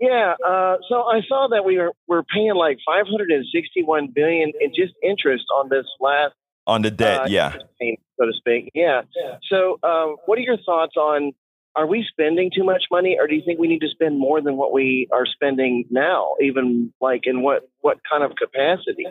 Yeah. 0.00 0.34
Uh, 0.46 0.76
so 0.88 1.02
I 1.02 1.20
saw 1.28 1.48
that 1.50 1.64
we 1.66 1.76
were 1.76 1.92
we're 2.08 2.22
paying 2.22 2.54
like 2.54 2.78
561 2.86 4.08
billion 4.14 4.52
in 4.60 4.70
just 4.74 4.94
interest 5.02 5.44
on 5.54 5.68
this 5.68 5.84
last 6.00 6.34
on 6.66 6.82
the 6.82 6.90
debt. 6.90 7.22
uh, 7.22 7.26
yeah. 7.28 7.52
so 7.52 8.24
to 8.24 8.32
speak. 8.36 8.70
Yeah. 8.74 9.02
So, 9.50 9.78
um, 9.82 10.16
what 10.26 10.38
are 10.38 10.42
your 10.42 10.58
thoughts 10.64 10.96
on? 10.96 11.32
Are 11.76 11.86
we 11.86 12.04
spending 12.10 12.50
too 12.54 12.64
much 12.64 12.84
money, 12.90 13.16
or 13.20 13.28
do 13.28 13.34
you 13.34 13.42
think 13.44 13.60
we 13.60 13.68
need 13.68 13.80
to 13.80 13.88
spend 13.88 14.18
more 14.18 14.40
than 14.40 14.56
what 14.56 14.72
we 14.72 15.06
are 15.12 15.24
spending 15.26 15.84
now? 15.90 16.34
Even 16.40 16.92
like 17.00 17.22
in 17.24 17.42
what 17.42 17.68
what 17.80 17.98
kind 18.10 18.24
of 18.24 18.32
capacity? 18.36 19.06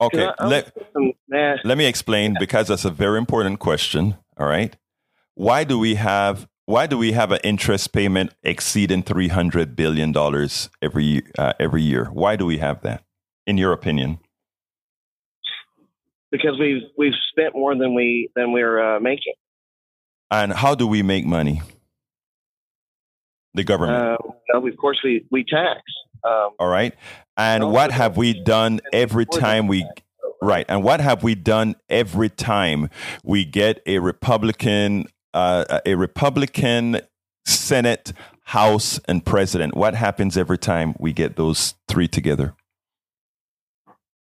Okay. 0.00 0.28
I- 0.38 0.46
Let, 0.46 0.72
some- 0.92 1.12
nah. 1.28 1.56
let 1.64 1.76
me 1.76 1.84
explain 1.86 2.36
because 2.38 2.68
that's 2.68 2.84
a 2.84 2.90
very 2.90 3.18
important 3.18 3.58
question. 3.58 4.16
All 4.38 4.46
right. 4.46 4.76
Why 5.34 5.64
do 5.64 5.78
we 5.78 5.96
have 5.96 6.48
why 6.66 6.86
do 6.86 6.98
we 6.98 7.12
have 7.12 7.32
an 7.32 7.40
interest 7.42 7.92
payment 7.92 8.34
exceeding 8.42 9.02
three 9.02 9.28
hundred 9.28 9.74
billion 9.74 10.12
dollars 10.12 10.68
every 10.82 11.22
uh, 11.38 11.52
every 11.58 11.82
year? 11.82 12.06
Why 12.12 12.36
do 12.36 12.46
we 12.46 12.58
have 12.58 12.82
that? 12.82 13.04
In 13.46 13.56
your 13.56 13.72
opinion? 13.72 14.18
because 16.30 16.58
we've 16.58 16.82
we've 16.96 17.14
spent 17.30 17.54
more 17.54 17.74
than 17.76 17.94
we 17.94 18.30
than 18.34 18.52
we're 18.52 18.96
uh, 18.96 19.00
making. 19.00 19.34
And 20.30 20.52
how 20.52 20.74
do 20.74 20.86
we 20.86 21.02
make 21.02 21.24
money? 21.24 21.62
The 23.54 23.64
government. 23.64 23.98
Uh, 23.98 24.16
well, 24.52 24.66
of 24.66 24.76
course, 24.76 25.00
we 25.02 25.24
we 25.30 25.44
tax. 25.44 25.80
Um, 26.24 26.50
All 26.58 26.68
right. 26.68 26.94
And 27.36 27.72
what 27.72 27.92
have 27.92 28.16
we 28.16 28.34
done 28.34 28.80
every 28.92 29.24
time 29.24 29.68
we 29.68 29.86
right? 30.42 30.66
And 30.68 30.82
what 30.82 31.00
have 31.00 31.22
we 31.22 31.34
done 31.34 31.76
every 31.88 32.28
time 32.28 32.90
we 33.24 33.44
get 33.44 33.82
a 33.86 33.98
Republican 33.98 35.06
uh, 35.34 35.80
a 35.84 35.94
Republican 35.94 37.00
Senate, 37.46 38.12
House, 38.44 38.98
and 39.06 39.24
President? 39.24 39.76
What 39.76 39.94
happens 39.94 40.36
every 40.36 40.58
time 40.58 40.94
we 40.98 41.12
get 41.12 41.36
those 41.36 41.74
three 41.88 42.08
together? 42.08 42.54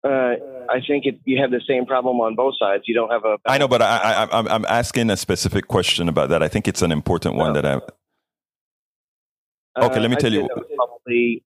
uh, 0.05 0.35
I 0.71 0.81
think 0.87 1.07
it, 1.07 1.19
you 1.25 1.41
have 1.41 1.51
the 1.51 1.61
same 1.67 1.87
problem 1.87 2.21
on 2.21 2.35
both 2.35 2.55
sides. 2.59 2.85
You 2.87 2.95
don't 2.95 3.11
have 3.11 3.25
a. 3.25 3.37
I 3.47 3.59
know, 3.59 3.69
but 3.69 3.83
I, 3.83 4.29
I'm 4.31 4.65
asking 4.67 5.11
a 5.11 5.17
specific 5.17 5.67
question 5.67 6.09
about 6.09 6.29
that. 6.29 6.43
I 6.43 6.49
think 6.49 6.69
it's 6.69 6.83
an 6.83 6.93
important 6.93 7.35
one 7.37 7.53
that 7.55 7.65
I. 7.67 7.81
Okay, 9.81 10.01
let 10.01 10.11
me 10.11 10.17
Uh, 10.17 10.21
tell 10.21 10.33
you. 10.33 10.49
Probably, 10.77 11.45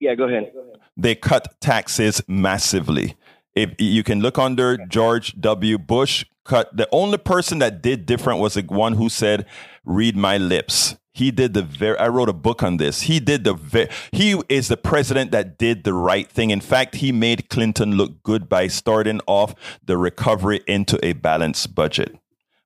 yeah, 0.00 0.14
go 0.14 0.24
ahead. 0.24 0.52
they 0.96 1.14
cut 1.14 1.60
taxes 1.60 2.22
massively. 2.28 3.14
If 3.54 3.74
you 3.78 4.02
can 4.02 4.20
look 4.20 4.38
under 4.38 4.76
George 4.76 5.34
W. 5.40 5.78
Bush, 5.78 6.24
cut 6.44 6.76
the 6.76 6.88
only 6.90 7.18
person 7.18 7.58
that 7.60 7.82
did 7.82 8.06
different 8.06 8.40
was 8.40 8.54
the 8.54 8.62
one 8.62 8.94
who 8.94 9.08
said, 9.08 9.46
"Read 9.84 10.16
my 10.16 10.38
lips." 10.38 10.96
He 11.12 11.30
did 11.30 11.54
the 11.54 11.62
very. 11.62 11.96
I 11.98 12.08
wrote 12.08 12.28
a 12.28 12.32
book 12.32 12.62
on 12.64 12.78
this. 12.78 13.02
He 13.02 13.20
did 13.20 13.44
the. 13.44 13.54
very. 13.54 13.88
he 14.10 14.40
is 14.48 14.66
the 14.66 14.76
president 14.76 15.30
that 15.30 15.58
did 15.58 15.84
the 15.84 15.94
right 15.94 16.28
thing. 16.28 16.50
In 16.50 16.60
fact, 16.60 16.96
he 16.96 17.12
made 17.12 17.48
Clinton 17.48 17.92
look 17.92 18.22
good 18.24 18.48
by 18.48 18.66
starting 18.66 19.20
off 19.28 19.54
the 19.84 19.96
recovery 19.96 20.62
into 20.66 20.98
a 21.04 21.12
balanced 21.12 21.74
budget. 21.74 22.16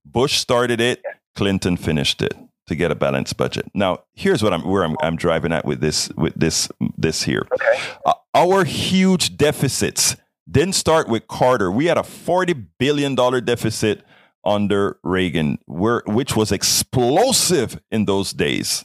Bush 0.05 0.39
started 0.39 0.80
it. 0.80 1.03
Clinton 1.34 1.76
finished 1.76 2.22
it 2.22 2.34
to 2.68 2.74
get 2.74 2.91
a 2.91 2.95
balanced 2.95 3.36
budget. 3.36 3.70
Now, 3.74 4.05
here's 4.14 4.43
what 4.43 4.55
I'm 4.55 4.66
where 4.66 4.84
I'm, 4.84 4.97
I'm 5.03 5.16
driving 5.16 5.53
at 5.53 5.66
with 5.66 5.80
this 5.80 6.09
with 6.16 6.34
this 6.34 6.70
this 6.97 7.24
here. 7.24 7.47
Uh, 8.07 8.14
our 8.34 8.64
huge 8.64 9.36
deficits 9.36 10.16
didn't 10.51 10.74
start 10.74 11.09
with 11.09 11.28
Carter. 11.28 11.70
We 11.70 11.86
had 11.86 11.99
a 11.99 12.03
forty 12.03 12.53
billion 12.53 13.14
dollar 13.14 13.40
deficit 13.40 14.05
under 14.44 14.99
Reagan, 15.03 15.59
where 15.66 16.03
which 16.07 16.36
was 16.36 16.53
explosive 16.53 17.80
in 17.90 18.07
those 18.07 18.32
days. 18.32 18.84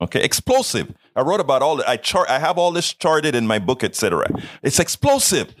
Okay, 0.00 0.22
explosive. 0.22 0.92
I 1.14 1.20
wrote 1.20 1.40
about 1.40 1.62
all. 1.62 1.82
I 1.86 1.96
chart. 1.96 2.28
I 2.28 2.38
have 2.38 2.58
all 2.58 2.72
this 2.72 2.92
charted 2.92 3.34
in 3.34 3.46
my 3.46 3.58
book, 3.58 3.84
etc. 3.84 4.28
It's 4.62 4.80
explosive, 4.80 5.54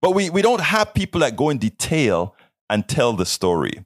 but 0.00 0.12
we 0.12 0.30
we 0.30 0.42
don't 0.42 0.60
have 0.60 0.94
people 0.94 1.20
that 1.20 1.36
go 1.36 1.50
in 1.50 1.58
detail 1.58 2.34
and 2.68 2.88
tell 2.88 3.12
the 3.12 3.26
story. 3.26 3.84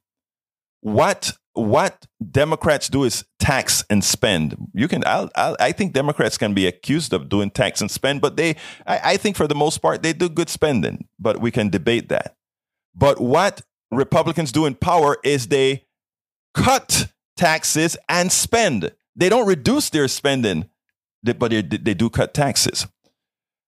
What 0.80 1.32
what 1.58 2.06
Democrats 2.30 2.88
do 2.88 3.04
is 3.04 3.24
tax 3.38 3.84
and 3.90 4.04
spend. 4.04 4.56
You 4.74 4.88
can. 4.88 5.02
I'll, 5.06 5.30
I'll, 5.34 5.56
I 5.58 5.72
think 5.72 5.92
Democrats 5.92 6.38
can 6.38 6.54
be 6.54 6.66
accused 6.66 7.12
of 7.12 7.28
doing 7.28 7.50
tax 7.50 7.80
and 7.80 7.90
spend, 7.90 8.20
but 8.20 8.36
they. 8.36 8.56
I, 8.86 9.00
I 9.04 9.16
think 9.16 9.36
for 9.36 9.46
the 9.46 9.54
most 9.54 9.78
part 9.78 10.02
they 10.02 10.12
do 10.12 10.28
good 10.28 10.48
spending. 10.48 11.08
But 11.18 11.40
we 11.40 11.50
can 11.50 11.68
debate 11.68 12.08
that. 12.08 12.36
But 12.94 13.20
what 13.20 13.62
Republicans 13.90 14.52
do 14.52 14.66
in 14.66 14.74
power 14.74 15.16
is 15.24 15.48
they 15.48 15.86
cut 16.54 17.12
taxes 17.36 17.96
and 18.08 18.30
spend. 18.30 18.92
They 19.16 19.28
don't 19.28 19.46
reduce 19.46 19.90
their 19.90 20.08
spending, 20.08 20.68
but 21.22 21.50
they, 21.50 21.62
they 21.62 21.94
do 21.94 22.10
cut 22.10 22.34
taxes. 22.34 22.86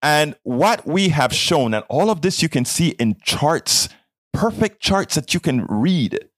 And 0.01 0.35
what 0.43 0.87
we 0.87 1.09
have 1.09 1.33
shown, 1.33 1.73
and 1.73 1.83
all 1.89 2.09
of 2.09 2.21
this 2.21 2.41
you 2.41 2.49
can 2.49 2.65
see 2.65 2.89
in 2.91 3.17
charts, 3.21 3.89
perfect 4.33 4.81
charts 4.81 5.15
that 5.15 5.33
you 5.33 5.39
can 5.39 5.65
read, 5.65 6.29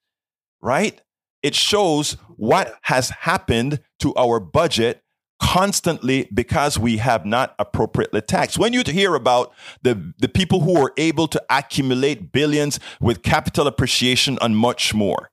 right? 0.61 0.99
It 1.43 1.55
shows 1.55 2.13
what 2.37 2.77
has 2.83 3.09
happened 3.09 3.81
to 3.99 4.13
our 4.15 4.39
budget 4.39 5.01
constantly 5.41 6.29
because 6.33 6.77
we 6.77 6.97
have 6.97 7.25
not 7.25 7.55
appropriately 7.57 8.21
taxed. 8.21 8.59
When 8.59 8.73
you 8.73 8.83
hear 8.85 9.15
about 9.15 9.53
the, 9.81 10.13
the 10.19 10.29
people 10.29 10.61
who 10.61 10.77
are 10.77 10.93
able 10.97 11.27
to 11.29 11.43
accumulate 11.49 12.31
billions 12.31 12.79
with 12.99 13.23
capital 13.23 13.65
appreciation 13.65 14.37
and 14.39 14.55
much 14.55 14.93
more, 14.93 15.31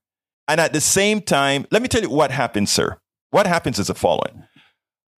and 0.49 0.61
at 0.61 0.73
the 0.73 0.81
same 0.81 1.21
time, 1.21 1.67
let 1.71 1.83
me 1.83 1.89
tell 1.89 2.01
you 2.01 2.09
what 2.09 2.31
happens, 2.31 2.71
sir. 2.71 2.99
What 3.31 3.47
happens 3.47 3.79
is 3.79 3.89
the 3.89 3.95
following. 3.95 4.45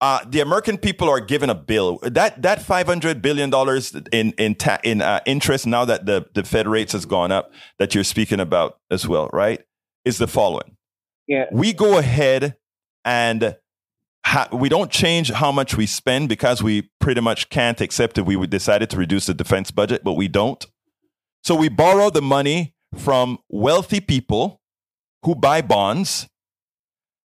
Uh, 0.01 0.25
the 0.29 0.41
American 0.41 0.77
people 0.77 1.09
are 1.09 1.21
given 1.21 1.51
a 1.51 1.55
bill 1.55 1.99
that 2.03 2.41
that 2.43 2.63
five 2.63 2.87
hundred 2.87 3.21
billion 3.21 3.51
dollars 3.51 3.95
in 4.13 4.33
in 4.33 4.55
ta- 4.55 4.81
in 4.83 5.03
uh, 5.03 5.21
interest 5.27 5.67
now 5.67 5.85
that 5.85 6.07
the 6.07 6.27
the 6.35 6.43
Fed 6.43 6.67
rates 6.67 6.95
has 6.95 7.05
gone 7.05 7.31
up 7.31 7.53
that 7.79 7.95
you're 7.95 8.03
speaking 8.03 8.41
about 8.41 8.79
as 8.91 9.07
well, 9.07 9.29
right? 9.33 9.61
Is 10.05 10.17
the 10.19 10.27
following. 10.27 10.77
Yeah. 11.31 11.45
We 11.53 11.73
go 11.73 11.97
ahead 11.97 12.57
and 13.05 13.57
ha- 14.27 14.49
we 14.53 14.69
don't 14.69 14.91
change 14.91 15.31
how 15.31 15.53
much 15.53 15.77
we 15.77 15.87
spend 15.87 16.29
because 16.29 16.61
we 16.61 16.91
pretty 16.99 17.21
much 17.21 17.51
can't, 17.51 17.81
accept 17.81 18.19
if 18.19 18.27
we 18.27 18.45
decided 18.49 18.91
to 18.91 18.97
reduce 18.97 19.27
the 19.27 19.35
defense 19.35 19.71
budget, 19.71 20.03
but 20.03 20.15
we 20.15 20.27
don't. 20.27 20.67
So 21.45 21.55
we 21.55 21.69
borrow 21.69 22.11
the 22.11 22.21
money 22.21 22.75
from 22.97 23.39
wealthy 23.49 24.01
people 24.01 24.61
who 25.23 25.37
buy 25.37 25.63
bonds 25.63 26.29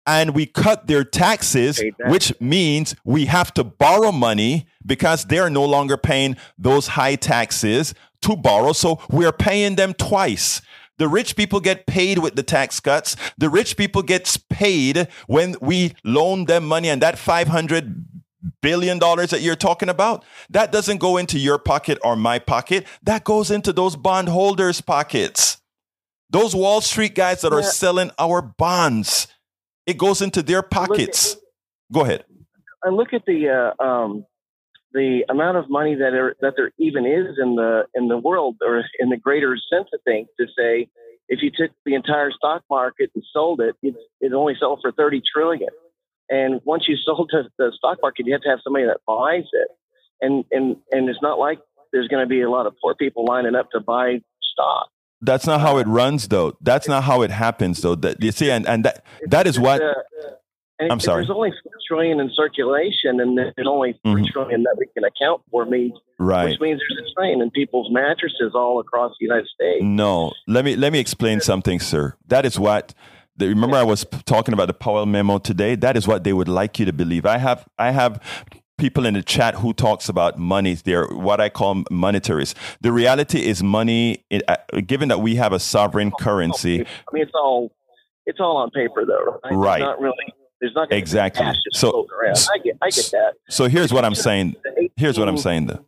and 0.06 0.34
we 0.34 0.46
cut 0.46 0.86
their 0.86 1.04
taxes, 1.04 1.78
which 2.06 2.32
means 2.40 2.96
we 3.04 3.26
have 3.26 3.52
to 3.52 3.62
borrow 3.62 4.10
money 4.12 4.66
because 4.84 5.26
they're 5.26 5.50
no 5.50 5.66
longer 5.66 5.98
paying 5.98 6.38
those 6.56 6.88
high 6.88 7.16
taxes 7.16 7.92
to 8.22 8.34
borrow. 8.34 8.72
So 8.72 8.98
we're 9.10 9.30
paying 9.30 9.76
them 9.76 9.92
twice. 9.92 10.62
The 11.00 11.08
rich 11.08 11.34
people 11.34 11.60
get 11.60 11.86
paid 11.86 12.18
with 12.18 12.36
the 12.36 12.42
tax 12.42 12.78
cuts. 12.78 13.16
The 13.38 13.48
rich 13.48 13.78
people 13.78 14.02
gets 14.02 14.36
paid 14.36 15.08
when 15.26 15.56
we 15.62 15.94
loan 16.04 16.44
them 16.44 16.68
money 16.68 16.90
and 16.90 17.00
that 17.00 17.18
500 17.18 18.04
billion 18.60 18.98
dollars 18.98 19.30
that 19.30 19.40
you're 19.40 19.56
talking 19.56 19.88
about, 19.88 20.26
that 20.50 20.70
doesn't 20.70 20.98
go 20.98 21.16
into 21.16 21.38
your 21.38 21.58
pocket 21.58 21.98
or 22.04 22.16
my 22.16 22.38
pocket. 22.38 22.86
That 23.02 23.24
goes 23.24 23.50
into 23.50 23.72
those 23.72 23.96
bondholders' 23.96 24.82
pockets. 24.82 25.62
Those 26.28 26.54
Wall 26.54 26.82
Street 26.82 27.14
guys 27.14 27.40
that 27.40 27.54
are 27.54 27.62
selling 27.62 28.10
our 28.18 28.42
bonds. 28.42 29.26
It 29.86 29.96
goes 29.96 30.20
into 30.20 30.42
their 30.42 30.60
pockets. 30.60 31.34
Go 31.90 32.02
ahead. 32.02 32.26
I 32.84 32.90
look 32.90 33.14
at 33.14 33.24
the 33.24 33.48
uh, 33.80 33.82
um, 33.82 34.26
the 34.92 35.24
amount 35.28 35.56
of 35.56 35.70
money 35.70 35.94
that 35.94 36.10
there, 36.10 36.34
that 36.40 36.54
there 36.56 36.72
even 36.78 37.06
is 37.06 37.38
in 37.40 37.54
the 37.54 37.84
in 37.94 38.08
the 38.08 38.18
world 38.18 38.56
or 38.62 38.84
in 38.98 39.08
the 39.08 39.16
greater 39.16 39.56
sense 39.70 39.88
of 39.92 40.00
things 40.04 40.28
to 40.38 40.46
say 40.56 40.88
if 41.30 41.42
you 41.42 41.50
took 41.50 41.70
the 41.86 41.94
entire 41.94 42.32
stock 42.32 42.64
market 42.68 43.10
and 43.14 43.24
sold 43.32 43.60
it, 43.60 43.76
it, 43.82 43.94
it 44.20 44.32
only 44.34 44.54
sold 44.58 44.80
for 44.82 44.90
30 44.90 45.22
trillion. 45.32 45.68
And 46.28 46.60
once 46.64 46.86
you 46.88 46.96
sold 47.02 47.30
to 47.30 47.44
the 47.56 47.72
stock 47.78 47.98
market, 48.02 48.26
you 48.26 48.32
have 48.32 48.42
to 48.42 48.50
have 48.50 48.58
somebody 48.62 48.84
that 48.84 48.98
buys 49.06 49.44
it. 49.52 49.68
And, 50.20 50.44
and, 50.50 50.76
and 50.90 51.08
it's 51.08 51.22
not 51.22 51.38
like 51.38 51.60
there's 51.92 52.08
going 52.08 52.22
to 52.22 52.28
be 52.28 52.42
a 52.42 52.50
lot 52.50 52.66
of 52.66 52.74
poor 52.82 52.94
people 52.94 53.24
lining 53.24 53.54
up 53.54 53.70
to 53.70 53.80
buy 53.80 54.18
stock. 54.42 54.88
That's 55.22 55.46
not 55.46 55.60
how 55.60 55.78
it 55.78 55.86
runs, 55.86 56.28
though. 56.28 56.56
That's 56.60 56.88
not 56.88 57.04
how 57.04 57.22
it 57.22 57.30
happens, 57.30 57.80
though. 57.80 57.94
That 57.94 58.22
you 58.22 58.32
see, 58.32 58.50
and, 58.50 58.66
and 58.66 58.86
that 58.86 59.04
that 59.26 59.46
is 59.46 59.60
what. 59.60 59.82
Uh, 59.82 59.92
Uh, 60.80 60.86
I'm 60.90 61.00
sorry. 61.00 61.22
There's 61.22 61.30
only 61.30 61.52
four 61.62 61.72
trillion 61.86 62.20
in 62.20 62.30
circulation, 62.34 63.20
and 63.20 63.36
there's 63.36 63.66
only 63.66 63.98
3 64.04 64.12
mm-hmm. 64.12 64.24
trillion 64.32 64.62
that 64.62 64.76
we 64.78 64.86
can 64.94 65.04
account 65.04 65.42
for. 65.50 65.64
Means 65.66 65.92
right, 66.18 66.50
which 66.50 66.60
means 66.60 66.80
there's 66.80 67.06
a 67.06 67.10
strain 67.10 67.42
in 67.42 67.50
people's 67.50 67.90
mattresses 67.90 68.52
all 68.54 68.80
across 68.80 69.12
the 69.20 69.26
United 69.26 69.48
States. 69.48 69.82
No, 69.82 70.32
let 70.46 70.64
me 70.64 70.76
let 70.76 70.92
me 70.92 70.98
explain 70.98 71.40
something, 71.40 71.80
sir. 71.80 72.14
That 72.26 72.46
is 72.46 72.58
what. 72.58 72.94
Remember, 73.38 73.76
I 73.76 73.84
was 73.84 74.04
talking 74.26 74.52
about 74.52 74.66
the 74.66 74.74
Powell 74.74 75.06
memo 75.06 75.38
today. 75.38 75.74
That 75.74 75.96
is 75.96 76.06
what 76.06 76.24
they 76.24 76.32
would 76.34 76.48
like 76.48 76.78
you 76.78 76.84
to 76.84 76.92
believe. 76.92 77.24
I 77.24 77.38
have 77.38 77.66
I 77.78 77.90
have 77.90 78.20
people 78.76 79.06
in 79.06 79.14
the 79.14 79.22
chat 79.22 79.54
who 79.56 79.72
talks 79.72 80.08
about 80.08 80.38
money. 80.38 80.74
They're 80.74 81.06
what 81.06 81.40
I 81.40 81.48
call 81.48 81.76
monetaries. 81.84 82.54
The 82.80 82.92
reality 82.92 83.46
is 83.46 83.62
money. 83.62 84.24
Uh, 84.46 84.56
given 84.86 85.08
that 85.08 85.20
we 85.20 85.36
have 85.36 85.52
a 85.52 85.60
sovereign 85.60 86.12
currency, 86.20 86.80
I 86.80 87.10
mean, 87.12 87.22
it's 87.22 87.32
all 87.34 87.70
it's 88.26 88.40
all 88.40 88.56
on 88.58 88.70
paper, 88.70 89.04
though. 89.06 89.40
Right. 89.44 89.56
right. 89.56 89.80
not 89.80 90.00
really. 90.00 90.14
There's 90.60 90.74
not 90.74 90.92
exactly. 90.92 91.46
so 91.72 92.06
I 92.22 92.58
get 92.58 92.76
I 92.82 92.90
get 92.90 93.08
that. 93.12 93.34
So 93.48 93.66
here's 93.66 93.92
what 93.92 94.04
I'm 94.04 94.14
saying. 94.14 94.56
Here's 94.96 95.18
what 95.18 95.28
I'm 95.28 95.38
saying. 95.38 95.66
Though. 95.66 95.84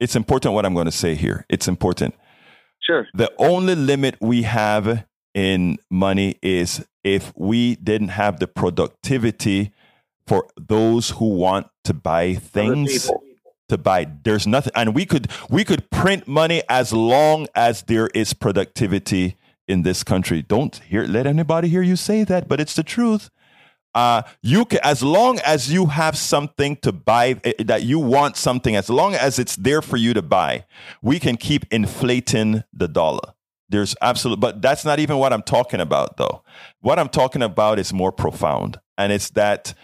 It's 0.00 0.16
important 0.16 0.54
what 0.54 0.64
I'm 0.64 0.74
going 0.74 0.86
to 0.86 0.92
say 0.92 1.14
here. 1.14 1.46
It's 1.48 1.68
important. 1.68 2.14
Sure. 2.80 3.06
The 3.14 3.30
only 3.38 3.76
limit 3.76 4.16
we 4.20 4.42
have 4.42 5.06
in 5.34 5.78
money 5.90 6.36
is 6.42 6.84
if 7.04 7.32
we 7.36 7.76
didn't 7.76 8.08
have 8.08 8.38
the 8.40 8.46
productivity 8.46 9.72
for 10.26 10.46
those 10.56 11.10
who 11.10 11.28
want 11.34 11.68
to 11.84 11.94
buy 11.94 12.34
things 12.34 13.10
to 13.68 13.78
buy 13.78 14.06
there's 14.24 14.46
nothing 14.46 14.72
and 14.76 14.94
we 14.94 15.06
could 15.06 15.26
we 15.48 15.64
could 15.64 15.88
print 15.90 16.28
money 16.28 16.62
as 16.68 16.92
long 16.92 17.46
as 17.54 17.82
there 17.84 18.08
is 18.08 18.34
productivity 18.34 19.36
in 19.66 19.82
this 19.82 20.04
country 20.04 20.42
don't 20.42 20.76
hear 20.88 21.04
let 21.04 21.26
anybody 21.26 21.68
hear 21.68 21.82
you 21.82 21.96
say 21.96 22.22
that 22.22 22.48
but 22.48 22.60
it's 22.60 22.74
the 22.74 22.82
truth 22.82 23.30
uh, 23.94 24.22
you 24.42 24.64
can, 24.64 24.80
as 24.82 25.02
long 25.02 25.38
as 25.40 25.72
you 25.72 25.86
have 25.86 26.16
something 26.16 26.76
to 26.76 26.92
buy 26.92 27.40
eh, 27.44 27.52
that 27.64 27.82
you 27.82 27.98
want 27.98 28.36
something 28.36 28.74
as 28.76 28.88
long 28.88 29.14
as 29.14 29.38
it's 29.38 29.56
there 29.56 29.82
for 29.82 29.96
you 29.96 30.14
to 30.14 30.22
buy 30.22 30.64
we 31.02 31.18
can 31.18 31.36
keep 31.36 31.66
inflating 31.70 32.62
the 32.72 32.88
dollar. 32.88 33.34
There's 33.68 33.94
absolute 34.00 34.40
but 34.40 34.62
that's 34.62 34.84
not 34.84 34.98
even 34.98 35.18
what 35.18 35.32
i'm 35.32 35.42
talking 35.42 35.80
about 35.80 36.16
though. 36.16 36.42
What 36.80 36.98
i'm 36.98 37.08
talking 37.08 37.42
about 37.42 37.78
is 37.78 37.92
more 37.92 38.12
profound 38.12 38.80
and 38.96 39.12
it's 39.12 39.30
that 39.30 39.74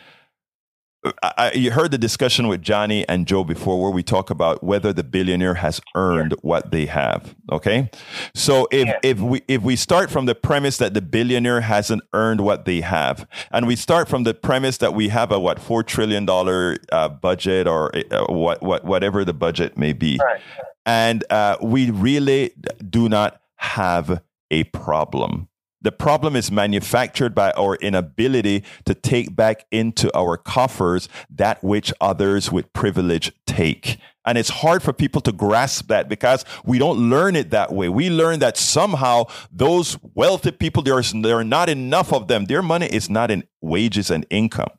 I, 1.22 1.52
you 1.54 1.70
heard 1.70 1.92
the 1.92 1.98
discussion 1.98 2.48
with 2.48 2.60
Johnny 2.60 3.08
and 3.08 3.26
Joe 3.26 3.44
before 3.44 3.80
where 3.80 3.90
we 3.90 4.02
talk 4.02 4.30
about 4.30 4.64
whether 4.64 4.92
the 4.92 5.04
billionaire 5.04 5.54
has 5.54 5.80
earned 5.94 6.32
yeah. 6.32 6.38
what 6.42 6.72
they 6.72 6.86
have. 6.86 7.36
Okay. 7.52 7.88
So 8.34 8.66
if, 8.72 8.88
yeah. 8.88 8.98
if 9.04 9.20
we, 9.20 9.42
if 9.46 9.62
we 9.62 9.76
start 9.76 10.10
from 10.10 10.26
the 10.26 10.34
premise 10.34 10.76
that 10.78 10.94
the 10.94 11.00
billionaire 11.00 11.60
hasn't 11.60 12.02
earned 12.12 12.40
what 12.40 12.64
they 12.64 12.80
have, 12.80 13.28
and 13.52 13.66
we 13.66 13.76
start 13.76 14.08
from 14.08 14.24
the 14.24 14.34
premise 14.34 14.78
that 14.78 14.92
we 14.92 15.08
have 15.08 15.30
a, 15.30 15.38
what, 15.38 15.58
$4 15.58 15.86
trillion 15.86 16.28
uh, 16.28 17.08
budget 17.08 17.68
or 17.68 17.92
uh, 18.10 18.26
what, 18.28 18.60
what, 18.62 18.84
whatever 18.84 19.24
the 19.24 19.34
budget 19.34 19.78
may 19.78 19.92
be. 19.92 20.18
Right. 20.22 20.40
And 20.84 21.24
uh, 21.30 21.58
we 21.62 21.90
really 21.90 22.52
do 22.88 23.08
not 23.08 23.40
have 23.56 24.22
a 24.50 24.64
problem. 24.64 25.47
The 25.80 25.92
problem 25.92 26.34
is 26.34 26.50
manufactured 26.50 27.34
by 27.34 27.52
our 27.52 27.76
inability 27.76 28.64
to 28.84 28.94
take 28.94 29.36
back 29.36 29.64
into 29.70 30.14
our 30.16 30.36
coffers 30.36 31.08
that 31.30 31.62
which 31.62 31.92
others 32.00 32.50
with 32.50 32.72
privilege 32.72 33.32
take. 33.46 33.98
And 34.24 34.36
it's 34.36 34.50
hard 34.50 34.82
for 34.82 34.92
people 34.92 35.20
to 35.22 35.32
grasp 35.32 35.86
that 35.88 36.08
because 36.08 36.44
we 36.64 36.78
don't 36.78 37.08
learn 37.08 37.36
it 37.36 37.50
that 37.50 37.72
way. 37.72 37.88
We 37.88 38.10
learn 38.10 38.40
that 38.40 38.56
somehow 38.56 39.24
those 39.52 39.96
wealthy 40.14 40.50
people, 40.50 40.82
there's, 40.82 41.12
there 41.12 41.36
are 41.36 41.44
not 41.44 41.68
enough 41.68 42.12
of 42.12 42.26
them. 42.26 42.46
Their 42.46 42.60
money 42.60 42.86
is 42.86 43.08
not 43.08 43.30
in 43.30 43.44
wages 43.60 44.10
and 44.10 44.26
income 44.30 44.70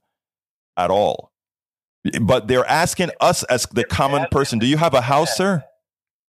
at 0.77 0.91
all. 0.91 1.31
But 2.21 2.47
they're 2.47 2.65
asking 2.65 3.11
us 3.19 3.43
as 3.43 3.65
the 3.71 3.85
common 3.85 4.27
person, 4.31 4.59
do 4.59 4.67
you 4.67 4.77
have 4.77 4.93
a 4.93 5.01
house, 5.01 5.35
sir? 5.35 5.63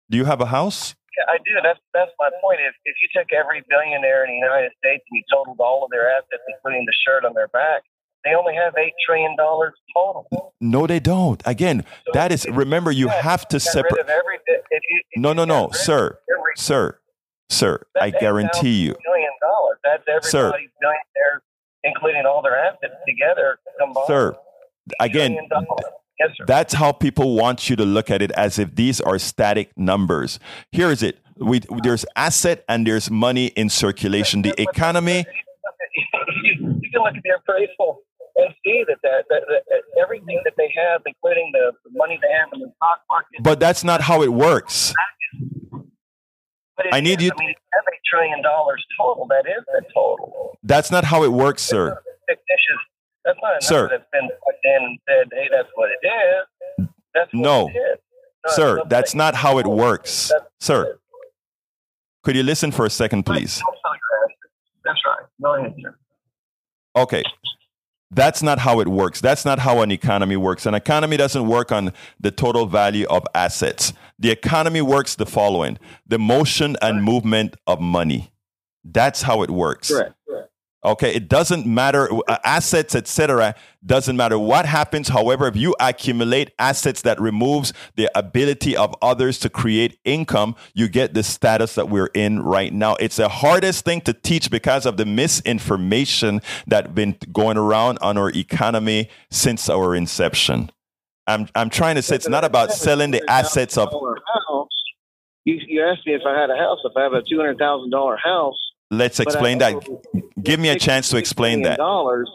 Do 0.09 0.17
you 0.17 0.25
have 0.25 0.41
a 0.41 0.47
house? 0.47 0.95
I 1.29 1.39
do. 1.45 1.55
That's 1.63 1.79
that's 1.93 2.11
my 2.19 2.31
point. 2.41 2.61
If 2.61 2.75
if 2.85 2.97
you 3.03 3.09
took 3.15 3.33
every 3.33 3.63
billionaire 3.69 4.25
in 4.25 4.31
the 4.31 4.37
United 4.37 4.73
States 4.79 5.05
and 5.11 5.17
you 5.19 5.25
totaled 5.33 5.61
all 5.61 5.85
of 5.85 5.91
their 5.91 6.09
assets, 6.11 6.43
including 6.49 6.85
the 6.87 6.95
shirt 7.07 7.25
on 7.25 7.35
their 7.35 7.49
back, 7.49 7.83
they 8.25 8.35
only 8.35 8.55
have 8.55 8.75
eight 8.79 8.95
trillion 9.07 9.37
dollars 9.37 9.73
total. 9.95 10.55
No, 10.61 10.87
they 10.87 11.01
don't. 11.01 11.43
Again, 11.45 11.85
so 12.07 12.13
that 12.15 12.33
is. 12.33 12.47
Remember, 12.47 12.91
you 12.91 13.07
yeah, 13.07 13.23
have 13.23 13.49
to 13.49 13.61
separate. 13.61 14.07
No, 15.17 15.33
no, 15.33 15.45
no, 15.45 15.71
sir, 15.73 16.19
every, 16.31 16.53
sir, 16.57 16.99
sir. 17.49 17.85
I 18.01 18.11
guarantee 18.11 18.83
you. 18.83 18.95
Million 19.05 19.33
dollars. 19.41 19.79
That's 19.85 20.03
everybody's 20.09 20.31
sir, 20.31 20.53
billionaire, 20.81 21.43
including 21.85 22.27
all 22.27 22.43
their 22.43 22.57
assets 22.57 22.95
together 23.07 23.59
combined. 23.79 24.07
Sir, 24.07 24.37
again. 25.01 25.39
Yes, 26.19 26.31
sir. 26.37 26.45
That's 26.47 26.75
how 26.75 26.93
people 26.93 27.35
want 27.35 27.69
you 27.71 27.77
to 27.77 27.85
look 27.85 28.11
at 28.11 28.23
it 28.23 28.31
as 28.33 28.59
if 28.59 28.75
these 28.75 29.01
are 29.01 29.19
static 29.19 29.71
numbers. 29.77 30.39
Here 30.71 30.91
is 30.91 31.03
it. 31.03 31.19
We, 31.37 31.61
there's 31.83 32.05
asset 32.15 32.65
and 32.69 32.87
there's 32.87 33.11
money 33.11 33.47
in 33.47 33.69
circulation. 33.69 34.43
The 34.43 34.55
economy. 34.61 35.25
You 36.45 36.91
can 36.93 37.03
look 37.03 37.15
at 37.17 37.23
the 37.23 37.35
appraisal 37.39 38.01
and 38.37 38.55
see 38.65 38.85
that, 38.87 38.99
that, 39.03 39.25
that, 39.29 39.43
that 39.49 39.83
everything 40.01 40.41
that 40.45 40.55
they 40.57 40.73
have, 40.77 41.03
including 41.07 41.51
the, 41.53 41.73
the 41.85 41.91
money 41.97 42.19
they 42.23 42.29
have 42.29 42.49
in 42.55 42.61
the 42.61 42.73
stock 42.77 43.01
market. 43.11 43.43
But 43.43 43.61
that's 43.61 43.85
not 43.85 44.01
how 44.01 44.23
it 44.23 44.33
works. 44.33 44.95
I 46.93 47.01
need 47.01 47.21
is. 47.21 47.27
you. 47.27 47.31
I 47.37 47.41
mean, 47.41 47.51
eight 47.51 48.01
trillion 48.11 48.43
dollars 48.43 48.85
total. 48.99 49.27
That 49.29 49.45
is 49.49 49.65
the 49.67 49.83
total. 49.95 50.59
That's 50.63 50.91
not 50.91 51.05
how 51.05 51.23
it 51.25 51.33
works, 51.33 51.63
sir. 51.63 51.99
Fictitious 52.29 52.81
that's 53.25 53.39
not 53.43 53.59
a 53.59 53.65
Sir. 53.65 53.89
that's 53.89 54.05
been 54.13 54.29
in 54.65 54.85
and 54.85 54.99
said, 55.09 55.29
hey, 55.33 55.49
that's 55.51 55.69
what 55.75 55.91
it 55.91 56.07
is. 56.07 56.89
That's 57.15 57.31
no. 57.33 57.71
Sir, 58.49 58.83
that's 58.89 59.15
not 59.15 59.35
how 59.35 59.59
it 59.59 59.67
works. 59.67 60.29
That's 60.29 60.45
Sir, 60.61 60.99
could 62.23 62.37
you 62.37 62.43
listen 62.43 62.73
for 62.73 62.87
a 62.87 62.91
second, 62.91 63.25
please? 63.25 63.63
That's 64.85 65.01
right. 65.07 65.27
No 65.39 65.55
answer. 65.55 65.99
Okay. 66.97 67.23
That's 68.11 68.43
not 68.43 68.59
how 68.59 68.81
it 68.81 68.89
works. 68.89 69.21
That's 69.21 69.45
not 69.45 69.59
how 69.59 69.81
an 69.81 69.91
economy 69.91 70.37
works. 70.37 70.67
An 70.67 70.75
economy 70.75 71.17
doesn't 71.17 71.49
work 71.49 71.73
on 71.73 71.93
the 72.21 72.31
total 72.31 72.67
value 72.67 73.07
of 73.09 73.25
assets. 73.35 73.95
The 74.19 74.31
economy 74.31 74.83
works 74.83 75.15
the 75.15 75.25
following 75.25 75.79
the 76.07 76.19
motion 76.19 76.77
and 76.83 77.03
movement 77.03 77.57
of 77.67 77.81
money. 77.81 78.33
That's 78.85 79.23
how 79.23 79.43
it 79.43 79.51
works. 79.51 79.91
Correct. 79.91 80.15
Okay, 80.85 81.15
it 81.15 81.29
doesn't 81.29 81.65
matter 81.65 82.09
uh, 82.29 82.39
assets, 82.43 82.97
etc. 82.97 83.55
Doesn't 83.87 84.17
matter 84.17 84.37
what 84.37 84.67
happens. 84.67 85.09
However, 85.09 85.47
if 85.47 85.55
you 85.55 85.77
accumulate 85.79 86.51
assets 86.59 87.03
that 87.03 87.21
removes 87.21 87.73
the 87.95 88.11
ability 88.19 88.77
of 88.77 88.93
others 89.01 89.39
to 89.41 89.49
create 89.49 90.01
income, 90.05 90.57
you 90.75 90.89
get 90.89 91.15
the 91.15 91.23
status 91.23 91.77
that 91.77 91.89
we're 91.89 92.11
in 92.15 92.43
right 92.43 92.73
now. 92.73 92.97
It's 92.97 93.17
the 93.17 93.29
hardest 93.29 93.85
thing 93.85 94.01
to 94.03 94.13
teach 94.13 94.51
because 94.51 94.85
of 94.85 94.97
the 94.97 95.07
misinformation 95.07 96.41
that's 96.67 96.89
been 96.89 97.17
going 97.33 97.59
around 97.59 97.99
on 98.03 98.19
our 98.19 98.31
economy 98.31 99.09
since 99.31 99.71
our 99.71 99.95
inception. 99.95 100.73
I'm 101.29 101.49
I'm 101.55 101.71
trying 101.71 101.95
to 101.95 102.03
say 102.03 102.17
it's 102.17 102.29
not 102.29 102.43
about 102.43 102.73
selling 102.73 103.13
the 103.13 103.23
assets 103.31 103.79
of. 103.79 103.93
You, 105.45 105.59
you 105.67 105.85
asked 105.85 106.07
me 106.07 106.15
if 106.15 106.23
I 106.27 106.41
had 106.41 106.51
a 106.51 106.57
house. 106.57 106.79
If 106.85 106.97
I 106.97 107.05
have 107.05 107.13
a 107.13 107.23
two 107.23 107.39
hundred 107.39 107.59
thousand 107.59 107.91
dollar 107.91 108.17
house 108.17 108.59
Let's 108.93 109.21
explain 109.21 109.59
that. 109.59 109.75
Give 110.43 110.61
me 110.61 110.69
a 110.69 110.79
chance 110.79 111.09
to 111.09 111.17
explain 111.17 111.63
that. 111.63 111.79
Dollars, 111.79 112.31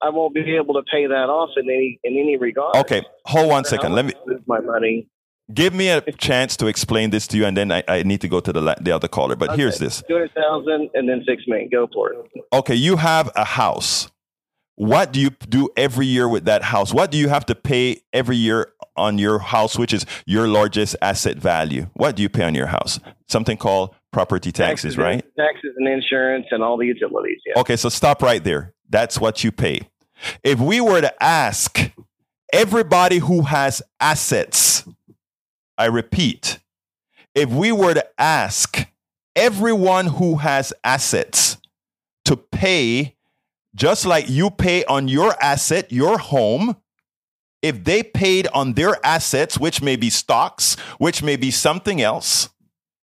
I 0.00 0.08
won't 0.08 0.34
be 0.34 0.56
able 0.56 0.74
to 0.74 0.82
pay 0.90 1.06
that 1.06 1.28
off 1.28 1.50
in 1.58 1.64
any 1.68 2.00
in 2.02 2.16
any 2.16 2.38
regard. 2.38 2.74
Okay, 2.76 3.02
hold 3.26 3.50
one 3.50 3.64
second. 3.64 3.92
Let 3.94 4.06
me 4.06 4.12
my 4.46 4.60
money. 4.60 5.08
Give 5.52 5.74
me 5.74 5.88
a 5.88 6.00
chance 6.12 6.56
to 6.58 6.68
explain 6.68 7.10
this 7.10 7.26
to 7.28 7.36
you, 7.36 7.44
and 7.44 7.54
then 7.54 7.70
I, 7.70 7.82
I 7.86 8.02
need 8.02 8.22
to 8.22 8.28
go 8.28 8.40
to 8.40 8.50
the 8.50 8.76
the 8.80 8.92
other 8.92 9.08
caller. 9.08 9.36
But 9.36 9.50
okay. 9.50 9.60
here's 9.60 9.78
this: 9.78 10.02
two 10.08 10.14
hundred 10.14 10.32
thousand, 10.32 10.88
and 10.94 11.06
then 11.06 11.22
six 11.28 11.42
million. 11.46 11.68
Go 11.70 11.86
for 11.92 12.12
it. 12.12 12.18
Okay, 12.52 12.74
you 12.74 12.96
have 12.96 13.30
a 13.36 13.44
house. 13.44 14.10
What 14.80 15.12
do 15.12 15.20
you 15.20 15.28
do 15.28 15.68
every 15.76 16.06
year 16.06 16.26
with 16.26 16.46
that 16.46 16.62
house? 16.62 16.90
What 16.90 17.10
do 17.10 17.18
you 17.18 17.28
have 17.28 17.44
to 17.46 17.54
pay 17.54 18.00
every 18.14 18.38
year 18.38 18.72
on 18.96 19.18
your 19.18 19.38
house, 19.38 19.78
which 19.78 19.92
is 19.92 20.06
your 20.24 20.48
largest 20.48 20.96
asset 21.02 21.36
value? 21.36 21.90
What 21.92 22.16
do 22.16 22.22
you 22.22 22.30
pay 22.30 22.44
on 22.44 22.54
your 22.54 22.68
house? 22.68 22.98
Something 23.28 23.58
called 23.58 23.94
property 24.10 24.50
taxes, 24.50 24.94
taxes 24.94 24.96
right? 24.96 25.36
taxes 25.36 25.74
and 25.76 25.86
insurance 25.86 26.46
and 26.50 26.62
all 26.62 26.78
the 26.78 26.86
utilities. 26.86 27.42
Yeah. 27.44 27.60
Okay, 27.60 27.76
so 27.76 27.90
stop 27.90 28.22
right 28.22 28.42
there. 28.42 28.72
That's 28.88 29.20
what 29.20 29.44
you 29.44 29.52
pay. 29.52 29.80
If 30.42 30.60
we 30.60 30.80
were 30.80 31.02
to 31.02 31.22
ask 31.22 31.78
everybody 32.50 33.18
who 33.18 33.42
has 33.42 33.82
assets, 34.00 34.88
I 35.76 35.84
repeat, 35.86 36.58
if 37.34 37.50
we 37.50 37.70
were 37.70 37.92
to 37.92 38.08
ask 38.18 38.88
everyone 39.36 40.06
who 40.06 40.36
has 40.36 40.72
assets 40.82 41.58
to 42.24 42.34
pay 42.38 43.14
just 43.74 44.04
like 44.04 44.28
you 44.28 44.50
pay 44.50 44.84
on 44.84 45.08
your 45.08 45.34
asset, 45.42 45.92
your 45.92 46.18
home, 46.18 46.76
if 47.62 47.84
they 47.84 48.02
paid 48.02 48.46
on 48.48 48.72
their 48.72 49.04
assets, 49.04 49.58
which 49.58 49.82
may 49.82 49.96
be 49.96 50.10
stocks, 50.10 50.76
which 50.98 51.22
may 51.22 51.36
be 51.36 51.50
something 51.50 52.00
else, 52.00 52.48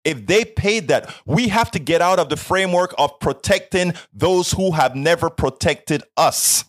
if 0.04 0.26
they 0.26 0.44
paid 0.44 0.88
that, 0.88 1.12
we 1.24 1.48
have 1.48 1.70
to 1.72 1.78
get 1.78 2.02
out 2.02 2.18
of 2.18 2.28
the 2.28 2.36
framework 2.36 2.94
of 2.98 3.18
protecting 3.20 3.94
those 4.12 4.52
who 4.52 4.72
have 4.72 4.94
never 4.94 5.30
protected 5.30 6.02
us. 6.16 6.64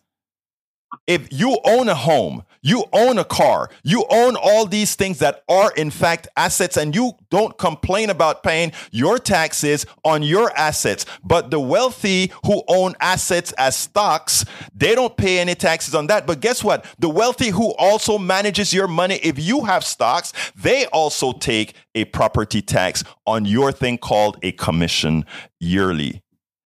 If 1.05 1.31
you 1.31 1.59
own 1.65 1.89
a 1.89 1.95
home, 1.95 2.43
you 2.65 2.83
own 2.93 3.19
a 3.19 3.23
car. 3.23 3.69
You 3.83 4.05
own 4.09 4.35
all 4.35 4.65
these 4.65 4.95
things 4.95 5.19
that 5.19 5.43
are, 5.47 5.71
in 5.73 5.91
fact, 5.91 6.27
assets, 6.35 6.77
and 6.77 6.95
you 6.95 7.11
don't 7.29 7.55
complain 7.59 8.09
about 8.09 8.41
paying 8.41 8.71
your 8.89 9.19
taxes 9.19 9.85
on 10.03 10.23
your 10.23 10.51
assets. 10.57 11.05
But 11.23 11.51
the 11.51 11.59
wealthy 11.59 12.31
who 12.43 12.63
own 12.67 12.95
assets 12.99 13.51
as 13.59 13.75
stocks, 13.75 14.45
they 14.75 14.95
don't 14.95 15.15
pay 15.15 15.37
any 15.37 15.53
taxes 15.53 15.93
on 15.93 16.07
that. 16.07 16.25
But 16.25 16.39
guess 16.39 16.63
what? 16.63 16.85
The 16.97 17.07
wealthy 17.07 17.49
who 17.49 17.75
also 17.75 18.17
manages 18.17 18.73
your 18.73 18.87
money, 18.87 19.19
if 19.21 19.37
you 19.37 19.65
have 19.65 19.83
stocks, 19.83 20.33
they 20.55 20.87
also 20.87 21.33
take 21.33 21.75
a 21.93 22.05
property 22.05 22.63
tax 22.63 23.03
on 23.27 23.45
your 23.45 23.71
thing 23.71 23.99
called 23.99 24.39
a 24.41 24.51
commission 24.53 25.23
yearly. 25.59 26.23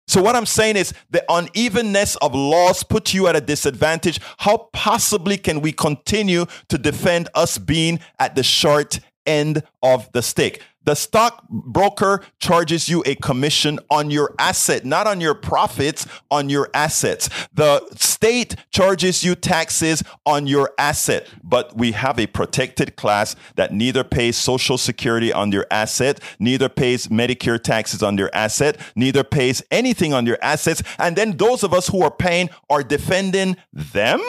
So 0.08 0.22
what 0.22 0.34
I'm 0.34 0.46
saying 0.46 0.76
is 0.76 0.94
the 1.10 1.22
unevenness 1.28 2.16
of 2.16 2.34
laws 2.34 2.82
put 2.82 3.12
you 3.12 3.28
at 3.28 3.36
a 3.36 3.40
disadvantage. 3.42 4.20
How 4.38 4.68
possibly 4.72 5.36
can 5.36 5.60
we 5.60 5.70
continue 5.70 6.46
to 6.68 6.78
defend 6.78 7.28
us 7.34 7.58
being 7.58 8.00
at 8.18 8.34
the 8.34 8.42
short 8.42 9.00
end 9.26 9.62
of 9.82 10.10
the 10.12 10.22
stick? 10.22 10.62
The 10.84 10.94
stockbroker 10.94 12.24
charges 12.40 12.88
you 12.88 13.02
a 13.04 13.14
commission 13.16 13.78
on 13.90 14.10
your 14.10 14.34
asset, 14.38 14.84
not 14.84 15.06
on 15.06 15.20
your 15.20 15.34
profits, 15.34 16.06
on 16.30 16.48
your 16.48 16.70
assets. 16.72 17.28
The 17.52 17.86
state 17.94 18.56
charges 18.70 19.22
you 19.22 19.34
taxes 19.34 20.02
on 20.24 20.46
your 20.46 20.72
asset, 20.78 21.28
but 21.42 21.76
we 21.76 21.92
have 21.92 22.18
a 22.18 22.26
protected 22.26 22.96
class 22.96 23.36
that 23.56 23.72
neither 23.72 24.02
pays 24.02 24.36
social 24.36 24.78
security 24.78 25.32
on 25.32 25.50
their 25.50 25.70
asset, 25.72 26.20
neither 26.38 26.68
pays 26.68 27.08
Medicare 27.08 27.62
taxes 27.62 28.02
on 28.02 28.16
their 28.16 28.34
asset, 28.34 28.78
neither 28.96 29.24
pays 29.24 29.62
anything 29.70 30.14
on 30.14 30.24
their 30.24 30.42
assets. 30.42 30.82
And 30.98 31.16
then 31.16 31.36
those 31.36 31.62
of 31.62 31.74
us 31.74 31.88
who 31.88 32.02
are 32.02 32.10
paying 32.10 32.50
are 32.70 32.82
defending 32.82 33.56
them? 33.72 34.20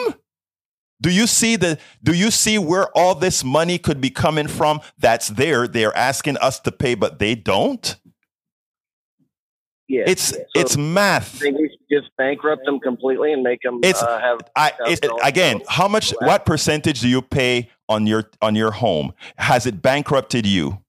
Do 1.01 1.09
you 1.09 1.27
see 1.27 1.55
the 1.55 1.79
do 2.03 2.13
you 2.13 2.29
see 2.31 2.57
where 2.57 2.87
all 2.97 3.15
this 3.15 3.43
money 3.43 3.77
could 3.77 4.01
be 4.01 4.09
coming 4.09 4.47
from 4.47 4.81
that's 4.97 5.29
there 5.29 5.67
they're 5.67 5.95
asking 5.95 6.37
us 6.37 6.59
to 6.61 6.71
pay 6.71 6.95
but 6.95 7.19
they 7.19 7.35
don't? 7.35 7.95
Yeah. 9.87 10.03
It's 10.05 10.23
So 10.23 10.37
it's 10.55 10.77
math. 10.77 11.37
I 11.37 11.39
think 11.39 11.57
we 11.57 11.69
should 11.69 12.03
just 12.03 12.15
bankrupt 12.15 12.63
them 12.65 12.79
completely 12.79 13.33
and 13.33 13.41
make 13.41 13.61
them 13.63 13.79
It's 13.81 14.03
uh, 14.03 14.19
have. 14.19 14.39
I 14.55 14.71
it's, 14.81 15.01
again, 15.23 15.61
how 15.67 15.87
much 15.87 16.13
what 16.21 16.45
percentage 16.45 16.99
do 17.01 17.09
you 17.09 17.23
pay 17.23 17.69
on 17.87 18.05
your 18.05 18.29
on 18.41 18.55
your 18.55 18.71
home? 18.71 19.13
Has 19.37 19.65
it 19.65 19.81
bankrupted 19.81 20.45
you? 20.45 20.83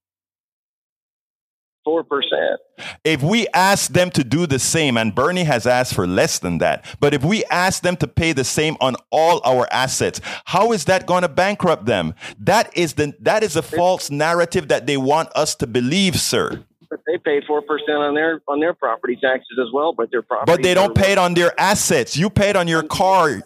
Four 1.82 2.04
percent. 2.04 2.60
If 3.04 3.22
we 3.22 3.46
ask 3.48 3.92
them 3.92 4.10
to 4.12 4.24
do 4.24 4.46
the 4.46 4.58
same, 4.58 4.96
and 4.96 5.14
Bernie 5.14 5.44
has 5.44 5.66
asked 5.66 5.94
for 5.94 6.06
less 6.06 6.38
than 6.38 6.58
that, 6.58 6.84
but 7.00 7.14
if 7.14 7.24
we 7.24 7.44
ask 7.44 7.82
them 7.82 7.96
to 7.96 8.06
pay 8.06 8.32
the 8.32 8.44
same 8.44 8.76
on 8.80 8.96
all 9.10 9.40
our 9.44 9.66
assets, 9.70 10.20
how 10.44 10.72
is 10.72 10.84
that 10.86 11.06
going 11.06 11.22
to 11.22 11.28
bankrupt 11.28 11.86
them? 11.86 12.14
That 12.38 12.76
is 12.76 12.94
the 12.94 13.14
that 13.20 13.42
is 13.42 13.56
a 13.56 13.62
false 13.62 14.10
narrative 14.10 14.68
that 14.68 14.86
they 14.86 14.96
want 14.96 15.30
us 15.34 15.54
to 15.56 15.66
believe, 15.66 16.20
sir. 16.20 16.64
But 16.88 17.00
they 17.06 17.18
pay 17.18 17.40
four 17.46 17.62
percent 17.62 17.98
on 17.98 18.14
their 18.14 18.42
on 18.48 18.60
their 18.60 18.74
property 18.74 19.16
taxes 19.20 19.58
as 19.60 19.72
well. 19.72 19.92
But 19.92 20.10
their 20.10 20.22
property. 20.22 20.52
But 20.52 20.62
they 20.62 20.74
don't 20.74 20.94
pay 20.94 21.12
it 21.12 21.18
on 21.18 21.34
their 21.34 21.58
assets. 21.58 22.16
You 22.16 22.30
pay 22.30 22.50
it 22.50 22.56
on 22.56 22.66
your 22.66 22.82
car. 22.82 23.40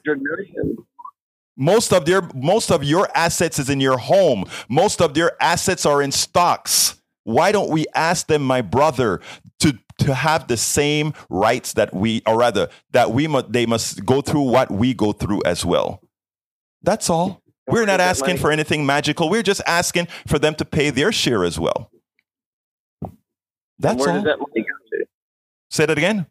Most 1.57 1.93
of 1.93 2.05
their 2.05 2.22
most 2.35 2.70
of 2.70 2.82
your 2.82 3.09
assets 3.14 3.59
is 3.59 3.70
in 3.70 3.80
your 3.80 3.99
home. 3.99 4.45
Most 4.68 5.01
of 5.01 5.14
their 5.14 5.41
assets 5.43 5.87
are 5.87 6.03
in 6.03 6.11
stocks. 6.11 7.01
Why 7.25 7.53
don't 7.53 7.70
we 7.70 7.87
ask 7.95 8.27
them, 8.27 8.43
my 8.43 8.61
brother, 8.62 9.20
to 9.61 9.79
to 9.99 10.14
have 10.14 10.49
the 10.49 10.57
same 10.57 11.14
rights 11.29 11.72
that 11.75 11.95
we, 11.95 12.22
or 12.27 12.37
rather, 12.37 12.68
that 12.93 13.12
we 13.12 13.27
must 13.27 13.53
they 13.53 13.66
must 13.66 14.05
go 14.05 14.20
through 14.20 14.43
what 14.43 14.70
we 14.70 14.95
go 14.95 15.12
through 15.12 15.43
as 15.45 15.64
well. 15.64 16.01
That's 16.83 17.09
all. 17.11 17.43
We're 17.66 17.87
not 17.87 18.01
asking 18.01 18.37
for 18.37 18.51
anything 18.51 18.85
magical. 18.85 19.31
We're 19.31 19.43
just 19.43 19.62
asking 19.66 20.09
for 20.27 20.39
them 20.39 20.55
to 20.57 20.64
pay 20.66 20.91
their 20.91 21.12
share 21.12 21.45
as 21.45 21.59
well. 21.59 21.91
That's 23.79 23.99
where 23.99 24.11
all. 24.11 24.14
does 24.16 24.25
that 24.25 24.39
money 24.39 24.61
go 24.61 24.99
to? 24.99 25.07
Say 25.70 25.87
that 25.87 25.97
again. 25.97 26.27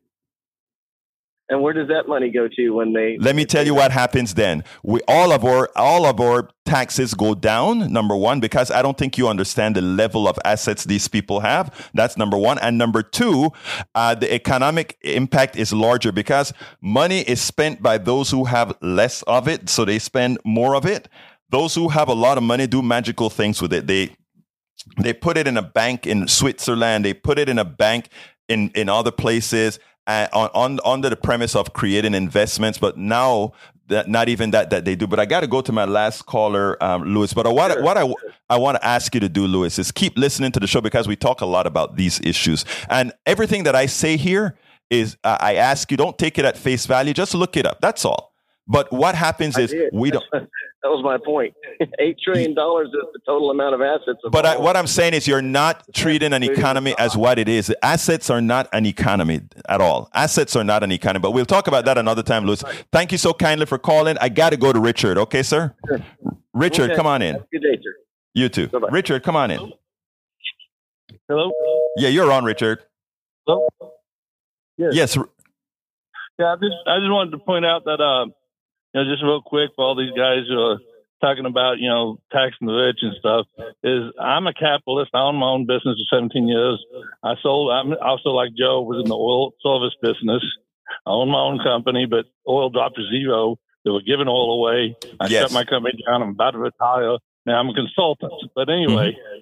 And 1.50 1.62
where 1.62 1.74
does 1.74 1.90
that 1.90 2.08
money 2.08 2.30
go 2.30 2.48
to 2.48 2.70
when 2.70 2.94
they? 2.94 3.18
Let 3.20 3.36
me 3.36 3.44
tell 3.46 3.66
you 3.66 3.76
what 3.76 3.92
happens 3.92 4.34
then. 4.34 4.64
We 4.82 5.02
all 5.10 5.34
of 5.34 5.44
our 5.44 5.70
all 5.76 6.06
of 6.06 6.22
our 6.22 6.50
taxes 6.66 7.14
go 7.14 7.36
down. 7.36 7.92
Number 7.92 8.16
one, 8.16 8.40
because 8.40 8.72
I 8.72 8.82
don't 8.82 8.98
think 8.98 9.18
you 9.18 9.28
understand 9.28 9.76
the 9.76 9.82
level 9.82 10.28
of 10.28 10.40
assets 10.46 10.86
these 10.86 11.10
people 11.10 11.42
have. 11.42 11.90
That's 11.94 12.16
number 12.16 12.38
one. 12.38 12.60
And 12.60 12.78
number 12.78 13.04
two, 13.04 13.52
uh, 13.94 14.16
the 14.16 14.34
economic 14.34 14.98
impact 15.02 15.58
is 15.58 15.74
larger 15.74 16.14
because 16.14 16.54
money 16.82 17.22
is 17.22 17.42
spent 17.42 17.84
by 17.84 17.98
those 17.98 18.32
who 18.32 18.46
have 18.46 18.78
less 18.82 19.22
of 19.24 19.50
it, 19.50 19.68
so 19.68 19.84
they 19.84 20.00
spend 20.00 20.40
more 20.46 20.76
of 20.76 20.86
it. 20.86 21.10
Those 21.50 21.76
who 21.76 21.90
have 21.90 22.08
a 22.08 22.16
lot 22.16 22.38
of 22.38 22.44
money 22.44 22.68
do 22.68 22.82
magical 22.82 23.30
things 23.30 23.62
with 23.62 23.74
it. 23.74 23.88
They 23.88 24.16
they 24.98 25.12
put 25.12 25.38
it 25.38 25.48
in 25.48 25.58
a 25.58 25.62
bank 25.62 26.08
in 26.08 26.30
Switzerland. 26.30 27.04
They 27.04 27.14
put 27.14 27.38
it 27.38 27.50
in 27.50 27.60
a 27.60 27.66
bank 27.66 28.08
in 28.48 28.70
in 28.76 28.88
other 28.88 29.12
places 29.12 29.78
uh, 30.08 30.28
on, 30.34 30.50
on 30.54 30.80
under 30.86 31.10
the 31.10 31.16
premise 31.16 31.56
of 31.56 31.74
creating 31.74 32.14
investments. 32.14 32.78
But 32.78 32.98
now 32.98 33.54
that 33.88 34.08
not 34.08 34.30
even 34.30 34.52
that 34.52 34.70
that 34.70 34.86
they 34.86 34.96
do. 34.96 35.08
But 35.08 35.20
I 35.20 35.26
got 35.26 35.42
to 35.42 35.48
go 35.48 35.62
to 35.62 35.72
my 35.72 35.86
last 35.86 36.26
caller, 36.26 36.82
um, 36.84 37.04
Lewis. 37.04 37.34
But 37.34 37.52
what 37.54 37.82
what 37.82 37.98
I 37.98 38.12
I 38.50 38.58
want 38.58 38.78
to 38.78 38.86
ask 38.86 39.14
you 39.14 39.20
to 39.20 39.30
do, 39.30 39.46
Lewis, 39.48 39.80
is 39.80 39.92
keep 39.92 40.18
listening 40.18 40.52
to 40.54 40.60
the 40.60 40.68
show 40.68 40.82
because 40.82 41.08
we 41.08 41.16
talk 41.16 41.42
a 41.42 41.46
lot 41.46 41.68
about 41.68 41.96
these 41.96 42.20
issues 42.22 42.66
and 42.90 43.14
everything 43.26 43.64
that 43.64 43.76
I 43.76 43.86
say 43.86 44.18
here 44.18 44.58
is 44.90 45.18
uh, 45.24 45.38
I 45.40 45.56
ask 45.56 45.90
you 45.92 45.98
don't 45.98 46.18
take 46.18 46.38
it 46.38 46.46
at 46.46 46.58
face 46.58 46.86
value. 46.86 47.14
Just 47.14 47.34
look 47.34 47.58
it 47.58 47.66
up. 47.66 47.82
That's 47.82 48.06
all. 48.06 48.34
But 48.68 48.92
what 48.92 49.16
happens 49.16 49.58
is 49.58 49.74
we 49.92 50.12
don't. 50.12 50.26
That 50.84 50.90
was 50.90 51.02
my 51.02 51.18
point. 51.18 51.54
Eight 52.00 52.18
trillion 52.22 52.54
dollars 52.54 52.88
is 52.90 53.06
the 53.14 53.20
total 53.26 53.50
amount 53.52 53.74
of 53.74 53.82
assets. 53.82 54.20
Of 54.26 54.34
But 54.34 54.46
I, 54.46 54.58
what 54.58 54.76
I'm 54.76 54.86
saying 54.86 55.14
is, 55.14 55.26
you're 55.26 55.42
not 55.42 55.82
treating 55.94 56.34
an 56.34 56.44
economy 56.44 56.94
as 57.00 57.16
what 57.16 57.40
it 57.40 57.48
is. 57.48 57.74
Assets 57.82 58.30
are 58.30 58.42
not 58.42 58.68
an 58.74 58.86
economy 58.86 59.42
at 59.70 59.80
all. 59.80 60.10
Assets 60.14 60.58
are 60.58 60.64
not 60.64 60.84
an 60.84 60.92
economy. 60.92 61.22
But 61.22 61.32
we'll 61.32 61.46
talk 61.46 61.68
about 61.68 61.86
that 61.86 61.98
another 61.98 62.22
time, 62.22 62.46
Lewis. 62.46 62.64
Thank 62.92 63.14
you 63.14 63.18
so 63.18 63.34
kindly 63.34 63.66
for 63.66 63.78
calling. 63.78 64.18
I 64.20 64.28
got 64.28 64.50
to 64.50 64.58
go 64.58 64.74
to 64.74 64.80
Richard. 64.80 65.18
Okay, 65.18 65.42
sir. 65.42 65.74
Richard, 66.54 66.92
Okay. 66.92 66.96
come 66.98 67.08
on 67.08 67.22
in. 67.22 67.38
Good 67.52 67.62
day, 67.62 67.80
sir. 67.82 67.96
You 68.34 68.50
too. 68.50 68.70
Richard, 68.92 69.24
come 69.24 69.38
on 69.38 69.52
in. 69.52 69.72
Hello. 71.30 71.52
Yeah, 71.96 72.10
you're 72.10 72.30
on, 72.30 72.44
Richard. 72.44 72.80
Hello. 73.48 73.68
Yes. 74.78 75.16
Yeah, 76.38 76.46
I 76.46 76.56
just 76.56 76.76
I 76.88 76.98
just 77.00 77.12
wanted 77.12 77.32
to 77.32 77.38
point 77.38 77.66
out 77.66 77.86
that 77.86 78.02
uh, 78.02 78.26
you 78.94 79.04
know, 79.04 79.12
just 79.12 79.24
real 79.24 79.42
quick 79.42 79.72
for 79.76 79.86
all 79.86 79.96
these 79.96 80.14
guys 80.16 80.46
who 80.48 80.60
are 80.60 80.78
talking 81.22 81.46
about 81.46 81.80
you 81.80 81.90
know 81.90 82.20
taxing 82.32 82.68
the 82.68 82.74
rich 82.74 83.00
and 83.02 83.14
stuff. 83.20 83.48
Is 83.84 84.12
I'm 84.20 84.48
a 84.48 84.54
capitalist. 84.54 85.12
I 85.14 85.22
own 85.22 85.36
my 85.38 85.48
own 85.48 85.66
business 85.66 85.98
for 86.10 86.18
17 86.18 86.48
years. 86.48 86.84
I 87.24 87.36
sold. 87.42 87.72
I'm 87.72 87.94
also 88.02 88.30
like 88.30 88.52
Joe 88.58 88.82
was 88.82 89.02
in 89.02 89.08
the 89.10 89.16
oil 89.16 89.54
service 89.64 89.96
business. 90.02 90.44
I 91.08 91.12
own 91.12 91.30
my 91.30 91.40
own 91.40 91.60
company, 91.64 92.06
but 92.06 92.26
oil 92.48 92.70
dropped 92.70 92.98
to 92.98 93.04
zero. 93.10 93.58
They 93.86 93.92
were 93.92 94.02
giving 94.02 94.28
oil 94.28 94.60
away. 94.60 94.96
I 95.20 95.28
Yes. 95.28 95.42
shut 95.44 95.52
my 95.52 95.66
company 95.66 96.02
down. 96.06 96.22
I'm 96.22 96.30
about 96.30 96.52
to 96.52 96.60
retire. 96.60 97.18
Now 97.46 97.60
I'm 97.60 97.70
a 97.70 97.74
consultant. 97.74 98.32
But 98.56 98.70
anyway, 98.70 99.12
Mm-hmm. 99.12 99.42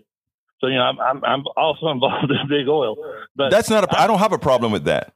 so 0.59 0.67
you 0.67 0.75
know 0.75 0.83
I'm 0.83 0.99
I'm, 0.99 1.23
I'm 1.25 1.43
also 1.57 1.87
involved 1.95 2.31
in 2.31 2.47
big 2.47 2.67
oil. 2.67 2.95
But 3.35 3.49
That's 3.51 3.69
not 3.69 3.83
a. 3.85 3.99
I 3.99 4.07
don't 4.07 4.19
have 4.19 4.33
a 4.33 4.39
problem 4.39 4.71
with 4.71 4.85
that. 4.85 5.13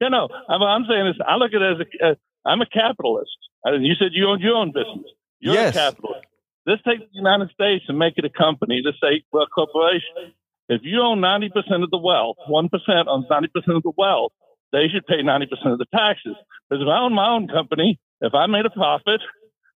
No, 0.00 0.08
no. 0.08 0.28
I'm, 0.48 0.62
I'm 0.62 0.84
saying 0.88 1.06
is, 1.08 1.16
I 1.26 1.36
look 1.36 1.52
at 1.54 1.62
it 1.62 1.80
as 1.80 1.86
a, 1.86 2.06
uh, 2.10 2.14
I'm 2.46 2.60
a 2.60 2.66
capitalist. 2.66 3.36
I 3.64 3.72
you 3.72 3.94
said 3.98 4.10
you 4.12 4.28
own 4.28 4.40
your 4.40 4.56
own 4.56 4.72
business. 4.72 5.10
You're 5.40 5.54
Yes. 5.54 5.74
a 5.76 5.78
capitalist. 5.78 6.26
Let's 6.66 6.82
take 6.82 7.00
the 7.00 7.12
United 7.12 7.50
States 7.52 7.84
and 7.88 7.98
make 7.98 8.14
it 8.16 8.24
a 8.24 8.30
company. 8.30 8.82
Let's 8.84 8.98
say 9.02 9.22
well, 9.32 9.44
a 9.44 9.46
corporation. 9.46 10.32
If 10.68 10.82
you 10.84 11.00
own 11.02 11.18
90% 11.18 11.50
of 11.82 11.90
the 11.90 11.98
wealth, 11.98 12.36
1% 12.48 12.70
owns 13.08 13.26
90% 13.26 13.76
of 13.76 13.82
the 13.82 13.92
wealth, 13.96 14.32
they 14.72 14.86
should 14.86 15.04
pay 15.06 15.20
90% 15.22 15.50
of 15.72 15.78
the 15.78 15.86
taxes. 15.92 16.36
Because 16.68 16.82
if 16.82 16.88
I 16.88 17.00
own 17.00 17.12
my 17.12 17.28
own 17.28 17.48
company, 17.48 17.98
if 18.20 18.34
I 18.34 18.46
made 18.46 18.66
a 18.66 18.70
profit, 18.70 19.20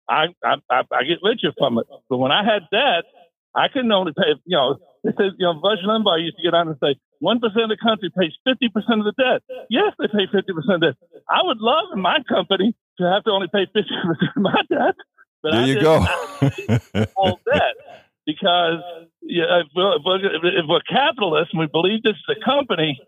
I, 0.08 0.28
I, 0.44 0.56
I, 0.70 0.82
I 0.92 1.04
get 1.04 1.18
richer 1.24 1.52
from 1.58 1.80
it. 1.80 1.88
But 2.10 2.18
when 2.18 2.32
I 2.32 2.44
had 2.44 2.70
debt, 2.70 3.06
I 3.56 3.70
couldn't 3.70 3.92
only 3.92 4.14
pay, 4.14 4.38
you 4.46 4.58
know, 4.58 4.78
it 5.04 5.16
says, 5.18 5.32
you 5.38 5.46
know, 5.46 5.60
Rush 5.62 5.80
Limbaugh 5.86 6.22
used 6.22 6.38
to 6.38 6.44
get 6.44 6.54
on 6.54 6.68
and 6.68 6.78
say, 6.82 6.96
1% 7.24 7.36
of 7.36 7.70
the 7.70 7.78
country 7.82 8.12
pays 8.12 8.34
50% 8.46 9.00
of 9.00 9.06
the 9.06 9.14
debt. 9.18 9.42
Yes, 9.70 9.94
they 9.98 10.08
pay 10.08 10.28
50% 10.28 10.44
of 10.44 10.82
the 10.82 10.88
debt. 10.88 10.96
I 11.30 11.40
would 11.44 11.60
love 11.60 11.86
in 11.94 12.02
my 12.02 12.20
company 12.28 12.76
to 12.98 13.04
have 13.10 13.24
to 13.24 13.32
only 13.32 13.48
pay 13.48 13.66
50% 13.66 13.80
of 14.36 14.42
my 14.42 14.62
debt. 14.70 14.96
But 15.42 15.52
There 15.54 15.62
I 15.62 15.66
you 15.66 15.82
go. 15.82 16.06
All 17.16 17.40
debt 17.46 17.76
because 18.26 18.80
yeah, 19.22 19.62
if 19.62 19.68
we're, 19.76 19.96
if 19.98 20.66
we're 20.68 20.82
capitalists 20.88 21.54
and 21.54 21.60
we 21.60 21.68
believe 21.68 22.04
this 22.04 22.16
is 22.16 22.38
a 22.38 22.46
company, 22.46 23.00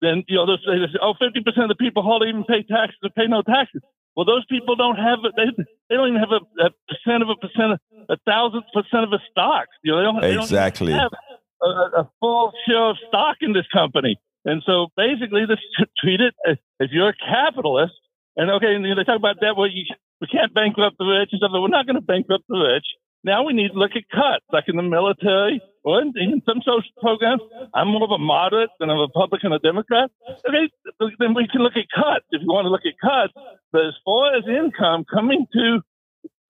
then 0.00 0.24
you 0.28 0.36
know 0.36 0.46
they'll 0.46 0.64
say, 0.64 0.80
oh, 1.00 1.14
50 1.18 1.40
percent 1.42 1.64
of 1.64 1.76
the 1.76 1.80
people 1.80 2.02
hardly 2.02 2.28
even 2.28 2.44
pay 2.44 2.62
taxes 2.62 2.98
or 3.02 3.10
pay 3.10 3.26
no 3.26 3.42
taxes. 3.42 3.82
Well, 4.16 4.26
those 4.26 4.44
people 4.46 4.76
don't 4.76 4.96
have. 4.96 5.20
They, 5.36 5.64
they 5.88 5.96
don't 5.96 6.08
even 6.08 6.20
have 6.20 6.32
a, 6.32 6.66
a 6.66 6.70
percent 6.88 7.22
of 7.22 7.28
a 7.30 7.36
percent, 7.36 7.72
of, 7.72 7.80
a 8.10 8.16
thousandth 8.26 8.66
percent 8.74 9.04
of 9.04 9.12
a 9.12 9.20
stock. 9.30 9.68
You 9.82 9.92
know, 9.92 10.20
they 10.20 10.34
don't, 10.34 10.42
exactly. 10.42 10.92
They 10.92 10.98
don't 10.98 11.12
have 11.12 11.31
a, 11.62 12.00
a, 12.00 12.10
full 12.20 12.52
share 12.66 12.90
of 12.90 12.96
stock 13.08 13.36
in 13.40 13.52
this 13.52 13.66
company. 13.72 14.18
And 14.44 14.62
so 14.66 14.88
basically, 14.96 15.46
this 15.46 15.58
treat 15.98 16.20
it 16.20 16.34
if 16.80 16.90
you're 16.90 17.10
a 17.10 17.14
capitalist. 17.14 17.94
And 18.36 18.50
okay, 18.50 18.74
and 18.74 18.84
they 18.84 19.04
talk 19.04 19.16
about 19.16 19.36
that. 19.40 19.56
Well, 19.56 19.68
you, 19.68 19.84
we 20.20 20.26
can't 20.26 20.54
bankrupt 20.54 20.96
the 20.98 21.04
rich 21.04 21.30
and 21.32 21.38
stuff. 21.38 21.50
We're 21.52 21.68
not 21.68 21.86
going 21.86 21.96
to 21.96 22.02
bankrupt 22.02 22.44
the 22.48 22.58
rich. 22.58 22.86
Now 23.24 23.44
we 23.44 23.52
need 23.52 23.72
to 23.72 23.78
look 23.78 23.92
at 23.94 24.08
cuts, 24.10 24.44
like 24.52 24.64
in 24.66 24.76
the 24.76 24.82
military 24.82 25.62
or 25.84 26.00
in, 26.00 26.12
in 26.16 26.42
some 26.46 26.60
social 26.64 26.90
programs. 27.00 27.42
I'm 27.74 27.88
more 27.88 28.02
of 28.02 28.10
a 28.10 28.18
moderate 28.18 28.70
than 28.80 28.90
a 28.90 28.96
Republican 28.96 29.52
or 29.52 29.58
Democrat. 29.58 30.10
Okay, 30.48 30.70
then 31.18 31.34
we 31.34 31.46
can 31.46 31.62
look 31.62 31.76
at 31.76 31.86
cuts 31.94 32.26
if 32.30 32.42
you 32.42 32.48
want 32.48 32.66
to 32.66 32.70
look 32.70 32.86
at 32.86 32.98
cuts. 32.98 33.32
But 33.70 33.86
as 33.86 33.94
far 34.04 34.34
as 34.34 34.44
income 34.48 35.04
coming 35.04 35.46
to 35.52 35.80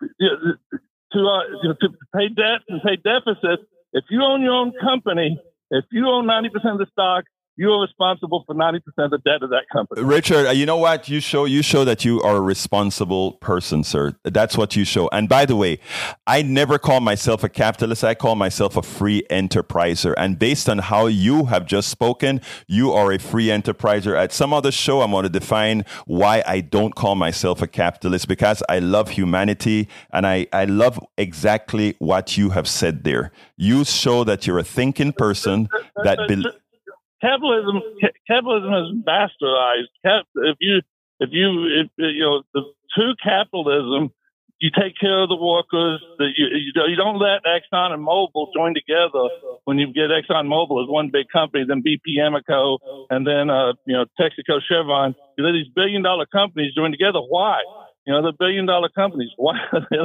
to 0.01 1.19
uh, 1.19 1.75
to 1.81 1.89
pay 2.15 2.29
debt 2.29 2.65
and 2.69 2.81
pay 2.83 2.97
deficits, 2.97 3.69
if 3.93 4.05
you 4.11 4.23
own 4.23 4.43
your 4.43 4.55
own 4.55 4.73
company, 4.81 5.41
if 5.71 5.85
you 5.91 6.09
own 6.09 6.27
90% 6.27 6.47
of 6.73 6.79
the 6.79 6.87
stock, 6.93 7.25
you 7.57 7.71
are 7.71 7.81
responsible 7.81 8.45
for 8.47 8.55
90% 8.55 8.81
of 8.97 9.11
the 9.11 9.19
debt 9.19 9.43
of 9.43 9.51
that 9.51 9.65
company. 9.71 10.03
Richard, 10.03 10.51
you 10.53 10.65
know 10.65 10.79
what? 10.79 11.09
You 11.09 11.21
show 11.21 11.45
you 11.45 11.63
show 11.63 11.85
that 11.85 12.05
you 12.05 12.23
are 12.23 12.37
a 12.37 12.41
responsible 12.41 13.33
person, 13.33 13.85
sir. 13.85 14.15
That's 14.25 14.57
what 14.57 14.75
you 14.75 14.85
show. 14.85 15.09
And 15.13 15.29
by 15.29 15.45
the 15.45 15.55
way, 15.55 15.79
I 16.27 16.43
never 16.43 16.79
call 16.79 17.01
myself 17.01 17.45
a 17.45 17.49
capitalist. 17.49 18.05
I 18.05 18.15
call 18.15 18.37
myself 18.37 18.77
a 18.77 18.83
free 18.83 19.23
enterpriser. 19.31 20.15
And 20.17 20.39
based 20.39 20.69
on 20.69 20.79
how 20.79 21.07
you 21.07 21.47
have 21.47 21.67
just 21.67 21.89
spoken, 21.89 22.41
you 22.67 22.93
are 22.93 23.13
a 23.13 23.19
free 23.19 23.47
enterpriser. 23.47 24.17
At 24.17 24.33
some 24.33 24.55
other 24.55 24.73
show, 24.73 25.03
I'm 25.03 25.11
going 25.11 25.25
to 25.25 25.29
define 25.29 25.85
why 26.07 26.43
I 26.47 26.61
don't 26.61 26.95
call 26.95 27.17
myself 27.17 27.61
a 27.61 27.67
capitalist 27.67 28.29
because 28.29 28.63
I 28.69 28.79
love 28.79 29.11
humanity 29.11 29.89
and 30.11 30.27
I, 30.27 30.47
I 30.53 30.65
love 30.65 30.99
exactly 31.19 31.97
what 31.99 32.39
you 32.39 32.51
have 32.51 32.67
said 32.67 33.05
there. 33.05 33.31
You 33.59 33.85
show 33.85 34.25
that 34.25 34.47
you're 34.47 34.59
a 34.59 34.65
thinking 34.65 35.13
person 35.13 35.69
that 36.03 36.19
be- 36.29 36.45
capitalism 37.23 37.81
capitalism 38.27 38.75
is 38.75 39.05
bastardized. 39.07 39.89
Cap, 40.05 40.27
if 40.35 40.57
you 40.61 40.83
if 41.21 41.31
you 41.33 41.49
if, 41.81 41.91
you 41.97 42.21
know 42.21 42.43
the 42.53 42.63
capitalism, 43.23 44.11
you 44.59 44.71
take 44.71 44.95
care 44.99 45.23
of 45.23 45.29
the 45.29 45.37
workers. 45.37 46.03
You, 46.19 46.47
you, 46.55 46.73
you 46.89 46.97
don't 46.97 47.19
let 47.19 47.43
Exxon 47.45 47.93
and 47.93 48.07
Mobil 48.07 48.47
join 48.55 48.75
together. 48.75 49.29
When 49.65 49.79
you 49.79 49.87
get 49.93 50.11
Exxon 50.11 50.47
Mobil 50.47 50.83
as 50.83 50.89
one 50.91 51.11
big 51.13 51.27
company, 51.33 51.65
then 51.67 51.83
BP 51.83 52.19
Amoco, 52.21 52.79
and 53.11 53.27
then 53.27 53.51
uh, 53.51 53.73
you 53.87 53.95
know 53.95 54.05
Texaco 54.21 54.61
Chevron. 54.69 55.15
You 55.39 55.45
let 55.45 55.53
these 55.53 55.73
billion 55.75 56.03
dollar 56.03 56.27
companies 56.27 56.75
join 56.75 56.91
together. 56.91 57.21
Why? 57.21 57.61
You 58.07 58.13
know, 58.15 58.23
the 58.23 58.33
billion 58.37 58.67
dollar 58.67 58.89
companies. 58.89 59.31
Why 59.37 59.57
are 59.73 59.87
they 59.91 59.97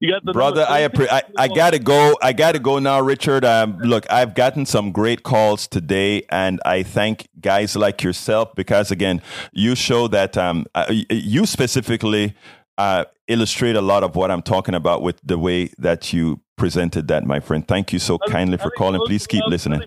You 0.00 0.12
got 0.12 0.24
the 0.24 0.32
brother. 0.32 0.66
I, 0.68 0.80
appre- 0.80 1.08
I 1.08 1.22
I 1.36 1.48
gotta 1.48 1.78
go. 1.78 2.16
I 2.20 2.32
gotta 2.32 2.58
go 2.58 2.80
now, 2.80 3.00
Richard. 3.00 3.44
Um, 3.44 3.78
look, 3.78 4.04
I've 4.10 4.34
gotten 4.34 4.66
some 4.66 4.90
great 4.90 5.22
calls 5.22 5.68
today, 5.68 6.24
and 6.28 6.60
I 6.64 6.82
thank 6.82 7.28
guys 7.40 7.76
like 7.76 8.02
yourself 8.02 8.54
because 8.56 8.90
again, 8.90 9.22
you 9.52 9.76
show 9.76 10.08
that 10.08 10.36
um, 10.36 10.66
uh, 10.74 10.92
you 11.08 11.46
specifically 11.46 12.34
uh, 12.78 13.04
illustrate 13.28 13.76
a 13.76 13.80
lot 13.80 14.02
of 14.02 14.16
what 14.16 14.32
I'm 14.32 14.42
talking 14.42 14.74
about 14.74 15.00
with 15.00 15.20
the 15.22 15.38
way 15.38 15.70
that 15.78 16.12
you 16.12 16.40
presented 16.56 17.06
that, 17.08 17.24
my 17.24 17.38
friend. 17.38 17.66
Thank 17.66 17.92
you 17.92 18.00
so 18.00 18.18
kindly 18.18 18.58
for 18.58 18.70
calling. 18.70 19.00
Please 19.06 19.26
keep 19.28 19.44
listening 19.46 19.82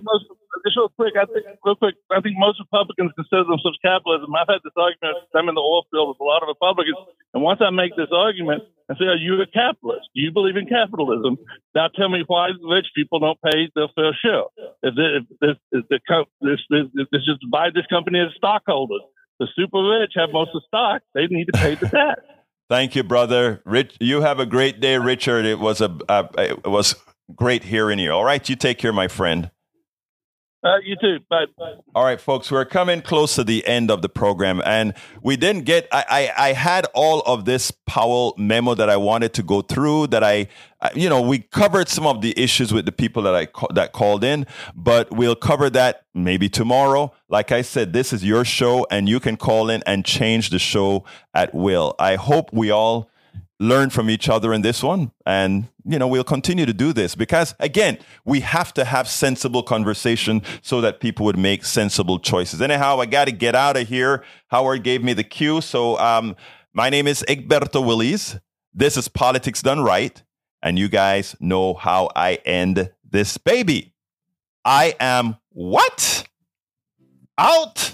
just 0.65 0.77
real 0.77 0.89
quick, 0.93 1.13
I 1.17 1.25
think 1.25 1.45
real 1.65 1.75
quick, 1.75 1.95
I 2.09 2.21
think 2.21 2.37
most 2.37 2.59
Republicans 2.59 3.11
consider 3.15 3.43
themselves 3.45 3.77
capitalism. 3.81 4.33
I've 4.33 4.49
had 4.49 4.61
this 4.63 4.75
argument. 4.77 5.25
I'm 5.33 5.49
in 5.49 5.55
the 5.55 5.63
oil 5.63 5.85
field 5.91 6.13
with 6.13 6.19
a 6.21 6.27
lot 6.27 6.43
of 6.43 6.47
Republicans, 6.47 6.97
and 7.33 7.43
once 7.43 7.61
I 7.61 7.69
make 7.69 7.95
this 7.95 8.11
argument 8.13 8.63
and 8.89 8.97
say, 8.97 9.05
"Are 9.05 9.19
you 9.19 9.41
a 9.41 9.47
capitalist? 9.47 10.09
Do 10.13 10.21
you 10.21 10.31
believe 10.31 10.57
in 10.57 10.67
capitalism?" 10.67 11.37
Now 11.73 11.89
tell 11.89 12.09
me 12.09 12.23
why 12.27 12.53
rich 12.61 12.89
people 12.95 13.19
don't 13.19 13.39
pay 13.41 13.69
their 13.75 13.89
fair 13.95 14.13
share. 14.17 14.47
If, 14.83 14.93
if, 14.97 15.23
if, 15.41 15.57
if 15.71 15.83
the 15.89 15.99
this, 16.41 16.59
this, 16.69 17.07
this 17.11 17.25
just 17.25 17.43
buy 17.49 17.69
this 17.73 17.85
company 17.87 18.19
as 18.19 18.33
stockholders, 18.37 19.01
the 19.39 19.47
super 19.55 19.81
rich 19.81 20.13
have 20.15 20.29
most 20.31 20.53
of 20.53 20.61
the 20.61 20.67
stock. 20.67 21.01
They 21.13 21.27
need 21.27 21.45
to 21.51 21.57
pay 21.57 21.75
the 21.75 21.89
tax. 21.89 22.21
Thank 22.69 22.95
you, 22.95 23.03
brother. 23.03 23.61
Rich, 23.65 23.97
you 23.99 24.21
have 24.21 24.39
a 24.39 24.45
great 24.45 24.79
day, 24.79 24.97
Richard. 24.97 25.43
It 25.43 25.59
was 25.59 25.81
a, 25.81 25.91
a 26.07 26.29
it 26.37 26.67
was 26.67 26.95
great 27.35 27.63
hearing 27.63 27.99
you. 27.99 28.11
All 28.11 28.23
right, 28.23 28.47
you 28.47 28.55
take 28.55 28.77
care, 28.77 28.93
my 28.93 29.09
friend. 29.09 29.51
Uh, 30.63 30.77
you 30.83 30.95
too. 31.01 31.17
Bye. 31.27 31.45
All 31.95 32.03
right, 32.03 32.21
folks, 32.21 32.51
we're 32.51 32.65
coming 32.65 33.01
close 33.01 33.33
to 33.35 33.43
the 33.43 33.65
end 33.65 33.89
of 33.89 34.03
the 34.03 34.09
program, 34.09 34.61
and 34.63 34.93
we 35.23 35.35
didn't 35.35 35.63
get. 35.63 35.87
I, 35.91 36.31
I, 36.37 36.49
I 36.49 36.53
had 36.53 36.85
all 36.93 37.21
of 37.21 37.45
this 37.45 37.71
Powell 37.87 38.35
memo 38.37 38.75
that 38.75 38.87
I 38.87 38.97
wanted 38.97 39.33
to 39.35 39.43
go 39.43 39.61
through. 39.61 40.07
That 40.07 40.23
I, 40.23 40.47
you 40.93 41.09
know, 41.09 41.19
we 41.19 41.39
covered 41.39 41.89
some 41.89 42.05
of 42.05 42.21
the 42.21 42.39
issues 42.39 42.71
with 42.71 42.85
the 42.85 42.91
people 42.91 43.23
that 43.23 43.35
I 43.35 43.47
that 43.73 43.91
called 43.91 44.23
in, 44.23 44.45
but 44.75 45.09
we'll 45.11 45.35
cover 45.35 45.67
that 45.71 46.03
maybe 46.13 46.47
tomorrow. 46.47 47.11
Like 47.27 47.51
I 47.51 47.63
said, 47.63 47.93
this 47.93 48.13
is 48.13 48.23
your 48.23 48.45
show, 48.45 48.85
and 48.91 49.09
you 49.09 49.19
can 49.19 49.37
call 49.37 49.67
in 49.67 49.81
and 49.87 50.05
change 50.05 50.51
the 50.51 50.59
show 50.59 51.05
at 51.33 51.55
will. 51.55 51.95
I 51.97 52.17
hope 52.17 52.53
we 52.53 52.69
all 52.69 53.10
learn 53.61 53.91
from 53.91 54.09
each 54.09 54.27
other 54.27 54.53
in 54.53 54.63
this 54.63 54.81
one. 54.81 55.11
And, 55.25 55.67
you 55.85 55.99
know, 55.99 56.07
we'll 56.07 56.23
continue 56.23 56.65
to 56.65 56.73
do 56.73 56.91
this 56.91 57.13
because, 57.13 57.53
again, 57.59 57.99
we 58.25 58.39
have 58.39 58.73
to 58.73 58.83
have 58.83 59.07
sensible 59.07 59.61
conversation 59.61 60.41
so 60.63 60.81
that 60.81 60.99
people 60.99 61.25
would 61.27 61.37
make 61.37 61.63
sensible 61.63 62.17
choices. 62.17 62.61
Anyhow, 62.61 62.99
I 62.99 63.05
got 63.05 63.25
to 63.25 63.31
get 63.31 63.53
out 63.53 63.77
of 63.77 63.87
here. 63.87 64.23
Howard 64.47 64.83
gave 64.83 65.03
me 65.03 65.13
the 65.13 65.23
cue. 65.23 65.61
So, 65.61 65.97
um, 65.99 66.35
my 66.73 66.89
name 66.89 67.05
is 67.05 67.23
Egberto 67.27 67.85
Willies. 67.85 68.37
This 68.73 68.97
is 68.97 69.07
Politics 69.07 69.61
Done 69.61 69.81
Right. 69.81 70.21
And 70.63 70.79
you 70.79 70.89
guys 70.89 71.35
know 71.39 71.75
how 71.75 72.09
I 72.15 72.35
end 72.45 72.91
this 73.09 73.37
baby. 73.37 73.93
I 74.65 74.95
am 74.99 75.37
what? 75.49 76.27
Out 77.37 77.93